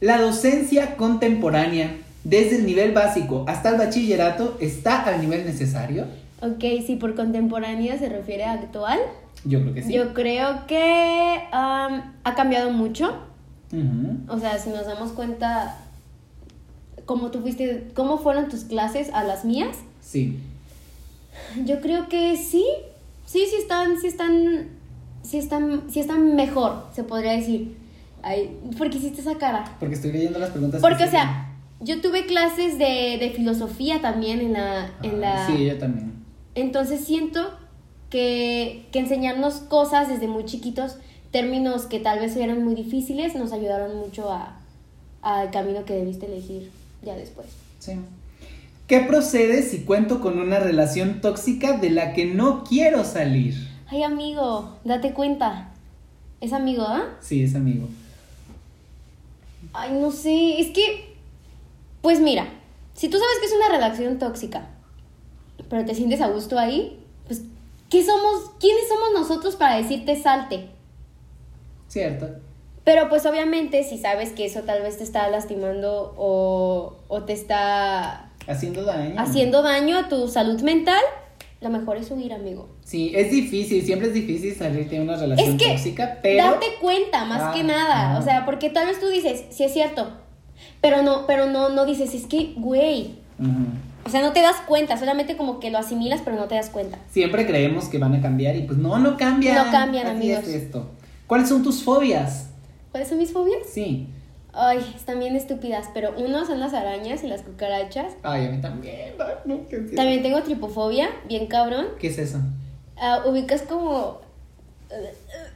la 0.00 0.20
docencia 0.20 0.96
contemporánea, 0.96 1.96
desde 2.24 2.56
el 2.56 2.66
nivel 2.66 2.92
básico 2.92 3.44
hasta 3.48 3.70
el 3.70 3.76
bachillerato, 3.78 4.56
¿está 4.60 5.02
al 5.04 5.20
nivel 5.20 5.44
necesario? 5.46 6.04
Ok, 6.40 6.62
si 6.86 6.96
por 6.96 7.14
contemporánea 7.14 7.98
se 7.98 8.08
refiere 8.08 8.44
a 8.44 8.52
actual, 8.52 8.98
Yo 9.44 9.60
creo 9.62 9.74
que 9.74 9.82
sí. 9.82 9.92
yo 9.92 10.14
creo 10.14 10.66
que 10.66 11.40
ha 11.52 12.34
cambiado 12.36 12.70
mucho. 12.70 13.12
O 14.28 14.38
sea, 14.38 14.58
si 14.58 14.70
nos 14.70 14.86
damos 14.86 15.12
cuenta 15.12 15.76
cómo 17.04 17.30
tú 17.30 17.40
fuiste, 17.40 17.88
cómo 17.94 18.18
fueron 18.18 18.48
tus 18.48 18.64
clases 18.64 19.10
a 19.12 19.24
las 19.24 19.44
mías, 19.44 19.76
Sí. 20.00 20.38
yo 21.64 21.80
creo 21.80 22.08
que 22.08 22.36
sí, 22.36 22.64
sí, 23.26 23.44
sí 23.50 23.56
están, 23.58 23.98
sí 24.00 24.06
están, 24.06 24.68
sí 25.22 25.38
están, 25.38 25.82
sí 25.90 26.00
están 26.00 26.34
mejor, 26.36 26.86
se 26.94 27.04
podría 27.04 27.32
decir. 27.32 27.76
Ay, 28.22 28.56
¿por 28.76 28.90
qué 28.90 28.98
hiciste 28.98 29.20
esa 29.20 29.36
cara? 29.38 29.76
Porque 29.78 29.94
estoy 29.94 30.12
leyendo 30.12 30.38
las 30.38 30.50
preguntas. 30.50 30.80
Porque, 30.80 30.98
que 30.98 31.04
o 31.04 31.10
sea, 31.10 31.47
yo 31.80 32.00
tuve 32.00 32.26
clases 32.26 32.78
de, 32.78 33.18
de 33.18 33.32
filosofía 33.34 34.00
también 34.00 34.40
en 34.40 34.52
la, 34.54 34.90
en 35.02 35.20
la... 35.20 35.46
Sí, 35.46 35.66
yo 35.66 35.78
también. 35.78 36.12
Entonces 36.54 37.04
siento 37.04 37.50
que, 38.10 38.86
que 38.92 38.98
enseñarnos 38.98 39.54
cosas 39.54 40.08
desde 40.08 40.28
muy 40.28 40.44
chiquitos, 40.44 40.96
términos 41.30 41.86
que 41.86 42.00
tal 42.00 42.18
vez 42.20 42.36
eran 42.36 42.64
muy 42.64 42.74
difíciles, 42.74 43.34
nos 43.34 43.52
ayudaron 43.52 43.96
mucho 43.96 44.32
a 44.32 44.58
al 45.22 45.50
camino 45.50 45.84
que 45.84 45.94
debiste 45.94 46.26
elegir 46.26 46.70
ya 47.02 47.16
después. 47.16 47.48
Sí. 47.78 47.92
¿Qué 48.86 49.00
procede 49.00 49.62
si 49.62 49.80
cuento 49.80 50.20
con 50.20 50.38
una 50.38 50.58
relación 50.58 51.20
tóxica 51.20 51.76
de 51.76 51.90
la 51.90 52.14
que 52.14 52.24
no 52.24 52.64
quiero 52.64 53.04
salir? 53.04 53.54
Ay, 53.86 54.02
amigo, 54.02 54.78
date 54.84 55.12
cuenta. 55.12 55.70
Es 56.40 56.52
amigo, 56.52 56.84
¿ah? 56.86 57.16
Sí, 57.20 57.42
es 57.42 57.54
amigo. 57.54 57.88
Ay, 59.72 59.92
no 60.00 60.10
sé, 60.10 60.60
es 60.60 60.68
que, 60.68 61.07
pues 62.02 62.20
mira, 62.20 62.46
si 62.94 63.08
tú 63.08 63.18
sabes 63.18 63.38
que 63.40 63.46
es 63.46 63.52
una 63.52 63.68
relación 63.68 64.18
tóxica, 64.18 64.66
pero 65.68 65.84
te 65.84 65.94
sientes 65.94 66.20
a 66.20 66.28
gusto 66.28 66.58
ahí, 66.58 67.04
pues, 67.26 67.42
¿qué 67.90 68.04
somos? 68.04 68.50
¿Quiénes 68.60 68.88
somos 68.88 69.08
nosotros 69.14 69.56
para 69.56 69.76
decirte 69.76 70.16
salte? 70.20 70.68
Cierto. 71.88 72.28
Pero 72.84 73.08
pues 73.08 73.26
obviamente 73.26 73.84
si 73.84 73.98
sabes 73.98 74.30
que 74.32 74.46
eso 74.46 74.62
tal 74.62 74.82
vez 74.82 74.96
te 74.98 75.04
está 75.04 75.28
lastimando 75.28 76.14
o, 76.16 76.96
o 77.08 77.22
te 77.24 77.34
está 77.34 78.30
Haciendo 78.46 78.82
daño. 78.84 79.14
haciendo 79.18 79.62
daño 79.62 79.98
a 79.98 80.08
tu 80.08 80.26
salud 80.28 80.58
mental, 80.62 81.02
lo 81.60 81.68
mejor 81.68 81.98
es 81.98 82.10
huir, 82.10 82.32
amigo. 82.32 82.68
Sí, 82.84 83.12
es 83.14 83.30
difícil, 83.30 83.84
siempre 83.84 84.08
es 84.08 84.14
difícil 84.14 84.54
salir 84.54 84.88
de 84.88 85.00
una 85.00 85.16
relación 85.16 85.50
Es 85.50 85.62
que 85.62 85.68
tóxica, 85.72 86.18
pero... 86.22 86.44
date 86.52 86.66
cuenta 86.80 87.26
más 87.26 87.42
Ah, 87.42 87.52
que 87.54 87.62
nada, 87.62 88.14
ah. 88.14 88.18
o 88.18 88.22
sea, 88.22 88.46
porque 88.46 88.70
tal 88.70 88.86
vez 88.86 88.98
tú 89.00 89.08
dices, 89.08 89.44
sí 89.50 89.64
es 89.64 89.72
cierto, 89.74 90.10
pero 90.80 91.02
no, 91.02 91.26
pero 91.26 91.46
no, 91.46 91.68
no 91.68 91.84
dices, 91.86 92.14
es 92.14 92.26
que, 92.26 92.54
güey, 92.56 93.16
o 94.04 94.10
sea, 94.10 94.22
no 94.22 94.32
te 94.32 94.40
das 94.40 94.56
cuenta, 94.66 94.96
solamente 94.96 95.36
como 95.36 95.60
que 95.60 95.70
lo 95.70 95.78
asimilas, 95.78 96.20
pero 96.24 96.36
no 96.36 96.46
te 96.46 96.54
das 96.54 96.70
cuenta. 96.70 96.98
Siempre 97.10 97.46
creemos 97.46 97.86
que 97.86 97.98
van 97.98 98.14
a 98.14 98.22
cambiar 98.22 98.56
y 98.56 98.62
pues 98.62 98.78
no, 98.78 98.98
no 98.98 99.16
cambian. 99.16 99.66
No 99.66 99.70
cambian, 99.70 100.06
Así 100.06 100.16
amigos. 100.16 100.44
es 100.44 100.62
esto. 100.62 100.90
¿Cuáles 101.26 101.48
son 101.48 101.62
tus 101.62 101.82
fobias? 101.82 102.50
¿Cuáles 102.90 103.08
son 103.08 103.18
mis 103.18 103.32
fobias? 103.32 103.58
Sí. 103.70 104.08
Ay, 104.52 104.78
están 104.96 105.18
bien 105.20 105.36
estúpidas, 105.36 105.90
pero 105.92 106.14
uno 106.16 106.44
son 106.46 106.58
las 106.58 106.72
arañas 106.72 107.22
y 107.22 107.28
las 107.28 107.42
cucarachas. 107.42 108.14
Ay, 108.22 108.46
a 108.46 108.50
mí 108.50 108.60
también. 108.60 109.14
También 109.94 110.22
tengo 110.22 110.42
tripofobia, 110.42 111.10
bien 111.28 111.46
cabrón. 111.46 111.86
¿Qué 112.00 112.08
es 112.08 112.18
eso? 112.18 112.38
Ah, 112.96 113.22
ubicas 113.26 113.62
como. 113.62 114.20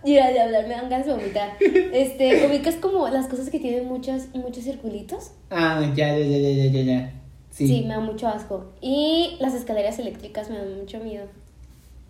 Ya 0.04 0.30
de 0.30 0.40
hablar, 0.40 0.66
me 0.66 0.74
dan 0.74 0.90
ganas 0.90 1.06
de 1.06 1.14
vomitar. 1.14 1.56
Este, 1.60 2.46
ubicas 2.50 2.76
como 2.76 3.08
las 3.08 3.28
cosas 3.28 3.50
que 3.50 3.58
tienen 3.58 3.86
muchos, 3.86 4.28
muchos 4.34 4.64
circulitos. 4.64 5.30
Ah, 5.50 5.80
ya, 5.94 6.16
ya, 6.16 6.24
ya, 6.24 6.38
ya, 6.38 6.50
ya, 6.50 6.64
ya, 6.66 6.82
ya. 6.82 7.12
Sí. 7.50 7.66
Sí. 7.66 7.82
me 7.82 7.94
da 7.94 8.00
mucho 8.00 8.28
asco. 8.28 8.72
Y 8.80 9.36
las 9.40 9.54
escaleras 9.54 9.98
eléctricas 9.98 10.50
me 10.50 10.58
dan 10.58 10.78
mucho 10.78 10.98
miedo. 11.00 11.26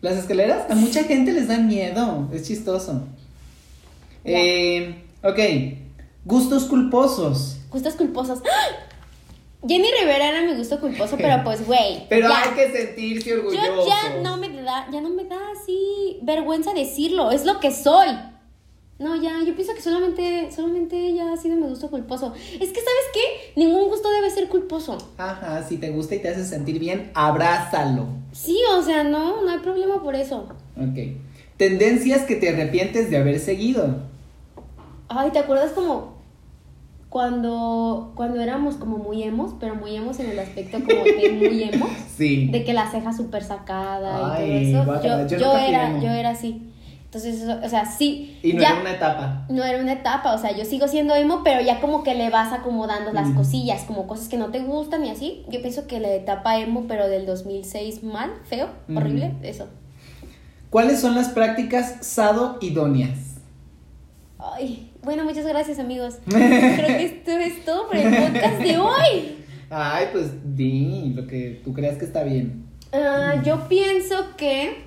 ¿Las 0.01 0.17
escaleras? 0.17 0.71
A 0.71 0.75
mucha 0.75 1.05
gente 1.05 1.33
les 1.33 1.49
dan 1.49 1.69
miedo. 1.69 2.29
Es 2.33 2.47
chistoso. 2.47 3.05
Eh, 4.25 5.03
ok. 5.23 5.39
Gustos 6.25 6.65
culposos. 6.65 7.59
Gustos 7.71 7.95
culposos. 7.95 8.41
¡Ah! 8.45 8.89
Jenny 9.67 9.89
Rivera 10.01 10.29
era 10.29 10.43
mi 10.43 10.55
gusto 10.55 10.81
culposo, 10.81 11.17
pero 11.17 11.43
pues, 11.45 11.65
güey. 11.67 12.07
Pero 12.09 12.29
ya. 12.29 12.43
hay 12.43 12.51
que 12.51 12.73
sentirse 12.73 13.35
orgullosos. 13.35 13.67
Yo 13.67 13.87
ya 13.87 14.21
no 14.23 14.37
me 14.37 14.49
da, 14.63 14.89
ya 14.91 15.01
no 15.01 15.09
me 15.11 15.25
da 15.25 15.39
vergüenza 16.23 16.73
decirlo, 16.73 17.31
es 17.31 17.45
lo 17.45 17.61
que 17.61 17.71
soy. 17.71 18.09
No, 18.99 19.17
ya, 19.17 19.43
yo 19.45 19.55
pienso 19.57 19.75
que 19.75 19.83
solamente, 19.83 20.51
solamente 20.55 21.13
ya 21.13 21.33
ha 21.33 21.37
sido 21.37 21.57
mi 21.57 21.67
gusto 21.67 21.91
culposo. 21.91 22.33
Es 22.37 22.69
que, 22.69 22.81
¿sabes 22.81 23.07
qué? 23.13 23.53
Ningún 23.57 23.89
gusto 23.89 24.09
debe 24.11 24.31
ser 24.31 24.49
culposo. 24.49 24.97
Ajá, 25.19 25.65
si 25.65 25.79
te 25.79 25.91
gusta 25.91 26.15
y 26.15 26.21
te 26.21 26.29
hace 26.29 26.45
sentir 26.45 26.79
bien, 26.79 27.11
abrázalo. 27.15 28.07
Sí, 28.31 28.61
o 28.77 28.83
sea, 28.83 29.03
no, 29.03 29.43
no 29.43 29.51
hay 29.51 29.59
problema 29.59 30.01
por 30.03 30.15
eso. 30.15 30.47
Ok. 30.77 31.17
Tendencias 31.57 32.23
que 32.23 32.37
te 32.37 32.51
arrepientes 32.51 33.11
de 33.11 33.17
haber 33.17 33.41
seguido. 33.41 34.03
Ay, 35.09 35.31
¿te 35.31 35.41
acuerdas 35.41 35.73
como 35.73 36.12
cuando, 37.13 38.13
cuando 38.15 38.41
éramos 38.41 38.77
como 38.77 38.97
muy 38.97 39.23
emos, 39.23 39.53
pero 39.61 39.75
muy 39.75 39.95
emos 39.95 40.19
en 40.19 40.31
el 40.31 40.39
aspecto 40.39 40.79
como 40.83 41.05
de 41.05 41.31
muy 41.31 41.63
emo? 41.73 41.87
Sí. 42.17 42.47
De 42.49 42.65
que 42.65 42.73
la 42.73 42.91
ceja 42.91 43.13
súper 43.13 43.45
sacada 43.45 44.35
Ay, 44.35 44.69
y 44.69 44.73
todo 44.73 44.95
eso. 44.97 45.29
yo 45.29 45.39
yo 45.39 45.57
era, 45.59 46.01
yo 46.01 46.09
era 46.09 46.31
así. 46.31 46.69
Entonces, 47.05 47.43
eso, 47.43 47.59
o 47.63 47.69
sea, 47.69 47.85
sí. 47.85 48.39
Y 48.43 48.55
no 48.55 48.63
ya, 48.63 48.71
era 48.71 48.81
una 48.81 48.91
etapa. 48.93 49.47
no 49.51 49.63
era 49.63 49.83
una 49.83 49.93
etapa, 49.93 50.35
o 50.35 50.39
sea, 50.39 50.57
yo 50.57 50.65
sigo 50.65 50.89
siendo 50.89 51.15
emo, 51.15 51.43
pero 51.45 51.61
ya 51.61 51.79
como 51.83 52.03
que 52.03 52.15
le 52.15 52.31
vas 52.31 52.55
acomodando 52.55 53.13
las 53.13 53.29
Mm. 53.29 53.35
cosillas, 53.37 53.83
como 53.83 54.07
cosas 54.07 54.29
que 54.31 54.39
no 54.39 54.47
te 54.47 54.61
gustan 54.61 55.05
y 55.05 55.11
así. 55.11 55.45
Yo 55.51 55.61
pienso 55.61 55.87
que 55.87 56.01
la 56.01 56.09
etapa 56.09 56.59
emo, 56.59 56.87
pero 56.89 57.09
del 57.09 57.27
2006 57.27 58.03
mal, 58.03 58.31
feo, 58.45 58.69
Mm. 58.89 58.97
horrible, 58.97 59.35
eso. 59.43 59.67
¿Cuáles 60.71 61.01
son 61.03 61.15
las 61.15 61.29
prácticas 61.29 61.97
sado 62.01 62.57
idóneas? 62.63 63.19
Ay, 64.39 64.91
bueno, 65.03 65.25
muchas 65.25 65.47
gracias, 65.47 65.79
amigos. 65.79 66.17
Creo 66.29 66.87
que 66.87 67.05
esto 67.05 67.31
es 67.33 67.65
todo 67.65 67.87
por 67.89 67.97
el 67.97 68.15
podcast 68.15 68.59
de 68.61 68.79
hoy. 68.79 69.37
Ay, 69.71 70.07
pues 70.13 70.27
di 70.57 71.13
lo 71.15 71.27
que 71.27 71.61
tú 71.65 71.73
creas 71.73 71.97
que 71.99 72.05
está 72.05 72.23
bien. 72.25 72.67
Ah, 72.93 73.41
yo 73.45 73.69
pienso 73.69 74.15
que. 74.37 74.85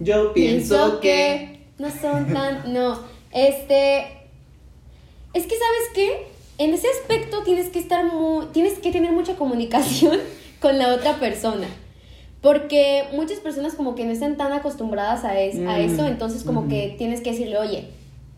Yo 0.00 0.32
pienso, 0.32 0.98
que... 1.00 1.66
no 1.78 1.88
son 1.90 2.32
tan. 2.32 2.72
No, 2.72 2.98
este. 3.32 3.98
Es 5.34 5.44
que, 5.46 5.54
¿sabes 5.56 5.88
qué? 5.94 6.26
En 6.58 6.72
ese 6.72 6.86
aspecto 7.00 7.42
tienes 7.42 7.68
que 7.68 7.78
estar 7.78 8.04
muy. 8.12 8.46
Tienes 8.46 8.78
que 8.78 8.90
tener 8.92 9.12
mucha 9.12 9.36
comunicación 9.36 10.18
con 10.60 10.78
la 10.78 10.94
otra 10.94 11.18
persona. 11.20 11.66
Porque 12.40 13.04
muchas 13.14 13.38
personas, 13.40 13.74
como 13.74 13.94
que 13.94 14.04
no 14.04 14.10
están 14.12 14.36
tan 14.36 14.52
acostumbradas 14.52 15.24
a, 15.24 15.38
es- 15.40 15.56
a 15.56 15.78
Mm, 15.78 15.80
eso, 15.92 16.06
entonces, 16.06 16.44
como 16.44 16.68
que 16.68 16.94
tienes 16.98 17.20
que 17.20 17.30
decirle, 17.32 17.58
oye. 17.58 17.88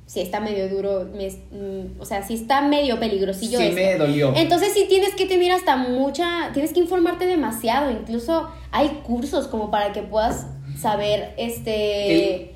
Si 0.07 0.21
está 0.21 0.39
medio 0.41 0.69
duro, 0.69 1.09
me 1.17 1.29
mm, 1.29 2.01
o 2.01 2.05
sea, 2.05 2.23
si 2.23 2.35
está 2.35 2.63
medio 2.63 2.99
peligrosillo 3.01 3.59
Sí 3.59 3.65
esto". 3.67 3.75
me 3.75 3.97
dolió. 3.99 4.33
Entonces 4.37 4.73
sí 4.73 4.87
tienes 4.89 5.15
que 5.17 5.27
tener 5.27 5.51
hasta 5.53 5.77
mucha, 5.77 6.51
tienes 6.53 6.73
que 6.73 6.79
informarte 6.81 7.27
demasiado, 7.27 7.91
incluso 7.91 8.49
hay 8.71 8.89
cursos 9.05 9.49
como 9.49 9.71
para 9.71 9.93
que 9.93 10.03
puedas 10.03 10.47
saber, 10.81 11.35
este, 11.39 12.37
El- 12.45 12.51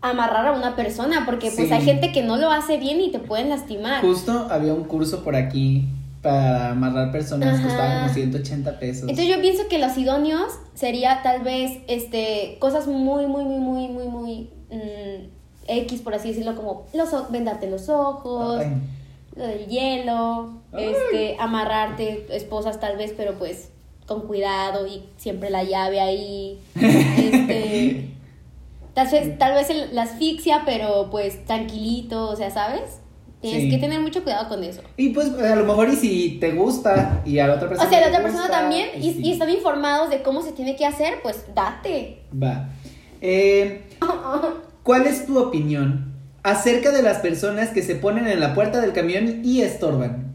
amarrar 0.00 0.46
a 0.48 0.52
una 0.52 0.76
persona, 0.76 1.22
porque 1.24 1.50
pues 1.50 1.70
hay 1.72 1.82
gente 1.82 2.12
que 2.12 2.22
no 2.22 2.36
lo 2.36 2.50
hace 2.50 2.76
bien 2.78 3.00
y 3.00 3.10
te 3.10 3.18
pueden 3.20 3.48
lastimar. 3.48 4.02
Justo 4.02 4.48
había 4.50 4.74
un 4.74 4.84
curso 4.84 5.24
por 5.24 5.34
aquí 5.36 5.84
para 6.20 6.70
amarrar 6.70 7.10
personas 7.12 7.54
Ajá. 7.58 7.62
costaba 7.68 8.00
como 8.02 8.08
180 8.12 8.78
pesos. 8.78 9.02
Entonces 9.08 9.28
yo 9.28 9.40
pienso 9.40 9.68
que 9.68 9.78
los 9.78 9.96
idóneos 9.96 10.52
sería 10.74 11.20
tal 11.22 11.42
vez 11.42 11.70
este 11.86 12.56
cosas 12.60 12.86
muy, 12.86 13.26
muy, 13.26 13.44
muy, 13.44 13.58
muy, 13.58 13.88
muy, 13.88 14.06
muy 14.08 14.50
mm, 14.70 15.33
X, 15.66 16.00
por 16.02 16.14
así 16.14 16.28
decirlo, 16.28 16.54
como 16.56 16.86
los, 16.92 17.10
vendarte 17.30 17.68
los 17.70 17.88
ojos, 17.88 18.60
Ay. 18.60 18.72
lo 19.36 19.46
del 19.46 19.66
hielo, 19.66 20.50
Ay. 20.72 20.92
este, 20.92 21.36
amarrarte 21.40 22.26
esposas 22.30 22.80
tal 22.80 22.96
vez, 22.96 23.14
pero 23.16 23.34
pues 23.34 23.70
con 24.06 24.22
cuidado 24.26 24.86
y 24.86 25.02
siempre 25.16 25.48
la 25.50 25.64
llave 25.64 26.00
ahí. 26.00 26.58
este, 26.78 28.10
tal 28.94 29.10
vez, 29.10 29.38
tal 29.38 29.54
vez 29.54 29.70
el- 29.70 29.94
la 29.94 30.02
asfixia, 30.02 30.62
pero 30.66 31.08
pues 31.10 31.44
tranquilito, 31.46 32.28
o 32.28 32.36
sea, 32.36 32.50
¿sabes? 32.50 32.98
Tienes 33.40 33.62
Sí. 33.64 33.70
que 33.70 33.78
tener 33.78 34.00
mucho 34.00 34.22
cuidado 34.22 34.48
con 34.48 34.64
eso. 34.64 34.80
Y 34.96 35.10
pues 35.10 35.28
a 35.34 35.54
lo 35.56 35.64
mejor 35.66 35.88
y 35.90 35.96
si 35.96 36.38
te 36.40 36.52
gusta 36.52 37.22
y 37.26 37.38
a 37.40 37.46
la 37.46 37.54
otra 37.56 37.68
persona 37.68 37.86
O 37.86 37.90
sea, 37.90 38.00
la 38.00 38.08
otra 38.08 38.22
persona 38.22 38.48
también, 38.48 38.88
y, 38.96 39.12
sí. 39.12 39.20
y 39.22 39.32
están 39.32 39.50
informados 39.50 40.08
de 40.08 40.22
cómo 40.22 40.40
se 40.40 40.52
tiene 40.52 40.76
que 40.76 40.86
hacer, 40.86 41.14
pues 41.22 41.44
date. 41.54 42.22
Va. 42.42 42.68
Eh, 43.20 43.82
¿Cuál 44.84 45.06
es 45.06 45.24
tu 45.24 45.38
opinión 45.38 46.12
acerca 46.42 46.90
de 46.90 47.02
las 47.02 47.20
personas 47.20 47.70
que 47.70 47.82
se 47.82 47.94
ponen 47.94 48.28
en 48.28 48.38
la 48.38 48.54
puerta 48.54 48.82
del 48.82 48.92
camión 48.92 49.40
y 49.42 49.62
estorban? 49.62 50.34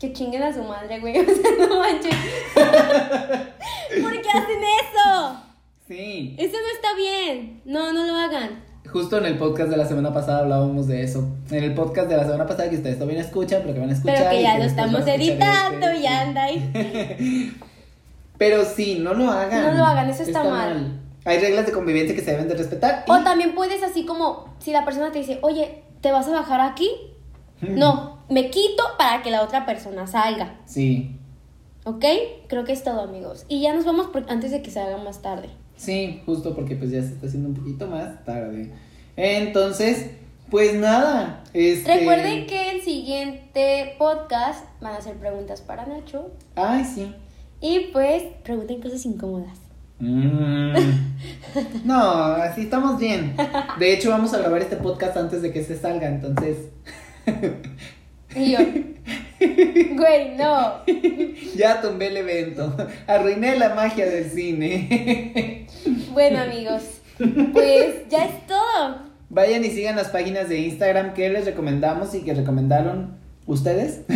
Que 0.00 0.12
chinguen 0.12 0.42
a 0.42 0.52
su 0.52 0.64
madre, 0.64 0.98
güey. 0.98 1.16
O 1.20 1.24
sea, 1.24 1.50
no 1.60 1.78
manches. 1.78 2.14
¿Por 4.02 4.20
qué 4.20 4.28
hacen 4.30 4.62
eso? 4.82 5.42
Sí. 5.86 6.34
Eso 6.40 6.56
no 6.60 6.74
está 6.74 6.96
bien. 6.96 7.62
No, 7.64 7.92
no 7.92 8.04
lo 8.04 8.16
hagan. 8.16 8.64
Justo 8.92 9.18
en 9.18 9.26
el 9.26 9.38
podcast 9.38 9.70
de 9.70 9.76
la 9.76 9.86
semana 9.86 10.12
pasada 10.12 10.40
hablábamos 10.40 10.88
de 10.88 11.04
eso. 11.04 11.36
En 11.52 11.62
el 11.62 11.72
podcast 11.72 12.08
de 12.08 12.16
la 12.16 12.24
semana 12.24 12.48
pasada 12.48 12.68
que 12.68 12.76
ustedes 12.76 12.98
también 12.98 13.20
escuchan, 13.20 13.60
pero 13.62 13.74
que 13.74 13.80
van 13.80 13.90
a 13.90 13.92
escuchar. 13.92 14.16
Pero 14.16 14.30
que 14.30 14.42
ya 14.42 14.58
lo 14.58 14.64
estamos 14.64 14.94
escuchar 15.06 15.20
editando 15.20 15.86
este. 15.86 16.00
y 16.00 16.06
anda 16.06 16.42
ahí. 16.42 17.56
Pero 18.38 18.64
sí, 18.66 18.98
no 19.00 19.14
lo 19.14 19.30
hagan. 19.30 19.62
No 19.62 19.72
lo 19.78 19.84
hagan, 19.86 20.10
eso 20.10 20.24
está 20.24 20.44
mal. 20.44 21.05
Hay 21.26 21.38
reglas 21.40 21.66
de 21.66 21.72
convivencia 21.72 22.14
que 22.14 22.22
se 22.22 22.30
deben 22.30 22.48
de 22.48 22.54
respetar. 22.54 23.04
y- 23.06 23.10
O 23.10 23.22
también 23.22 23.54
puedes 23.54 23.82
así 23.82 24.06
como, 24.06 24.54
si 24.60 24.72
la 24.72 24.84
persona 24.86 25.12
te 25.12 25.18
dice, 25.18 25.38
oye, 25.42 25.82
¿te 26.00 26.10
vas 26.12 26.26
a 26.28 26.30
bajar 26.32 26.60
aquí? 26.62 26.88
No, 27.60 28.18
me 28.30 28.50
quito 28.50 28.82
para 28.98 29.22
que 29.22 29.30
la 29.30 29.42
otra 29.42 29.66
persona 29.66 30.06
salga. 30.06 30.60
Sí, 30.64 31.12
¿Ok? 31.84 32.04
Creo 32.48 32.64
que 32.64 32.72
es 32.72 32.82
todo, 32.82 33.00
amigos. 33.02 33.44
Y 33.48 33.60
ya 33.62 33.72
nos 33.72 33.84
vamos 33.84 34.06
por- 34.08 34.24
antes 34.28 34.50
de 34.50 34.60
que 34.62 34.70
se 34.72 34.80
haga 34.80 34.96
más 34.98 35.22
tarde. 35.22 35.48
sí, 35.76 36.20
justo 36.26 36.54
porque 36.54 36.74
pues 36.74 36.90
ya 36.90 37.00
se 37.02 37.08
está 37.12 37.26
haciendo 37.28 37.48
un 37.50 37.54
poquito 37.54 37.86
más 37.86 38.24
tarde. 38.24 38.72
Entonces, 39.16 40.10
pues 40.50 40.74
nada. 40.74 41.42
Este... 41.54 41.96
Recuerden 41.98 42.46
que 42.46 42.70
el 42.72 42.82
siguiente 42.82 43.94
podcast 43.98 44.64
van 44.80 44.94
a 44.94 44.98
hacer 44.98 45.14
preguntas 45.16 45.60
para 45.60 45.86
Nacho. 45.86 46.30
Ay, 46.54 46.84
sí. 46.84 47.14
Y 47.60 47.88
pues 47.92 48.22
pregunten 48.44 48.80
cosas 48.82 49.04
incómodas. 49.06 49.58
Mm. 49.98 50.74
No, 51.84 52.02
así 52.02 52.62
estamos 52.62 52.98
bien. 52.98 53.34
De 53.78 53.92
hecho, 53.92 54.10
vamos 54.10 54.34
a 54.34 54.38
grabar 54.38 54.60
este 54.60 54.76
podcast 54.76 55.16
antes 55.16 55.42
de 55.42 55.52
que 55.52 55.64
se 55.64 55.78
salga, 55.78 56.08
entonces. 56.08 56.56
Y 58.34 58.52
yo, 58.52 58.58
güey, 59.94 60.36
no. 60.36 60.82
Ya 61.56 61.80
tumbé 61.80 62.08
el 62.08 62.18
evento. 62.18 62.76
Arruiné 63.06 63.56
la 63.56 63.74
magia 63.74 64.06
del 64.06 64.30
cine. 64.30 65.66
Bueno, 66.12 66.40
amigos, 66.40 66.82
pues 67.52 68.08
ya 68.10 68.26
es 68.26 68.46
todo. 68.46 69.06
Vayan 69.30 69.64
y 69.64 69.70
sigan 69.70 69.96
las 69.96 70.08
páginas 70.08 70.48
de 70.48 70.60
Instagram 70.60 71.14
que 71.14 71.28
les 71.30 71.46
recomendamos 71.46 72.14
y 72.14 72.22
que 72.22 72.34
recomendaron 72.34 73.16
ustedes. 73.46 74.02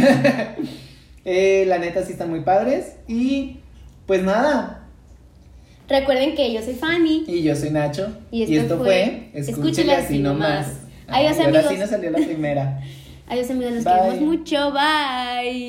Eh, 1.22 1.66
la 1.68 1.76
neta 1.76 2.02
sí 2.02 2.12
están 2.12 2.30
muy 2.30 2.40
padres. 2.40 2.96
Y 3.06 3.58
pues 4.06 4.22
nada. 4.22 4.79
Recuerden 5.90 6.36
que 6.36 6.52
yo 6.52 6.62
soy 6.62 6.74
Fanny. 6.74 7.24
Y 7.26 7.42
yo 7.42 7.56
soy 7.56 7.70
Nacho. 7.70 8.08
Y 8.30 8.56
esto 8.56 8.78
fue 8.78 9.30
Escúchele 9.34 9.50
Escúchele 9.50 9.92
así 9.92 10.04
así 10.06 10.18
nomás. 10.20 10.66
Adiós, 10.66 10.82
Ay, 11.08 11.26
Ahora 11.26 11.44
amigos. 11.58 11.66
sí 11.68 11.76
nos 11.78 11.90
salió 11.90 12.10
la 12.12 12.18
primera. 12.18 12.80
Adiós, 13.26 13.50
amigos, 13.50 13.74
los 13.74 13.84
Bye. 13.84 13.94
queremos 13.94 14.20
mucho. 14.20 14.72
Bye. 14.72 15.68